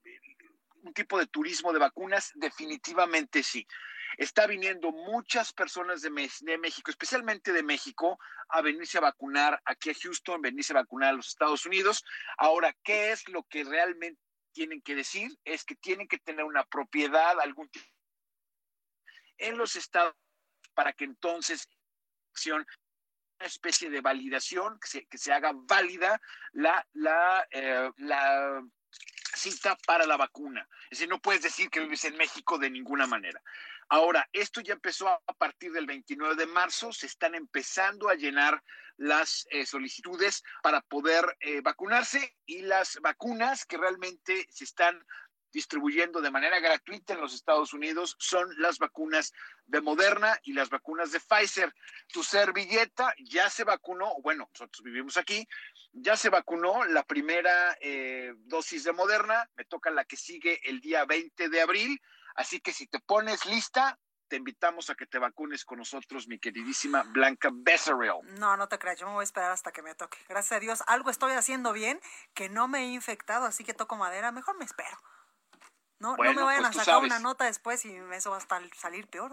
un 0.82 0.94
tipo 0.94 1.18
de 1.18 1.26
turismo 1.26 1.72
de 1.72 1.80
vacunas, 1.80 2.30
definitivamente 2.34 3.42
sí 3.42 3.66
está 4.16 4.46
viniendo 4.46 4.92
muchas 4.92 5.52
personas 5.52 6.02
de, 6.02 6.10
México, 6.10 6.90
especialmente 6.90 7.52
de 7.52 7.62
México, 7.62 8.18
a 8.48 8.60
venirse 8.60 8.98
a 8.98 9.02
vacunar 9.02 9.60
aquí 9.64 9.90
a 9.90 9.94
Houston, 9.94 10.40
venirse 10.40 10.72
a 10.72 10.80
vacunar 10.80 11.10
a 11.10 11.16
los 11.16 11.28
Estados 11.28 11.66
Unidos. 11.66 12.04
Ahora, 12.38 12.74
¿qué 12.82 13.12
es 13.12 13.28
lo 13.28 13.44
que 13.44 13.64
realmente 13.64 14.20
tienen 14.52 14.82
que 14.82 14.94
decir? 14.94 15.30
Es 15.44 15.64
que 15.64 15.76
tienen 15.76 16.08
que 16.08 16.18
tener 16.18 16.44
una 16.44 16.64
propiedad, 16.64 17.40
algún 17.40 17.68
tipo 17.68 17.86
en 19.38 19.56
los 19.56 19.74
estados 19.74 20.14
para 20.74 20.92
que 20.92 21.04
entonces 21.04 21.66
una 22.46 22.66
especie 23.40 23.90
de 23.90 24.00
validación, 24.00 24.78
que 24.80 25.18
se, 25.18 25.32
haga 25.32 25.52
válida 25.54 26.20
la, 26.52 26.86
la, 26.92 27.46
eh, 27.50 27.90
la 27.96 28.62
cita 29.40 29.76
para 29.86 30.06
la 30.06 30.16
vacuna. 30.16 30.68
Es 30.84 30.98
decir, 30.98 31.08
no 31.08 31.20
puedes 31.20 31.42
decir 31.42 31.70
que 31.70 31.80
vives 31.80 32.04
en 32.04 32.16
México 32.16 32.58
de 32.58 32.70
ninguna 32.70 33.06
manera. 33.06 33.40
Ahora, 33.88 34.28
esto 34.32 34.60
ya 34.60 34.74
empezó 34.74 35.08
a 35.08 35.20
partir 35.38 35.72
del 35.72 35.86
29 35.86 36.36
de 36.36 36.46
marzo, 36.46 36.92
se 36.92 37.06
están 37.06 37.34
empezando 37.34 38.08
a 38.08 38.14
llenar 38.14 38.62
las 38.96 39.46
eh, 39.50 39.64
solicitudes 39.64 40.44
para 40.62 40.82
poder 40.82 41.36
eh, 41.40 41.62
vacunarse 41.62 42.36
y 42.44 42.62
las 42.62 42.98
vacunas 43.00 43.64
que 43.64 43.78
realmente 43.78 44.46
se 44.50 44.64
están 44.64 45.04
distribuyendo 45.52 46.20
de 46.20 46.30
manera 46.30 46.60
gratuita 46.60 47.14
en 47.14 47.20
los 47.20 47.34
Estados 47.34 47.72
Unidos 47.72 48.16
son 48.18 48.48
las 48.58 48.78
vacunas 48.78 49.32
de 49.66 49.80
Moderna 49.80 50.38
y 50.42 50.52
las 50.52 50.70
vacunas 50.70 51.12
de 51.12 51.20
Pfizer. 51.20 51.74
Tu 52.12 52.22
servilleta 52.22 53.14
ya 53.18 53.50
se 53.50 53.64
vacunó, 53.64 54.14
bueno, 54.22 54.48
nosotros 54.52 54.82
vivimos 54.82 55.16
aquí, 55.16 55.46
ya 55.92 56.16
se 56.16 56.28
vacunó 56.28 56.84
la 56.84 57.02
primera 57.02 57.76
eh, 57.80 58.32
dosis 58.36 58.84
de 58.84 58.92
Moderna, 58.92 59.48
me 59.56 59.64
toca 59.64 59.90
la 59.90 60.04
que 60.04 60.16
sigue 60.16 60.60
el 60.68 60.80
día 60.80 61.04
20 61.04 61.48
de 61.48 61.60
abril 61.60 62.00
Así 62.34 62.60
que 62.60 62.72
si 62.72 62.86
te 62.86 63.00
pones 63.00 63.44
lista, 63.46 63.98
te 64.28 64.36
invitamos 64.36 64.90
a 64.90 64.94
que 64.94 65.06
te 65.06 65.18
vacunes 65.18 65.64
con 65.64 65.78
nosotros, 65.78 66.28
mi 66.28 66.38
queridísima 66.38 67.02
Blanca 67.02 67.50
Becerril. 67.52 68.20
No, 68.38 68.56
no 68.56 68.68
te 68.68 68.78
creas, 68.78 68.98
yo 68.98 69.06
me 69.06 69.12
voy 69.12 69.22
a 69.22 69.24
esperar 69.24 69.50
hasta 69.50 69.72
que 69.72 69.82
me 69.82 69.94
toque. 69.94 70.18
Gracias 70.28 70.56
a 70.56 70.60
Dios, 70.60 70.82
algo 70.86 71.10
estoy 71.10 71.32
haciendo 71.32 71.72
bien, 71.72 72.00
que 72.32 72.48
no 72.48 72.68
me 72.68 72.80
he 72.80 72.86
infectado, 72.92 73.46
así 73.46 73.64
que 73.64 73.74
toco 73.74 73.96
madera, 73.96 74.30
mejor 74.32 74.56
me 74.56 74.64
espero. 74.64 74.96
No, 76.00 76.16
no 76.16 76.34
me 76.34 76.42
vayan 76.42 76.62
pues 76.62 76.78
a 76.78 76.84
sacar 76.84 77.02
una 77.02 77.18
nota 77.18 77.44
después 77.44 77.84
y 77.84 77.94
eso 77.94 78.30
va 78.30 78.38
a 78.38 78.60
salir 78.74 79.06
peor. 79.06 79.32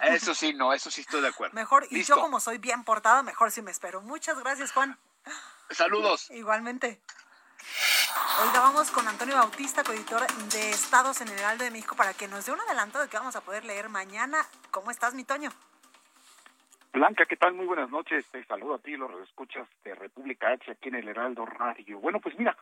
Eso 0.00 0.34
sí, 0.34 0.54
no, 0.54 0.72
eso 0.72 0.90
sí 0.90 1.00
estoy 1.00 1.20
de 1.20 1.28
acuerdo. 1.28 1.54
Mejor, 1.54 1.86
y 1.90 2.04
yo 2.04 2.20
como 2.20 2.38
soy 2.38 2.58
bien 2.58 2.84
portada, 2.84 3.22
mejor 3.22 3.50
sí 3.50 3.60
me 3.60 3.72
espero. 3.72 4.00
Muchas 4.00 4.38
gracias, 4.38 4.72
Juan. 4.72 4.96
Saludos. 5.70 6.30
Igualmente. 6.30 7.00
Oiga, 8.42 8.60
vamos 8.60 8.90
con 8.92 9.08
Antonio 9.08 9.34
Bautista, 9.34 9.82
coeditor 9.82 10.24
de 10.52 10.70
Estados 10.70 11.20
en 11.22 11.28
el 11.28 11.38
Heraldo 11.38 11.64
de 11.64 11.70
México, 11.72 11.96
para 11.96 12.14
que 12.14 12.28
nos 12.28 12.46
dé 12.46 12.52
un 12.52 12.60
adelanto 12.60 13.00
de 13.00 13.08
que 13.08 13.16
vamos 13.16 13.34
a 13.34 13.40
poder 13.40 13.64
leer 13.64 13.88
mañana. 13.88 14.38
¿Cómo 14.70 14.92
estás, 14.92 15.14
mi 15.14 15.24
Toño? 15.24 15.50
Blanca, 16.92 17.24
¿qué 17.26 17.36
tal? 17.36 17.54
Muy 17.54 17.66
buenas 17.66 17.90
noches. 17.90 18.24
Te 18.26 18.44
saludo 18.44 18.76
a 18.76 18.78
ti, 18.78 18.96
los 18.96 19.10
escuchas 19.26 19.66
de 19.82 19.94
República 19.94 20.50
H 20.50 20.70
aquí 20.70 20.88
en 20.88 20.94
el 20.94 21.08
Heraldo 21.08 21.46
Radio. 21.46 21.98
Bueno, 21.98 22.20
pues 22.20 22.38
mira, 22.38 22.56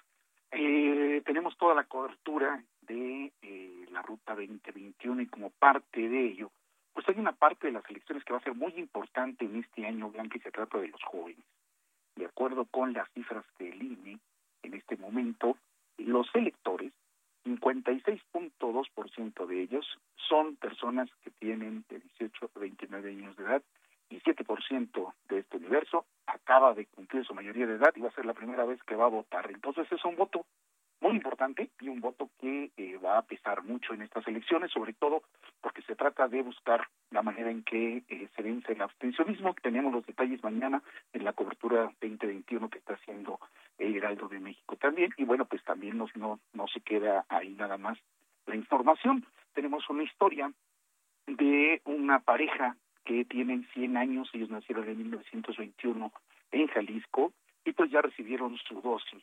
eh, 0.51 1.23
tenemos 1.27 1.57
toda 1.59 1.75
la 1.75 1.85
cobertura 1.85 2.63
de 2.87 3.33
eh, 3.43 3.87
la 3.91 4.03
Ruta 4.03 4.35
2021 4.35 5.23
y 5.23 5.27
como 5.27 5.51
parte 5.51 6.09
de 6.09 6.27
ello, 6.27 6.51
pues 6.93 7.09
hay 7.09 7.19
una 7.19 7.33
parte 7.33 7.67
de 7.67 7.73
las 7.73 7.89
elecciones 7.91 8.25
que 8.25 8.33
va 8.33 8.39
a 8.39 8.43
ser 8.43 8.55
muy 8.55 8.73
importante 8.77 9.45
en 9.45 9.57
este 9.57 9.87
año, 9.87 10.11
Blanca, 10.11 10.39
y 10.39 10.41
se 10.41 10.51
trata 10.51 10.79
de 10.79 10.89
los 10.89 11.03
jóvenes. 11.03 11.45
De 12.17 12.27
acuerdo 12.27 12.65
con 12.67 12.93
las 12.93 13.11
cifras 13.13 13.45
del 13.59 13.83
INE, 13.83 14.19
en 14.63 14.75
este 14.75 14.97
momento, 14.97 15.57
los 15.99 16.29
electores, 16.35 16.93
56.2% 17.45 19.47
de 19.47 19.61
ellos 19.61 19.87
son 20.29 20.57
personas 20.57 21.09
que 21.23 21.31
tienen 21.31 21.85
de 21.89 22.01
18 22.01 22.51
a 22.55 22.59
29 22.59 23.11
años 23.11 23.37
de 23.37 23.45
edad 23.45 23.63
y 24.09 24.19
7% 24.21 25.13
de 25.29 25.39
este 25.39 25.59
universo 25.59 26.07
acaba 26.27 26.73
de 26.75 26.87
cumplir 26.87 27.25
su 27.27 27.35
mayoría 27.35 27.67
de 27.67 27.75
edad 27.75 27.93
y 27.95 28.01
va 28.01 28.09
a 28.09 28.15
ser 28.15 28.27
la 28.27 28.35
primera 28.35 28.65
vez 28.65 28.83
que 28.85 28.97
va 28.97 29.07
a 29.07 29.09
votar. 29.09 29.51
Entonces 29.51 29.91
es 29.91 30.05
un 30.05 30.15
voto 30.17 30.45
muy 31.05 31.17
importante 31.17 31.69
y 31.83 31.89
un 31.89 32.01
voto 32.01 32.31
que 32.41 32.71
eh, 32.79 32.97
va 32.97 33.19
a 33.19 33.23
pesar 33.23 33.63
mucho 33.63 33.93
en 33.93 34.01
estas 34.01 34.27
elecciones, 34.27 34.71
sobre 34.71 34.95
todo 34.95 35.23
porque 35.61 35.83
se 35.83 35.95
trata 35.95 36.29
de 36.29 36.41
buscar 36.41 36.89
la 37.11 37.21
manera 37.21 37.51
en 37.51 37.63
que 37.63 38.03
eh, 38.09 38.29
se 38.35 38.43
vence 38.43 38.73
el 38.73 38.81
abstencionismo. 38.81 39.55
Tenemos 39.63 39.93
los 39.93 40.07
detalles 40.07 40.43
mañana 40.43 40.83
en 41.13 41.25
la 41.25 41.35
cobertura 41.35 41.93
2021 42.01 42.71
que 42.71 42.79
está 42.79 42.95
haciendo 42.95 43.39
el 43.79 43.95
Heraldo 43.95 44.29
de 44.29 44.41
México 44.41 44.77
también. 44.77 45.13
Y 45.19 45.25
bueno, 45.25 45.45
pues 45.45 45.63
también 45.65 45.99
no, 45.99 46.07
no, 46.15 46.41
no 46.55 46.67
se 46.69 46.81
queda 46.81 47.27
ahí 47.29 47.51
nada 47.51 47.77
más 47.77 47.99
la 48.47 48.57
información. 48.57 49.27
Tenemos 49.53 49.89
una 49.91 50.05
historia 50.05 50.51
de 51.27 51.83
una 51.85 52.21
pareja 52.21 52.77
que 53.05 53.27
tienen 53.27 53.69
100 53.75 53.99
años, 53.99 54.31
ellos 54.33 54.49
nacieron 54.49 54.89
en 54.89 54.97
1921 54.97 56.13
en 56.53 56.67
Jalisco 56.69 57.35
y 57.63 57.73
pues 57.73 57.91
ya 57.91 58.01
recibieron 58.01 58.57
su 58.57 58.81
dosis. 58.81 59.23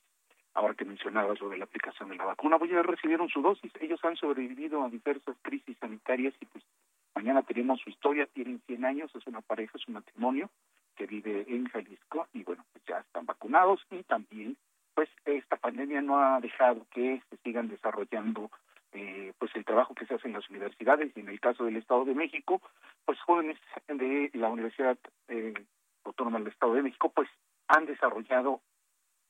Ahora 0.53 0.73
que 0.73 0.85
mencionabas 0.85 1.39
lo 1.39 1.49
de 1.49 1.57
la 1.57 1.63
aplicación 1.63 2.09
de 2.09 2.15
la 2.15 2.25
vacuna, 2.25 2.59
pues 2.59 2.71
ya 2.71 2.81
recibieron 2.81 3.29
su 3.29 3.41
dosis, 3.41 3.71
ellos 3.79 4.03
han 4.03 4.17
sobrevivido 4.17 4.83
a 4.83 4.89
diversas 4.89 5.37
crisis 5.41 5.77
sanitarias 5.79 6.33
y 6.41 6.45
pues 6.45 6.63
mañana 7.15 7.41
tenemos 7.43 7.79
su 7.79 7.89
historia, 7.89 8.27
tienen 8.33 8.61
100 8.67 8.85
años, 8.85 9.15
es 9.15 9.25
una 9.27 9.41
pareja, 9.41 9.77
es 9.77 9.87
un 9.87 9.93
matrimonio, 9.95 10.49
que 10.95 11.05
vive 11.05 11.45
en 11.47 11.67
Jalisco 11.67 12.27
y 12.33 12.43
bueno, 12.43 12.65
pues 12.73 12.83
ya 12.85 12.99
están 12.99 13.25
vacunados 13.25 13.79
y 13.91 14.03
también 14.03 14.57
pues 14.93 15.09
esta 15.25 15.55
pandemia 15.55 16.01
no 16.01 16.19
ha 16.19 16.39
dejado 16.41 16.85
que 16.91 17.21
se 17.29 17.37
sigan 17.37 17.69
desarrollando 17.69 18.51
eh, 18.91 19.31
pues 19.39 19.55
el 19.55 19.63
trabajo 19.63 19.95
que 19.95 20.05
se 20.05 20.15
hace 20.15 20.27
en 20.27 20.33
las 20.33 20.49
universidades 20.49 21.11
y 21.15 21.21
en 21.21 21.29
el 21.29 21.39
caso 21.39 21.63
del 21.63 21.77
Estado 21.77 22.03
de 22.03 22.13
México, 22.13 22.61
pues 23.05 23.19
jóvenes 23.21 23.57
de 23.87 24.29
la 24.33 24.49
Universidad 24.49 24.97
eh, 25.29 25.53
Autónoma 26.03 26.39
del 26.39 26.49
Estado 26.49 26.73
de 26.73 26.83
México 26.83 27.09
pues 27.09 27.29
han 27.67 27.85
desarrollado 27.85 28.61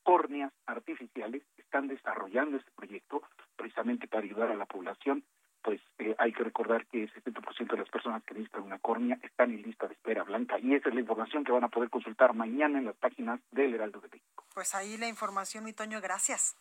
córneas 0.04 0.52
artificiales, 0.66 1.44
están 1.58 1.88
desarrollando 1.88 2.58
este 2.58 2.72
proyecto 2.72 3.22
precisamente 3.56 4.08
para 4.08 4.24
ayudar 4.24 4.52
a 4.52 4.56
la 4.56 4.66
población. 4.66 5.24
Pues 5.64 5.80
eh, 6.00 6.16
hay 6.18 6.34
que 6.34 6.44
recordar 6.44 6.88
que 6.88 7.04
el 7.04 7.14
70% 7.14 7.72
de 7.72 7.78
las 7.78 7.90
personas 7.90 8.24
que 8.24 8.34
necesitan 8.34 8.64
una 8.64 8.80
córnea 8.80 9.20
están 9.22 9.52
en 9.52 9.62
lista 9.62 9.88
de 9.88 9.94
espera 9.94 10.24
blanca 10.24 10.58
y 10.58 10.74
esa 10.74 10.90
es 10.90 10.96
la 10.96 11.02
información 11.02 11.44
que 11.44 11.52
van 11.52 11.64
a 11.64 11.70
poder 11.70 11.90
consultar 11.90 12.34
mañana 12.34 12.80
en 12.80 12.86
las 12.86 12.96
páginas 12.96 13.40
del 13.52 13.76
Heraldo 13.76 14.02
de 14.02 14.10
México. 14.10 14.44
Pues 14.56 14.74
ahí 14.74 14.98
la 14.98 15.08
información, 15.08 15.64
mi 15.64 15.74
Toño, 15.74 16.02
gracias. 16.02 16.58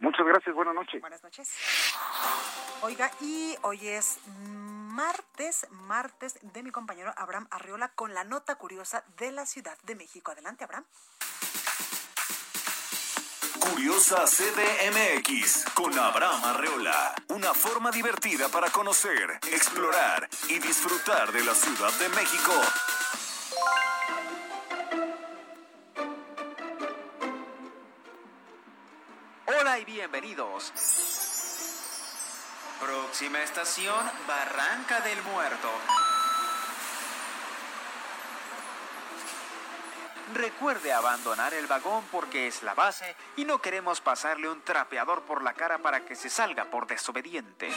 Muchas 0.00 0.26
gracias, 0.26 0.54
buenas 0.54 0.74
noches. 0.74 1.00
Buenas 1.00 1.22
noches. 1.22 1.56
Oiga, 2.82 3.10
y 3.20 3.54
hoy 3.62 3.86
es 3.86 4.18
martes, 4.94 5.66
martes 5.70 6.38
de 6.52 6.62
mi 6.62 6.70
compañero 6.70 7.12
Abraham 7.16 7.46
Arriola 7.50 7.88
con 7.88 8.12
la 8.12 8.24
nota 8.24 8.56
curiosa 8.56 9.04
de 9.16 9.32
la 9.32 9.46
Ciudad 9.46 9.78
de 9.84 9.94
México. 9.94 10.32
Adelante, 10.32 10.64
Abraham. 10.64 10.84
Curiosa 13.70 14.24
CDMX 14.26 15.64
con 15.72 15.98
Abraham 15.98 16.44
Arreola. 16.44 17.14
Una 17.28 17.54
forma 17.54 17.90
divertida 17.90 18.48
para 18.50 18.68
conocer, 18.68 19.38
explorar 19.50 20.28
y 20.48 20.58
disfrutar 20.58 21.32
de 21.32 21.42
la 21.42 21.54
Ciudad 21.54 21.90
de 21.94 22.08
México. 22.10 22.52
Hola 29.46 29.78
y 29.78 29.84
bienvenidos. 29.86 30.72
Próxima 32.80 33.42
estación, 33.42 34.10
Barranca 34.28 35.00
del 35.00 35.22
Muerto. 35.22 35.70
Recuerde 40.34 40.92
abandonar 40.92 41.54
el 41.54 41.68
vagón 41.68 42.04
porque 42.10 42.48
es 42.48 42.64
la 42.64 42.74
base 42.74 43.14
y 43.36 43.44
no 43.44 43.60
queremos 43.60 44.00
pasarle 44.00 44.48
un 44.48 44.62
trapeador 44.62 45.22
por 45.22 45.44
la 45.44 45.54
cara 45.54 45.78
para 45.78 46.04
que 46.04 46.16
se 46.16 46.28
salga 46.28 46.64
por 46.64 46.88
desobediente. 46.88 47.70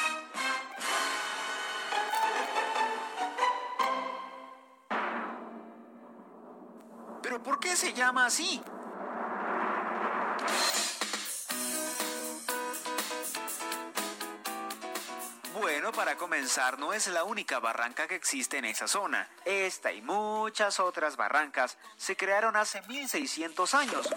¿Pero 7.22 7.44
por 7.44 7.60
qué 7.60 7.76
se 7.76 7.94
llama 7.94 8.26
así? 8.26 8.60
No 16.78 16.94
es 16.94 17.08
la 17.08 17.24
única 17.24 17.60
barranca 17.60 18.08
que 18.08 18.14
existe 18.14 18.60
en 18.60 18.66
esa 18.66 18.88
zona. 18.88 19.28
Esta 19.44 19.92
y 19.92 20.04
muchas 20.04 20.80
otras 20.80 21.18
barrancas 21.18 21.78
se 21.98 22.16
crearon 22.16 22.56
hace 22.56 22.82
1600 22.84 23.74
años, 23.74 24.08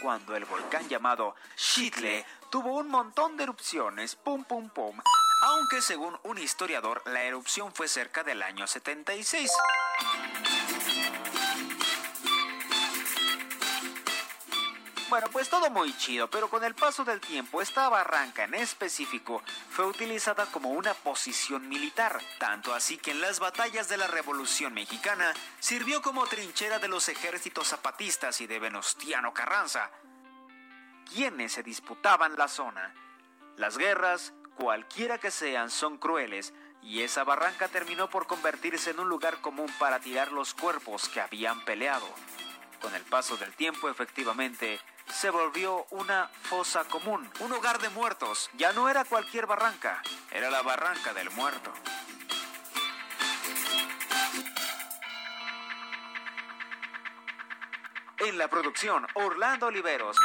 cuando 0.00 0.34
el 0.34 0.46
volcán 0.46 0.88
llamado 0.88 1.34
Xitle 1.56 2.24
tuvo 2.50 2.78
un 2.78 2.88
montón 2.88 3.36
de 3.36 3.44
erupciones, 3.44 4.16
pum 4.16 4.44
pum 4.44 4.70
pum, 4.70 4.98
aunque 5.42 5.82
según 5.82 6.18
un 6.22 6.38
historiador 6.38 7.02
la 7.04 7.22
erupción 7.22 7.74
fue 7.74 7.86
cerca 7.86 8.22
del 8.22 8.42
año 8.42 8.66
76. 8.66 9.50
Bueno, 15.14 15.28
pues 15.30 15.48
todo 15.48 15.70
muy 15.70 15.96
chido, 15.96 16.28
pero 16.28 16.50
con 16.50 16.64
el 16.64 16.74
paso 16.74 17.04
del 17.04 17.20
tiempo 17.20 17.62
esta 17.62 17.88
barranca 17.88 18.42
en 18.42 18.54
específico 18.54 19.44
fue 19.70 19.86
utilizada 19.86 20.44
como 20.46 20.70
una 20.70 20.92
posición 20.92 21.68
militar, 21.68 22.20
tanto 22.40 22.74
así 22.74 22.98
que 22.98 23.12
en 23.12 23.20
las 23.20 23.38
batallas 23.38 23.88
de 23.88 23.96
la 23.96 24.08
Revolución 24.08 24.74
Mexicana 24.74 25.32
sirvió 25.60 26.02
como 26.02 26.26
trinchera 26.26 26.80
de 26.80 26.88
los 26.88 27.08
ejércitos 27.08 27.68
zapatistas 27.68 28.40
y 28.40 28.48
de 28.48 28.58
Venustiano 28.58 29.32
Carranza, 29.32 29.88
quienes 31.08 31.52
se 31.52 31.62
disputaban 31.62 32.36
la 32.36 32.48
zona. 32.48 32.92
Las 33.56 33.78
guerras, 33.78 34.32
cualquiera 34.56 35.18
que 35.18 35.30
sean, 35.30 35.70
son 35.70 35.96
crueles, 35.96 36.52
y 36.82 37.02
esa 37.02 37.22
barranca 37.22 37.68
terminó 37.68 38.10
por 38.10 38.26
convertirse 38.26 38.90
en 38.90 38.98
un 38.98 39.08
lugar 39.08 39.40
común 39.40 39.72
para 39.78 40.00
tirar 40.00 40.32
los 40.32 40.54
cuerpos 40.54 41.08
que 41.08 41.20
habían 41.20 41.64
peleado. 41.64 42.12
Con 42.80 42.96
el 42.96 43.02
paso 43.02 43.36
del 43.36 43.54
tiempo, 43.54 43.88
efectivamente, 43.88 44.80
se 45.12 45.30
volvió 45.30 45.86
una 45.90 46.28
fosa 46.42 46.84
común, 46.84 47.30
un 47.40 47.52
hogar 47.52 47.78
de 47.78 47.88
muertos. 47.90 48.50
Ya 48.54 48.72
no 48.72 48.88
era 48.88 49.04
cualquier 49.04 49.46
barranca, 49.46 50.02
era 50.30 50.50
la 50.50 50.62
barranca 50.62 51.12
del 51.14 51.30
muerto. 51.30 51.72
En 58.18 58.38
la 58.38 58.48
producción, 58.48 59.06
Orlando 59.14 59.66
Oliveros. 59.66 60.16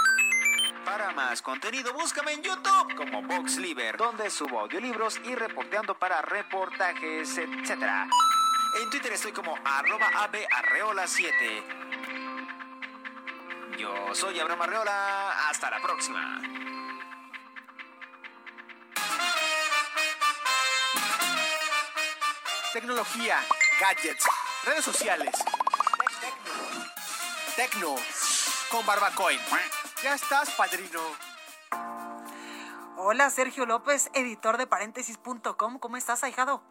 Para 0.85 1.11
más 1.11 1.41
contenido, 1.41 1.93
búscame 1.93 2.33
en 2.33 2.41
YouTube 2.43 2.95
como 2.95 3.21
VoxLiber, 3.23 3.97
donde 3.97 4.29
subo 4.29 4.61
audiolibros 4.61 5.19
y 5.25 5.35
reporteando 5.35 5.97
para 5.97 6.21
reportajes, 6.21 7.37
etc. 7.37 8.07
En 8.81 8.89
Twitter 8.89 9.13
estoy 9.13 9.31
como 9.31 9.55
arroba 9.65 10.07
abarreola7. 10.11 11.88
Yo 13.79 14.13
soy 14.13 14.37
Abraham 14.37 14.63
Arreola. 14.63 15.49
Hasta 15.49 15.71
la 15.71 15.81
próxima. 15.81 16.41
Tecnología, 22.73 23.37
gadgets, 23.79 24.27
redes 24.65 24.83
sociales. 24.83 25.31
Tecno, 27.55 27.95
con 28.69 28.85
Barbacoin. 28.85 29.39
Ya 30.03 30.15
estás, 30.15 30.51
padrino. 30.55 30.99
Hola, 32.97 33.29
Sergio 33.29 33.65
López, 33.65 34.11
editor 34.13 34.57
de 34.57 34.67
paréntesis.com. 34.67 35.79
¿Cómo 35.79 35.95
estás, 35.95 36.25
ahijado? 36.25 36.61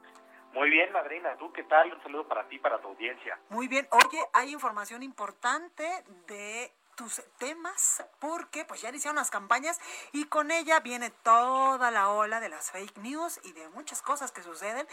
Muy 0.52 0.68
bien, 0.68 0.92
madrina. 0.92 1.36
¿Tú 1.38 1.50
qué 1.52 1.62
tal? 1.64 1.90
Un 1.90 2.02
saludo 2.02 2.28
para 2.28 2.46
ti, 2.48 2.56
y 2.56 2.58
para 2.58 2.78
tu 2.82 2.88
audiencia. 2.88 3.38
Muy 3.48 3.66
bien. 3.66 3.88
Oye, 3.90 4.20
hay 4.34 4.52
información 4.52 5.02
importante 5.02 6.04
de 6.26 6.72
tus 6.98 7.22
temas 7.38 8.04
porque 8.20 8.64
pues 8.64 8.82
ya 8.82 8.90
iniciaron 8.90 9.16
las 9.16 9.30
campañas 9.30 9.80
y 10.12 10.26
con 10.26 10.50
ella 10.50 10.80
viene 10.80 11.10
toda 11.22 11.90
la 11.92 12.10
ola 12.10 12.40
de 12.40 12.48
las 12.48 12.72
fake 12.72 12.98
news 12.98 13.40
y 13.44 13.52
de 13.52 13.68
muchas 13.68 14.02
cosas 14.02 14.32
que 14.32 14.42
suceden 14.42 14.86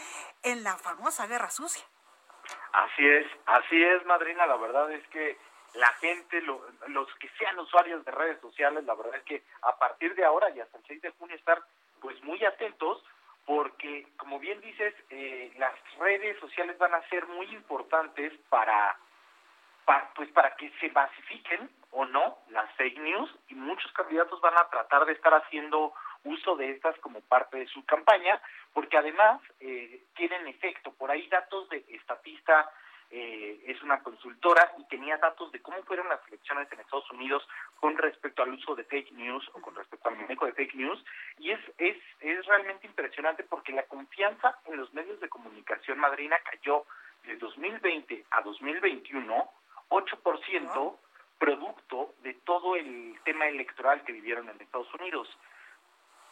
en 0.44 0.62
la 0.62 0.78
famosa 0.78 1.26
guerra 1.26 1.50
sucia. 1.50 1.84
Así 2.72 3.06
es, 3.06 3.26
así 3.46 3.82
es, 3.82 4.06
madrina. 4.06 4.46
La 4.46 4.56
verdad 4.56 4.90
es 4.92 5.06
que 5.08 5.36
la 5.74 5.88
gente, 5.94 6.40
los 6.42 7.14
que 7.16 7.28
sean 7.38 7.58
usuarios 7.58 8.04
de 8.04 8.12
redes 8.12 8.40
sociales, 8.40 8.84
la 8.84 8.94
verdad 8.94 9.16
es 9.16 9.24
que 9.24 9.42
a 9.62 9.76
partir 9.76 10.14
de 10.14 10.24
ahora 10.24 10.48
y 10.50 10.60
hasta 10.60 10.78
el 10.78 10.84
6 10.86 11.02
de 11.02 11.10
junio 11.10 11.34
estar 11.34 11.60
pues 12.00 12.22
muy 12.22 12.42
atentos 12.44 13.02
porque, 13.46 14.06
como 14.16 14.38
bien 14.38 14.60
dices, 14.60 14.94
eh, 15.10 15.52
las 15.58 15.74
redes 15.98 16.38
sociales 16.38 16.78
van 16.78 16.94
a 16.94 17.08
ser 17.08 17.26
muy 17.26 17.46
importantes 17.54 18.32
para, 18.48 18.96
para, 19.84 20.12
pues 20.14 20.30
para 20.30 20.54
que 20.56 20.70
se 20.80 20.90
masifiquen 20.90 21.70
o 21.96 22.04
no 22.04 22.36
las 22.50 22.70
fake 22.74 22.98
news 22.98 23.34
y 23.48 23.54
muchos 23.54 23.90
candidatos 23.92 24.38
van 24.42 24.56
a 24.58 24.68
tratar 24.68 25.06
de 25.06 25.14
estar 25.14 25.32
haciendo 25.32 25.94
uso 26.24 26.54
de 26.56 26.70
estas 26.72 26.94
como 26.98 27.22
parte 27.22 27.56
de 27.56 27.66
su 27.68 27.86
campaña, 27.86 28.38
porque 28.74 28.98
además 28.98 29.40
eh, 29.60 30.04
tienen 30.14 30.46
efecto. 30.46 30.92
Por 30.92 31.10
ahí 31.10 31.26
datos 31.28 31.70
de 31.70 31.86
Estatista 31.88 32.70
eh, 33.10 33.62
es 33.66 33.82
una 33.82 34.02
consultora 34.02 34.74
y 34.76 34.84
tenía 34.88 35.16
datos 35.16 35.50
de 35.52 35.62
cómo 35.62 35.82
fueron 35.84 36.06
las 36.10 36.20
elecciones 36.28 36.70
en 36.70 36.80
Estados 36.80 37.10
Unidos 37.12 37.48
con 37.80 37.96
respecto 37.96 38.42
al 38.42 38.52
uso 38.52 38.74
de 38.74 38.84
fake 38.84 39.12
news 39.12 39.48
o 39.54 39.62
con 39.62 39.74
respecto 39.74 40.10
al 40.10 40.16
manejo 40.16 40.44
de 40.44 40.52
fake 40.52 40.74
news 40.74 41.02
y 41.38 41.52
es, 41.52 41.60
es, 41.78 41.96
es 42.20 42.44
realmente 42.44 42.86
impresionante 42.86 43.42
porque 43.44 43.72
la 43.72 43.84
confianza 43.84 44.58
en 44.66 44.76
los 44.76 44.92
medios 44.92 45.18
de 45.20 45.30
comunicación 45.30 45.98
madrina 45.98 46.36
cayó 46.44 46.84
de 47.24 47.36
2020 47.36 48.26
a 48.32 48.42
2021 48.42 49.50
8% 49.88 50.96
producto 51.38 52.14
de 52.22 52.34
todo 52.44 52.76
el 52.76 53.18
tema 53.24 53.46
electoral 53.46 54.02
que 54.04 54.12
vivieron 54.12 54.48
en 54.48 54.60
Estados 54.60 54.92
Unidos. 54.94 55.28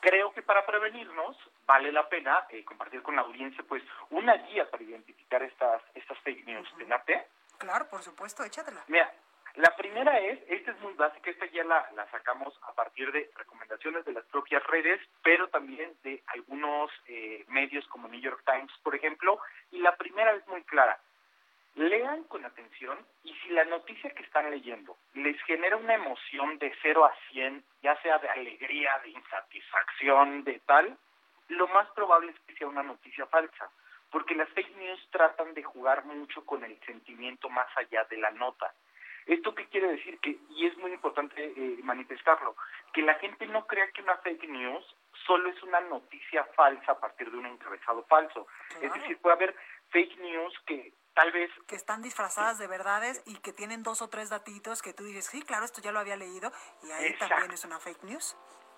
Creo 0.01 0.33
que 0.33 0.43
para 0.43 0.67
prevenirnos 0.67 1.37
vale 1.67 1.91
la 1.91 2.09
pena 2.09 2.47
eh, 2.51 2.65
compartir 2.65 3.03
con 3.03 3.17
la 3.17 3.23
audiencia 3.23 3.65
pues 3.67 3.83
una 4.11 4.35
guía 4.35 4.71
para 4.71 4.83
identificar 4.83 5.43
estas 5.43 5.83
estas 5.95 6.19
fake 6.21 6.45
news. 6.47 6.69
¿Tenate? 6.77 7.27
Claro, 7.59 7.89
por 7.89 8.03
supuesto, 8.03 8.45
échatela. 8.45 8.85
Mira, 8.89 9.11
la 9.55 9.75
primera 9.77 10.19
es, 10.19 10.41
esta 10.49 10.73
es 10.73 10.81
muy 10.81 10.95
básica, 10.95 11.31
esta 11.31 11.47
ya 11.47 11.63
la, 11.63 11.89
la 11.95 12.11
sacamos 12.11 12.59
a 12.63 12.73
partir 12.73 13.13
de 13.13 13.31
recomendaciones 13.37 14.05
de 14.05 14.13
las 14.13 14.25
propias 14.25 14.67
redes, 14.67 15.01
pero 15.23 15.49
también 15.49 15.97
de 16.03 16.23
algunos 16.27 16.91
eh, 17.07 17.45
medios 17.49 17.87
como 17.87 18.09
New 18.09 18.21
York 18.21 18.43
Times, 18.45 18.73
por 18.83 18.97
ejemplo, 18.97 19.39
y 19.71 19.79
la 19.79 19.97
primera 19.97 20.33
es 20.33 20.47
muy 20.49 20.65
clara. 20.65 20.99
Lean 21.77 22.22
con 22.25 22.45
atención 22.45 22.99
y 23.25 23.35
si 23.35 23.49
la 23.51 23.64
noticia 23.64 24.11
que 24.11 24.22
están 24.22 24.49
leyendo 24.51 24.97
les 25.14 25.41
genera 25.43 25.77
una 25.77 25.95
emoción 25.95 26.59
de 26.59 26.72
0 26.83 27.05
a 27.05 27.12
100, 27.31 27.64
ya 27.83 28.01
sea 28.03 28.18
de 28.18 28.29
alegría, 28.29 28.99
de 29.03 29.11
insatisfacción, 29.11 30.45
de 30.45 30.61
tal, 30.66 30.97
lo 31.49 31.66
más 31.68 31.89
probable 31.91 32.31
es 32.31 32.39
que 32.41 32.55
sea 32.55 32.68
una 32.68 32.83
noticia 32.83 33.27
falsa, 33.27 33.70
porque 34.11 34.37
las 34.37 34.49
fake 34.51 34.77
news 34.77 35.09
tratan 35.11 35.53
de 35.55 35.64
jugar 35.64 36.05
mucho 36.05 36.47
con 36.47 36.62
el 36.62 36.79
sentimiento 36.87 37.49
más 37.49 37.66
allá 37.77 38.05
de 38.05 38.18
la 38.18 38.31
nota. 38.31 38.72
¿Esto 39.27 39.55
qué 39.55 39.66
quiere 39.66 39.89
decir? 39.89 40.18
que 40.20 40.39
Y 40.51 40.66
es 40.66 40.77
muy 40.79 40.93
importante 40.93 41.43
eh, 41.45 41.79
manifestarlo, 41.83 42.55
que 42.93 43.03
la 43.03 43.14
gente 43.14 43.47
no 43.47 43.66
crea 43.66 43.91
que 43.91 44.03
una 44.03 44.18
fake 44.18 44.49
news 44.49 44.97
solo 45.27 45.49
es 45.49 45.62
una 45.62 45.81
noticia 45.81 46.45
falsa 46.55 46.93
a 46.93 47.01
partir 47.01 47.31
de 47.31 47.39
un 47.39 47.47
encabezado 47.47 48.05
falso. 48.05 48.47
Es 48.81 48.93
decir, 48.93 49.18
puede 49.18 49.35
haber 49.35 49.57
fake 49.91 50.18
news 50.18 50.55
que 50.66 50.93
tal 51.15 51.33
vez... 51.33 51.51
Que 51.67 51.77
están 51.77 52.03
disfrazadas 52.03 52.59
de 52.59 52.67
verdades 52.67 53.23
y 53.27 53.37
que 53.39 53.53
tienen 53.53 53.83
dos 53.83 54.03
o 54.03 54.09
tres 54.09 54.31
datitos 54.31 54.83
que 54.83 54.93
tú 54.93 55.05
dices, 55.05 55.27
sí, 55.27 55.43
claro, 55.43 55.65
esto 55.65 55.81
ya 55.81 55.93
lo 55.93 56.01
había 56.01 56.17
leído 56.17 56.53
y 56.83 56.91
ahí 56.91 57.17
también 57.19 57.51
es 57.51 57.65
una 57.65 57.79
fake 57.79 58.05
news. 58.05 58.37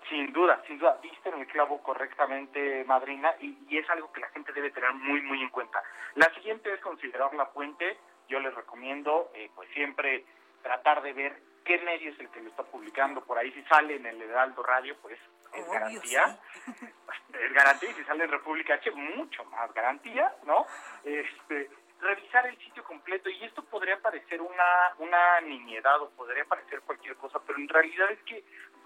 Sin 0.09 0.31
duda, 0.31 0.61
sin 0.67 0.79
duda, 0.79 0.97
viste 1.01 1.27
en 1.29 1.41
el 1.41 1.47
clavo 1.47 1.83
correctamente, 1.83 2.85
madrina, 2.85 3.33
y, 3.41 3.57
y, 3.67 3.77
es 3.77 3.89
algo 3.89 4.11
que 4.13 4.21
la 4.21 4.29
gente 4.29 4.53
debe 4.53 4.71
tener 4.71 4.93
muy, 4.93 5.21
muy 5.21 5.41
en 5.41 5.49
cuenta. 5.49 5.83
La 6.15 6.33
siguiente 6.33 6.73
es 6.73 6.79
considerar 6.79 7.33
la 7.33 7.47
fuente. 7.47 7.97
Yo 8.29 8.39
les 8.39 8.53
recomiendo, 8.55 9.31
eh, 9.33 9.51
pues 9.53 9.69
siempre 9.73 10.23
tratar 10.61 11.01
de 11.01 11.11
ver 11.11 11.41
qué 11.65 11.77
medio 11.79 12.11
es 12.11 12.19
el 12.19 12.29
que 12.29 12.41
lo 12.41 12.49
está 12.49 12.63
publicando. 12.63 13.21
Por 13.25 13.37
ahí 13.37 13.51
si 13.51 13.61
sale 13.63 13.97
en 13.97 14.05
el 14.05 14.21
Heraldo 14.21 14.63
Radio, 14.63 14.95
pues 15.01 15.19
es 15.53 15.67
garantía. 15.69 16.39
Es 17.33 17.53
garantía, 17.53 17.91
y 17.91 17.93
si 17.93 18.03
sale 18.05 18.23
en 18.23 18.31
República 18.31 18.75
H, 18.75 18.89
mucho 18.91 19.43
más 19.45 19.71
garantía, 19.73 20.33
¿no? 20.45 20.65
Este, 21.03 21.69
revisar 22.01 22.47
el 22.47 22.57
sitio 22.59 22.83
completo 22.83 23.29
y 23.29 23.43
esto 23.43 23.63
podría 23.65 23.99
parecer 24.01 24.41
una, 24.41 24.93
una 24.99 25.41
niñedad 25.41 26.01
o 26.01 26.09
podría 26.11 26.45
parecer 26.45 26.81
cualquier 26.81 27.15
cosa, 27.15 27.39
pero 27.45 27.59
en 27.59 27.67
realidad 27.67 28.11
es 28.11 28.21
que 28.23 28.43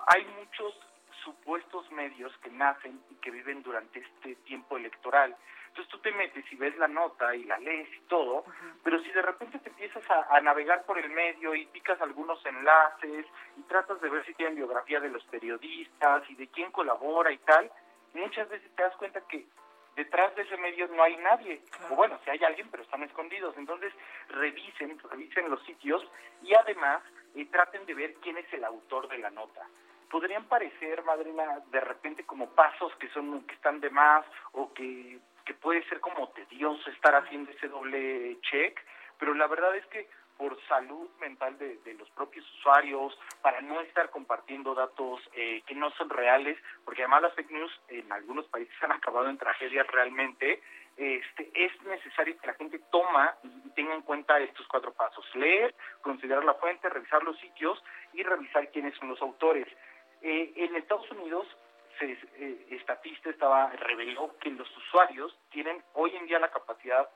hay 0.07 0.25
muchos 0.39 0.79
supuestos 1.23 1.91
medios 1.91 2.35
que 2.37 2.49
nacen 2.49 2.99
y 3.09 3.15
que 3.15 3.31
viven 3.31 3.61
durante 3.63 3.99
este 3.99 4.35
tiempo 4.37 4.77
electoral. 4.77 5.35
Entonces 5.67 5.91
tú 5.91 5.99
te 5.99 6.11
metes 6.11 6.43
y 6.51 6.55
ves 6.57 6.77
la 6.77 6.87
nota 6.89 7.33
y 7.33 7.45
la 7.45 7.57
lees 7.59 7.87
y 7.95 8.01
todo, 8.01 8.43
pero 8.83 9.01
si 9.01 9.09
de 9.11 9.21
repente 9.21 9.57
te 9.59 9.69
empiezas 9.69 10.03
a, 10.09 10.41
navegar 10.41 10.83
por 10.83 10.99
el 10.99 11.09
medio 11.09 11.55
y 11.55 11.65
picas 11.67 12.01
algunos 12.01 12.45
enlaces 12.45 13.25
y 13.55 13.61
tratas 13.63 14.01
de 14.01 14.09
ver 14.09 14.25
si 14.25 14.33
tienen 14.33 14.55
biografía 14.55 14.99
de 14.99 15.09
los 15.09 15.23
periodistas 15.25 16.29
y 16.29 16.35
de 16.35 16.47
quién 16.47 16.71
colabora 16.71 17.31
y 17.31 17.37
tal, 17.37 17.71
muchas 18.13 18.49
veces 18.49 18.69
te 18.75 18.83
das 18.83 18.95
cuenta 18.97 19.21
que 19.29 19.45
detrás 19.95 20.35
de 20.35 20.43
ese 20.43 20.57
medio 20.57 20.87
no 20.87 21.03
hay 21.03 21.17
nadie. 21.17 21.61
O 21.89 21.95
bueno, 21.95 22.19
si 22.23 22.29
hay 22.29 22.43
alguien, 22.43 22.69
pero 22.69 22.83
están 22.83 23.03
escondidos. 23.03 23.55
Entonces, 23.57 23.93
revisen, 24.29 24.99
revisen 25.09 25.49
los 25.49 25.63
sitios 25.63 26.05
y 26.41 26.53
además 26.53 27.01
eh, 27.35 27.45
traten 27.51 27.85
de 27.85 27.93
ver 27.93 28.13
quién 28.15 28.37
es 28.37 28.51
el 28.53 28.63
autor 28.63 29.07
de 29.07 29.17
la 29.17 29.29
nota 29.29 29.67
podrían 30.11 30.43
parecer, 30.45 31.03
madrina, 31.03 31.61
de 31.71 31.79
repente 31.79 32.25
como 32.25 32.49
pasos 32.49 32.93
que 32.97 33.07
son 33.09 33.43
que 33.47 33.55
están 33.55 33.79
de 33.79 33.89
más 33.89 34.25
o 34.51 34.71
que, 34.73 35.19
que 35.45 35.53
puede 35.53 35.87
ser 35.87 36.01
como 36.01 36.27
tedioso 36.29 36.89
estar 36.89 37.15
haciendo 37.15 37.49
ese 37.51 37.69
doble 37.69 38.37
check, 38.41 38.77
pero 39.17 39.33
la 39.33 39.47
verdad 39.47 39.75
es 39.75 39.85
que 39.87 40.07
por 40.41 40.59
salud 40.63 41.07
mental 41.19 41.55
de, 41.59 41.93
los 41.99 42.09
propios 42.09 42.43
usuarios, 42.55 43.15
para 43.43 43.61
no 43.61 43.79
estar 43.81 44.09
compartiendo 44.09 44.73
datos 44.73 45.21
eh, 45.33 45.61
que 45.67 45.75
no 45.75 45.91
son 45.91 46.09
reales, 46.09 46.57
porque 46.83 47.03
además 47.03 47.21
las 47.21 47.35
fake 47.35 47.51
news 47.51 47.81
en 47.89 48.11
algunos 48.11 48.47
países 48.47 48.73
han 48.81 48.91
acabado 48.91 49.29
en 49.29 49.37
tragedias 49.37 49.85
realmente, 49.85 50.59
este, 50.97 51.51
es 51.53 51.71
necesario 51.83 52.35
que 52.39 52.47
la 52.47 52.55
gente 52.55 52.81
toma 52.91 53.35
y 53.43 53.69
tenga 53.75 53.93
en 53.93 54.01
cuenta 54.01 54.39
estos 54.39 54.65
cuatro 54.67 54.91
pasos. 54.93 55.23
Leer, 55.35 55.75
considerar 56.01 56.43
la 56.43 56.55
fuente, 56.55 56.89
revisar 56.89 57.21
los 57.21 57.37
sitios 57.37 57.81
y 58.13 58.23
revisar 58.23 58.71
quiénes 58.71 58.97
son 58.97 59.09
los 59.09 59.21
autores. 59.21 59.67
Eh, 60.23 60.53
en 60.55 60.75
Estados 60.75 61.09
Unidos, 61.11 61.45
se, 61.99 62.17
eh, 62.37 62.67
Estatista 62.71 63.29
estaba, 63.29 63.69
reveló 63.73 64.35
que 64.39 64.49
los 64.49 64.75
usuarios 64.75 65.37
tienen 65.51 65.83
hoy 65.93 66.15
en 66.15 66.25
día 66.25 66.39
la 66.39 66.49
capacidad 66.49 67.07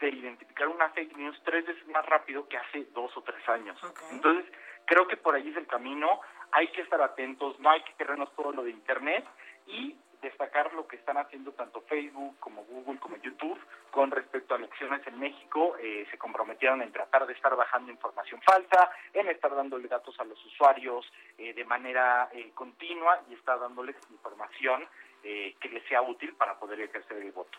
de 0.00 0.08
identificar 0.08 0.68
una 0.68 0.90
fake 0.90 1.16
news 1.16 1.40
tres 1.44 1.66
veces 1.66 1.86
más 1.88 2.04
rápido 2.06 2.48
que 2.48 2.56
hace 2.56 2.84
dos 2.94 3.16
o 3.16 3.22
tres 3.22 3.46
años. 3.48 3.78
Entonces, 4.10 4.44
creo 4.84 5.06
que 5.06 5.16
por 5.16 5.34
ahí 5.34 5.48
es 5.48 5.56
el 5.56 5.66
camino, 5.66 6.20
hay 6.52 6.68
que 6.68 6.82
estar 6.82 7.00
atentos, 7.00 7.58
no 7.60 7.70
hay 7.70 7.82
que 7.82 7.94
querernos 7.94 8.34
todo 8.34 8.52
lo 8.52 8.62
de 8.62 8.70
Internet 8.70 9.24
y 9.66 9.96
destacar 10.22 10.72
lo 10.74 10.86
que 10.86 10.96
están 10.96 11.16
haciendo 11.18 11.52
tanto 11.52 11.82
Facebook 11.82 12.38
como 12.40 12.64
Google 12.64 12.98
como 12.98 13.16
YouTube 13.16 13.58
con 13.90 14.10
respecto 14.10 14.54
a 14.54 14.58
elecciones 14.58 15.06
en 15.06 15.18
México. 15.18 15.76
Eh, 15.80 16.06
se 16.10 16.18
comprometieron 16.18 16.82
en 16.82 16.92
tratar 16.92 17.26
de 17.26 17.32
estar 17.32 17.54
bajando 17.54 17.92
información 17.92 18.40
falsa, 18.42 18.90
en 19.12 19.28
estar 19.28 19.54
dándole 19.54 19.88
datos 19.88 20.18
a 20.18 20.24
los 20.24 20.42
usuarios 20.44 21.10
eh, 21.38 21.52
de 21.52 21.64
manera 21.64 22.28
eh, 22.32 22.50
continua 22.54 23.20
y 23.28 23.34
estar 23.34 23.58
dándoles 23.58 23.96
información 24.10 24.86
que 25.22 25.68
les 25.68 25.82
sea 25.88 26.02
útil 26.02 26.34
para 26.34 26.56
poder 26.56 26.80
ejercer 26.80 27.16
el 27.16 27.32
voto. 27.32 27.58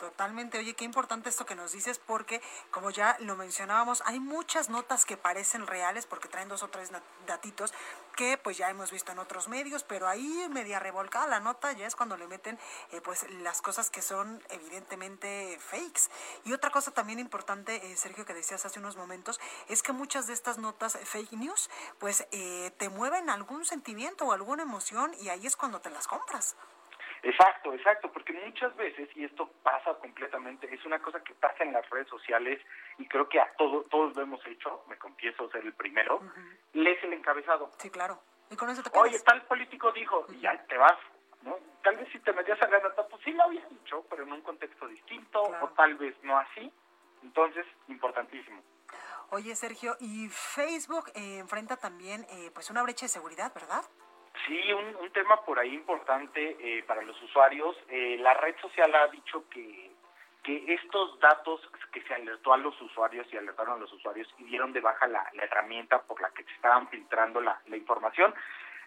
Totalmente. 0.00 0.56
Oye, 0.56 0.72
qué 0.72 0.86
importante 0.86 1.28
esto 1.28 1.44
que 1.44 1.54
nos 1.54 1.72
dices 1.72 1.98
porque, 1.98 2.40
como 2.70 2.88
ya 2.88 3.18
lo 3.20 3.36
mencionábamos, 3.36 4.02
hay 4.06 4.18
muchas 4.18 4.70
notas 4.70 5.04
que 5.04 5.18
parecen 5.18 5.66
reales 5.66 6.06
porque 6.06 6.26
traen 6.26 6.48
dos 6.48 6.62
o 6.62 6.68
tres 6.68 6.90
datitos 7.26 7.74
que 8.16 8.38
pues 8.38 8.56
ya 8.56 8.70
hemos 8.70 8.90
visto 8.90 9.12
en 9.12 9.18
otros 9.18 9.48
medios, 9.48 9.84
pero 9.84 10.08
ahí 10.08 10.48
media 10.48 10.78
revolcada 10.78 11.26
la 11.26 11.40
nota 11.40 11.72
ya 11.72 11.86
es 11.86 11.96
cuando 11.96 12.16
le 12.16 12.26
meten 12.28 12.58
eh, 12.92 13.02
pues 13.02 13.30
las 13.42 13.60
cosas 13.60 13.90
que 13.90 14.00
son 14.00 14.42
evidentemente 14.48 15.58
fakes. 15.60 16.08
Y 16.44 16.54
otra 16.54 16.70
cosa 16.70 16.92
también 16.92 17.18
importante, 17.18 17.92
eh, 17.92 17.96
Sergio, 17.98 18.24
que 18.24 18.32
decías 18.32 18.64
hace 18.64 18.78
unos 18.78 18.96
momentos, 18.96 19.38
es 19.68 19.82
que 19.82 19.92
muchas 19.92 20.26
de 20.26 20.32
estas 20.32 20.56
notas 20.56 20.96
fake 21.04 21.32
news 21.32 21.68
pues 21.98 22.26
eh, 22.32 22.72
te 22.78 22.88
mueven 22.88 23.28
algún 23.28 23.66
sentimiento 23.66 24.24
o 24.24 24.32
alguna 24.32 24.62
emoción 24.62 25.12
y 25.20 25.28
ahí 25.28 25.46
es 25.46 25.56
cuando 25.56 25.82
te 25.82 25.90
las 25.90 26.08
compras. 26.08 26.56
Exacto, 27.22 27.74
exacto, 27.74 28.10
porque 28.12 28.32
muchas 28.32 28.74
veces, 28.76 29.08
y 29.14 29.24
esto 29.24 29.50
pasa 29.62 29.94
completamente, 29.94 30.72
es 30.72 30.84
una 30.84 31.00
cosa 31.00 31.22
que 31.22 31.34
pasa 31.34 31.64
en 31.64 31.72
las 31.72 31.88
redes 31.90 32.08
sociales 32.08 32.60
y 32.98 33.06
creo 33.06 33.28
que 33.28 33.38
a 33.40 33.52
todos 33.58 33.88
todos 33.88 34.16
lo 34.16 34.22
hemos 34.22 34.44
hecho, 34.46 34.84
me 34.88 34.96
confieso 34.96 35.50
ser 35.50 35.64
el 35.64 35.74
primero, 35.74 36.22
lees 36.72 37.02
el 37.04 37.12
encabezado. 37.12 37.70
Sí, 37.78 37.90
claro. 37.90 38.20
Y 38.50 38.56
con 38.56 38.70
eso 38.70 38.82
te 38.82 38.98
Oye, 38.98 39.18
tal 39.20 39.42
político 39.42 39.92
dijo, 39.92 40.26
y 40.30 40.40
ya 40.40 40.56
te 40.66 40.76
vas, 40.76 40.98
¿no? 41.42 41.56
Tal 41.82 41.96
vez 41.96 42.08
si 42.10 42.18
te 42.20 42.32
metías 42.32 42.60
a 42.62 42.68
la 42.68 42.80
nota, 42.80 43.06
pues 43.06 43.22
sí 43.22 43.32
lo 43.32 43.44
había 43.44 43.64
dicho, 43.66 44.04
pero 44.08 44.22
en 44.24 44.32
un 44.32 44.42
contexto 44.42 44.86
distinto, 44.88 45.42
o 45.42 45.68
tal 45.70 45.94
vez 45.96 46.16
no 46.22 46.38
así. 46.38 46.72
Entonces, 47.22 47.66
importantísimo. 47.88 48.62
Oye, 49.30 49.54
Sergio, 49.54 49.96
y 50.00 50.28
Facebook 50.28 51.10
eh, 51.14 51.38
enfrenta 51.38 51.76
también 51.76 52.26
eh, 52.30 52.50
pues 52.52 52.70
una 52.70 52.82
brecha 52.82 53.04
de 53.06 53.10
seguridad, 53.10 53.52
¿verdad? 53.54 53.84
Sí, 54.46 54.72
un, 54.72 55.10
tema 55.12 55.44
por 55.44 55.58
ahí 55.58 55.74
importante 55.74 56.56
eh, 56.60 56.82
para 56.84 57.02
los 57.02 57.20
usuarios. 57.22 57.76
Eh, 57.88 58.16
la 58.20 58.32
red 58.34 58.54
social 58.60 58.94
ha 58.94 59.08
dicho 59.08 59.44
que, 59.50 59.90
que 60.42 60.72
estos 60.72 61.18
datos 61.18 61.60
que 61.92 62.00
se 62.02 62.14
alertó 62.14 62.52
a 62.52 62.56
los 62.56 62.80
usuarios 62.80 63.26
y 63.32 63.36
alertaron 63.36 63.74
a 63.74 63.80
los 63.80 63.92
usuarios 63.92 64.32
y 64.38 64.44
dieron 64.44 64.72
de 64.72 64.80
baja 64.80 65.08
la, 65.08 65.28
herramienta 65.34 66.02
por 66.02 66.20
la 66.20 66.30
que 66.30 66.44
se 66.44 66.52
estaban 66.52 66.88
filtrando 66.88 67.40
la, 67.40 67.60
información. 67.72 68.32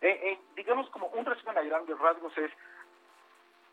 Eh, 0.02 0.40
digamos 0.56 0.90
como 0.90 1.08
un 1.08 1.26
resumen 1.26 1.58
a 1.58 1.62
grandes 1.62 1.98
rasgos 2.00 2.38
es 2.38 2.52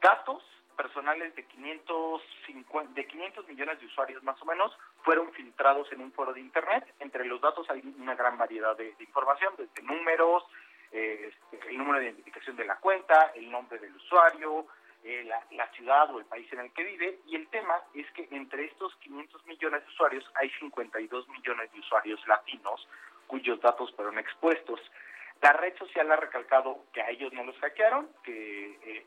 datos 0.00 0.42
personales 0.76 1.34
de 1.34 1.44
550, 1.44 2.94
de 2.94 3.06
500 3.06 3.48
millones 3.48 3.80
de 3.80 3.86
usuarios 3.86 4.22
más 4.22 4.40
o 4.42 4.44
menos 4.44 4.76
fueron 5.02 5.32
filtrados 5.32 5.90
en 5.92 6.00
un 6.00 6.12
foro 6.12 6.32
de 6.32 6.40
internet. 6.40 6.84
Entre 6.98 7.24
los 7.24 7.40
datos 7.40 7.68
hay 7.70 7.80
una 7.98 8.14
gran 8.14 8.36
variedad 8.38 8.76
de 8.76 8.94
información, 8.98 9.54
desde 9.56 9.82
números, 9.82 10.44
eh, 10.92 11.32
el 11.68 11.78
número 11.78 11.98
de 11.98 12.06
identificación 12.06 12.56
de 12.56 12.64
la 12.64 12.76
cuenta, 12.76 13.32
el 13.34 13.50
nombre 13.50 13.78
del 13.78 13.94
usuario, 13.94 14.66
eh, 15.02 15.24
la, 15.52 15.66
ciudad 15.72 16.14
o 16.14 16.18
el 16.18 16.26
país 16.26 16.52
en 16.52 16.60
el 16.60 16.72
que 16.72 16.84
vive. 16.84 17.20
Y 17.26 17.36
el 17.36 17.48
tema 17.48 17.74
es 17.94 18.10
que 18.12 18.28
entre 18.30 18.66
estos 18.66 18.94
500 18.96 19.46
millones 19.46 19.82
de 19.82 19.88
usuarios 19.88 20.30
hay 20.34 20.50
52 20.50 21.28
millones 21.28 21.72
de 21.72 21.80
usuarios 21.80 22.20
latinos 22.26 22.86
cuyos 23.26 23.60
datos 23.60 23.94
fueron 23.94 24.18
expuestos. 24.18 24.80
La 25.40 25.52
red 25.52 25.76
social 25.78 26.10
ha 26.10 26.16
recalcado 26.16 26.84
que 26.92 27.00
a 27.00 27.10
ellos 27.10 27.32
no 27.32 27.44
los 27.44 27.56
hackearon, 27.60 28.08
que 28.24 28.78
eh, 28.82 29.06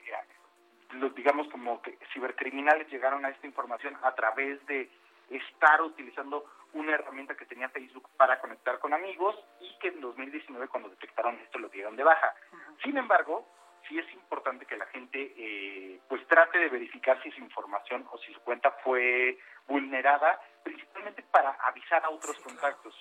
digamos 1.16 1.48
como 1.50 1.82
que 1.82 1.98
cibercriminales 2.14 2.90
llegaron 2.90 3.26
a 3.26 3.30
esta 3.30 3.46
información 3.46 3.96
a 4.02 4.16
través 4.16 4.66
de 4.66 4.90
estar 5.30 5.82
utilizando 5.82 6.46
una 6.74 6.94
herramienta 6.94 7.36
que 7.36 7.46
tenía 7.46 7.70
Facebook 7.70 8.10
para 8.18 8.40
conectar 8.40 8.80
con 8.80 8.94
amigos 8.94 9.36
y 9.60 9.78
que 9.80 9.90
en 9.90 10.02
2019 10.02 10.68
cuando 10.68 10.90
detectaron 10.90 11.40
esto 11.40 11.60
lo 11.60 11.70
dieron 11.70 11.96
de 11.96 12.04
baja. 12.04 12.34
Sin 12.84 12.98
embargo, 12.98 13.48
sí 13.88 14.00
es 14.00 14.12
importante 14.14 14.66
que 14.66 14.78
la 14.78 14.86
gente 14.88 15.34
eh, 15.38 16.00
pues 16.08 16.26
trate 16.28 16.58
de 16.58 16.70
verificar 16.70 17.22
si 17.22 17.32
su 17.32 17.40
información 17.40 18.08
o 18.12 18.18
si 18.20 18.34
su 18.34 18.42
cuenta 18.42 18.72
fue 18.84 19.38
vulnerada, 19.68 20.40
principalmente 20.64 21.24
para 21.24 21.52
avisar 21.68 22.04
a 22.04 22.10
otros 22.10 22.38
contactos. 22.40 22.96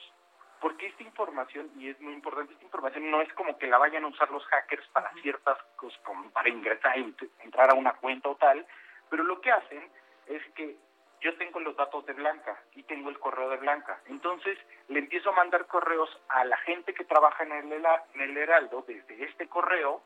Porque 0.61 0.87
esta 0.87 1.03
información, 1.03 1.71
y 1.77 1.89
es 1.89 2.01
muy 2.01 2.13
importante, 2.13 2.53
esta 2.53 2.65
información 2.65 3.11
no 3.11 3.21
es 3.21 3.33
como 3.33 3.59
que 3.59 3.67
la 3.67 3.79
vayan 3.79 4.05
a 4.05 4.09
usar 4.09 4.31
los 4.31 4.45
hackers 4.47 4.87
para 4.89 5.13
ciertas 5.15 5.59
cosas, 5.77 6.01
como 6.05 6.31
para 6.31 6.49
ingresar, 6.49 6.97
entrar 7.41 7.71
a 7.71 7.75
una 7.75 7.95
cuenta 7.95 8.29
o 8.29 8.37
tal, 8.37 8.65
pero 9.11 9.25
lo 9.25 9.41
que 9.41 9.51
hacen 9.51 9.91
es 10.27 10.43
que 10.55 10.77
yo 11.23 11.35
tengo 11.37 11.61
los 11.61 11.77
datos 11.77 12.05
de 12.05 12.13
Blanca 12.13 12.61
y 12.75 12.83
tengo 12.83 13.09
el 13.09 13.19
correo 13.19 13.49
de 13.49 13.57
Blanca. 13.57 14.01
Entonces 14.07 14.59
le 14.89 14.99
empiezo 14.99 15.31
a 15.31 15.37
mandar 15.37 15.67
correos 15.67 16.11
a 16.29 16.45
la 16.45 16.57
gente 16.59 16.93
que 16.93 17.05
trabaja 17.05 17.45
en 17.45 17.53
el, 17.53 17.73
en 18.15 18.21
el 18.21 18.37
Heraldo 18.37 18.85
desde 18.87 19.25
este 19.25 19.49
correo 19.49 20.03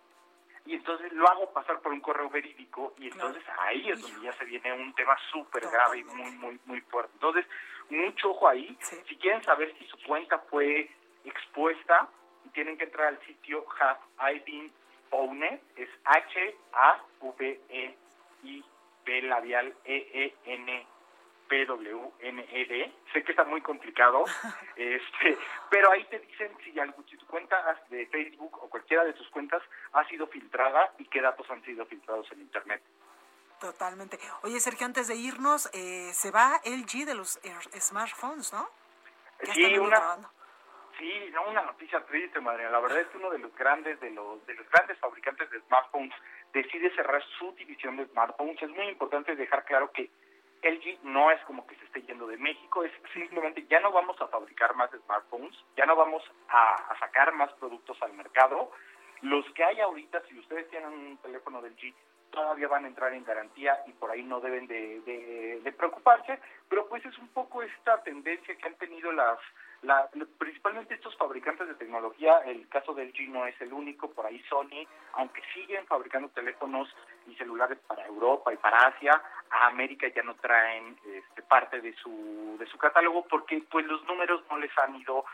y 0.66 0.74
entonces 0.74 1.10
lo 1.12 1.26
hago 1.28 1.50
pasar 1.52 1.80
por 1.80 1.92
un 1.92 2.00
correo 2.00 2.28
verídico 2.28 2.94
y 2.98 3.06
entonces 3.06 3.42
ahí 3.60 3.88
es 3.88 4.02
donde 4.02 4.20
ya 4.26 4.32
se 4.32 4.44
viene 4.44 4.72
un 4.72 4.92
tema 4.94 5.16
súper 5.30 5.62
grave 5.70 6.00
y 6.00 6.04
muy, 6.04 6.30
muy, 6.32 6.60
muy 6.66 6.80
fuerte. 6.82 7.12
Entonces, 7.14 7.46
mucho 7.88 8.30
ojo 8.32 8.48
ahí. 8.48 8.76
Si 9.06 9.16
quieren 9.16 9.42
saber 9.44 9.72
si 9.78 9.86
su 9.86 9.96
cuenta 10.02 10.40
fue 10.50 10.90
expuesta, 11.24 12.08
tienen 12.52 12.76
que 12.76 12.84
entrar 12.84 13.06
al 13.08 13.20
sitio 13.26 13.64
Have 13.80 14.00
I 14.34 14.40
Been 14.40 14.72
Owned, 15.10 15.60
es 15.76 15.88
H-A-V-E-I-B 16.04 16.62
labial 19.22 19.72
E-E-N 19.84 20.95
PWNED. 21.48 22.92
Sé 23.12 23.24
que 23.24 23.32
está 23.32 23.44
muy 23.44 23.60
complicado, 23.60 24.24
este, 24.76 25.38
pero 25.70 25.90
ahí 25.90 26.04
te 26.04 26.18
dicen 26.18 26.56
si, 26.64 26.78
algo, 26.78 27.02
si 27.08 27.16
tu 27.16 27.26
cuenta 27.26 27.80
de 27.88 28.06
Facebook 28.06 28.62
o 28.62 28.68
cualquiera 28.68 29.04
de 29.04 29.12
tus 29.12 29.28
cuentas 29.30 29.62
ha 29.92 30.06
sido 30.08 30.26
filtrada 30.26 30.92
y 30.98 31.04
qué 31.06 31.20
datos 31.20 31.48
han 31.50 31.62
sido 31.64 31.86
filtrados 31.86 32.30
en 32.32 32.40
Internet. 32.40 32.82
Totalmente. 33.60 34.18
Oye, 34.42 34.60
Sergio, 34.60 34.86
antes 34.86 35.08
de 35.08 35.16
irnos, 35.16 35.70
eh, 35.72 36.10
se 36.12 36.30
va 36.30 36.60
LG 36.64 37.06
de 37.06 37.14
los 37.14 37.40
smartphones, 37.80 38.52
¿no? 38.52 38.68
Sí, 39.54 39.78
una, 39.78 40.18
sí, 40.98 41.30
no, 41.32 41.48
una 41.48 41.62
noticia 41.62 42.04
triste, 42.06 42.40
madre. 42.40 42.70
La 42.70 42.80
verdad 42.80 43.00
es 43.00 43.06
que 43.08 43.18
uno 43.18 43.30
de 43.30 43.38
los 43.38 43.54
grandes, 43.54 43.98
de 44.00 44.10
los, 44.10 44.44
de 44.46 44.54
los 44.54 44.68
grandes 44.70 44.98
fabricantes 44.98 45.50
de 45.50 45.60
smartphones 45.60 46.14
decide 46.52 46.94
cerrar 46.94 47.22
su 47.38 47.52
división 47.52 47.96
de 47.96 48.06
smartphones. 48.06 48.62
Es 48.62 48.70
muy 48.70 48.88
importante 48.88 49.34
dejar 49.36 49.64
claro 49.64 49.90
que 49.92 50.10
LG 50.62 51.02
no 51.04 51.30
es 51.30 51.40
como 51.44 51.66
que 51.66 51.76
se 51.76 51.84
esté 51.84 52.02
yendo 52.02 52.26
de 52.26 52.36
México, 52.36 52.84
es 52.84 52.92
simplemente 53.12 53.66
ya 53.68 53.80
no 53.80 53.92
vamos 53.92 54.20
a 54.20 54.28
fabricar 54.28 54.74
más 54.74 54.90
smartphones, 54.90 55.56
ya 55.76 55.86
no 55.86 55.96
vamos 55.96 56.22
a, 56.48 56.96
sacar 56.98 57.32
más 57.34 57.52
productos 57.54 58.00
al 58.02 58.12
mercado. 58.14 58.70
Los 59.22 59.44
que 59.52 59.64
hay 59.64 59.80
ahorita, 59.80 60.22
si 60.28 60.38
ustedes 60.38 60.68
tienen 60.70 60.90
un 60.90 61.16
teléfono 61.18 61.62
del 61.62 61.76
G, 61.76 61.94
todavía 62.30 62.68
van 62.68 62.84
a 62.84 62.88
entrar 62.88 63.14
en 63.14 63.24
garantía 63.24 63.78
y 63.86 63.92
por 63.92 64.10
ahí 64.10 64.22
no 64.22 64.40
deben 64.40 64.66
de, 64.66 65.00
de, 65.62 65.72
preocuparse, 65.72 66.38
pero 66.68 66.88
pues 66.88 67.04
es 67.04 67.16
un 67.18 67.28
poco 67.28 67.62
esta 67.62 68.02
tendencia 68.02 68.56
que 68.56 68.68
han 68.68 68.74
tenido 68.74 69.12
las, 69.12 69.38
la, 69.82 70.08
principalmente 70.38 70.94
estos 70.94 71.16
fabricantes 71.16 71.68
de 71.68 71.74
tecnología, 71.74 72.40
el 72.46 72.68
caso 72.68 72.94
del 72.94 73.12
G 73.12 73.28
no 73.28 73.46
es 73.46 73.58
el 73.60 73.72
único, 73.72 74.10
por 74.10 74.26
ahí 74.26 74.42
Sony, 74.48 74.86
aunque 75.14 75.42
siguen 75.54 75.86
fabricando 75.86 76.28
teléfonos 76.30 76.88
y 77.26 77.34
celulares 77.36 77.78
para 77.86 78.06
Europa 78.06 78.52
y 78.52 78.56
para 78.56 78.86
Asia, 78.86 79.22
a 79.50 79.66
América 79.66 80.06
ya 80.08 80.22
no 80.22 80.34
traen 80.36 80.98
este, 81.04 81.42
parte 81.42 81.80
de 81.80 81.94
su, 81.94 82.56
de 82.58 82.66
su 82.66 82.78
catálogo 82.78 83.24
porque 83.28 83.62
pues 83.70 83.86
los 83.86 84.02
números 84.04 84.42
no 84.50 84.58
les 84.58 84.76
han 84.78 84.96
ido, 84.96 85.24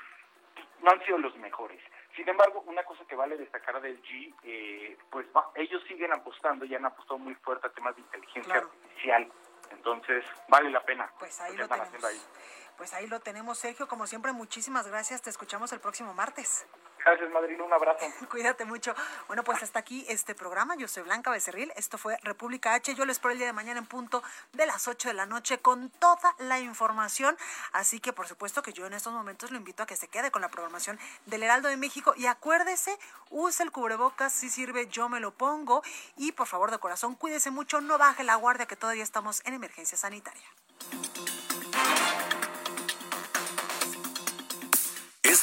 no 0.83 0.91
han 0.91 1.05
sido 1.05 1.19
los 1.19 1.37
mejores. 1.37 1.81
Sin 2.15 2.29
embargo, 2.29 2.63
una 2.67 2.85
cosa 2.85 3.05
que 3.07 3.17
vale 3.17 3.37
destacar 3.37 3.81
del 3.81 4.03
G, 4.03 4.35
eh, 4.43 4.99
pues 5.11 5.27
ellos 5.55 5.83
siguen 5.89 6.13
apostando 6.13 6.65
y 6.65 6.75
han 6.75 6.85
apostado 6.85 7.19
muy 7.19 7.35
fuerte 7.37 7.67
a 7.67 7.71
temas 7.71 7.97
de 7.97 8.03
inteligencia 8.03 8.57
artificial. 8.57 9.33
Entonces, 9.71 10.25
vale 10.49 10.71
la 10.71 10.85
pena. 10.85 11.11
Pues 11.19 11.41
ahí 11.41 11.57
lo 11.57 11.67
tenemos. 11.67 12.29
Pues 12.77 12.93
ahí 12.95 13.07
lo 13.07 13.21
tenemos, 13.21 13.59
Sergio. 13.59 13.89
Como 13.89 14.07
siempre, 14.07 14.33
muchísimas 14.33 14.87
gracias. 14.89 15.23
Te 15.23 15.31
escuchamos 15.31 15.73
el 15.73 15.81
próximo 15.81 16.13
martes. 16.13 16.67
Gracias, 17.05 17.31
Madrina. 17.31 17.65
Un 17.65 17.73
abrazo. 17.73 18.07
Cuídate 18.31 18.65
mucho. 18.65 18.95
Bueno, 19.27 19.43
pues 19.43 19.63
hasta 19.63 19.79
aquí 19.79 20.05
este 20.09 20.35
programa. 20.35 20.77
Yo 20.77 20.89
soy 20.89 21.03
Blanca 21.03 21.31
Becerril. 21.31 21.73
Esto 21.77 21.99
fue 21.99 22.17
República 22.23 22.75
H. 22.75 22.95
Yo 22.95 23.05
les 23.05 23.17
espero 23.17 23.33
el 23.33 23.39
día 23.39 23.47
de 23.47 23.53
mañana 23.53 23.81
en 23.81 23.87
punto 23.87 24.23
de 24.53 24.67
las 24.67 24.87
8 24.87 25.09
de 25.09 25.15
la 25.15 25.27
noche 25.27 25.59
con 25.59 25.91
toda 25.91 26.35
la 26.39 26.61
información. 26.61 27.37
Así 27.73 28.01
que, 28.01 28.13
por 28.13 28.27
supuesto, 28.27 28.63
que 28.63 28.73
yo 28.73 28.87
en 28.87 28.95
estos 28.95 29.13
momentos 29.13 29.51
lo 29.51 29.57
invito 29.57 29.83
a 29.83 29.87
que 29.87 29.97
se 29.97 30.09
quede 30.09 30.31
con 30.31 30.43
la 30.43 30.49
programación 30.49 30.99
del 31.27 31.43
Heraldo 31.43 31.69
de 31.69 31.77
México. 31.77 32.15
Y 32.17 32.27
acuérdese, 32.27 32.97
use 33.31 33.63
el 33.63 33.73
cubrebocas. 33.73 34.33
Si 34.33 34.49
sirve, 34.49 34.87
yo 34.89 35.09
me 35.09 35.21
lo 35.21 35.33
pongo. 35.33 35.83
Y 36.17 36.33
por 36.33 36.47
favor, 36.47 36.71
de 36.71 36.79
corazón, 36.79 37.15
cuídese 37.15 37.51
mucho. 37.51 37.81
No 37.81 37.99
baje 37.99 38.23
la 38.23 38.37
guardia, 38.37 38.67
que 38.67 38.77
todavía 38.77 39.03
estamos 39.03 39.43
en 39.45 39.55
emergencia 39.55 39.99
sanitaria. 39.99 40.47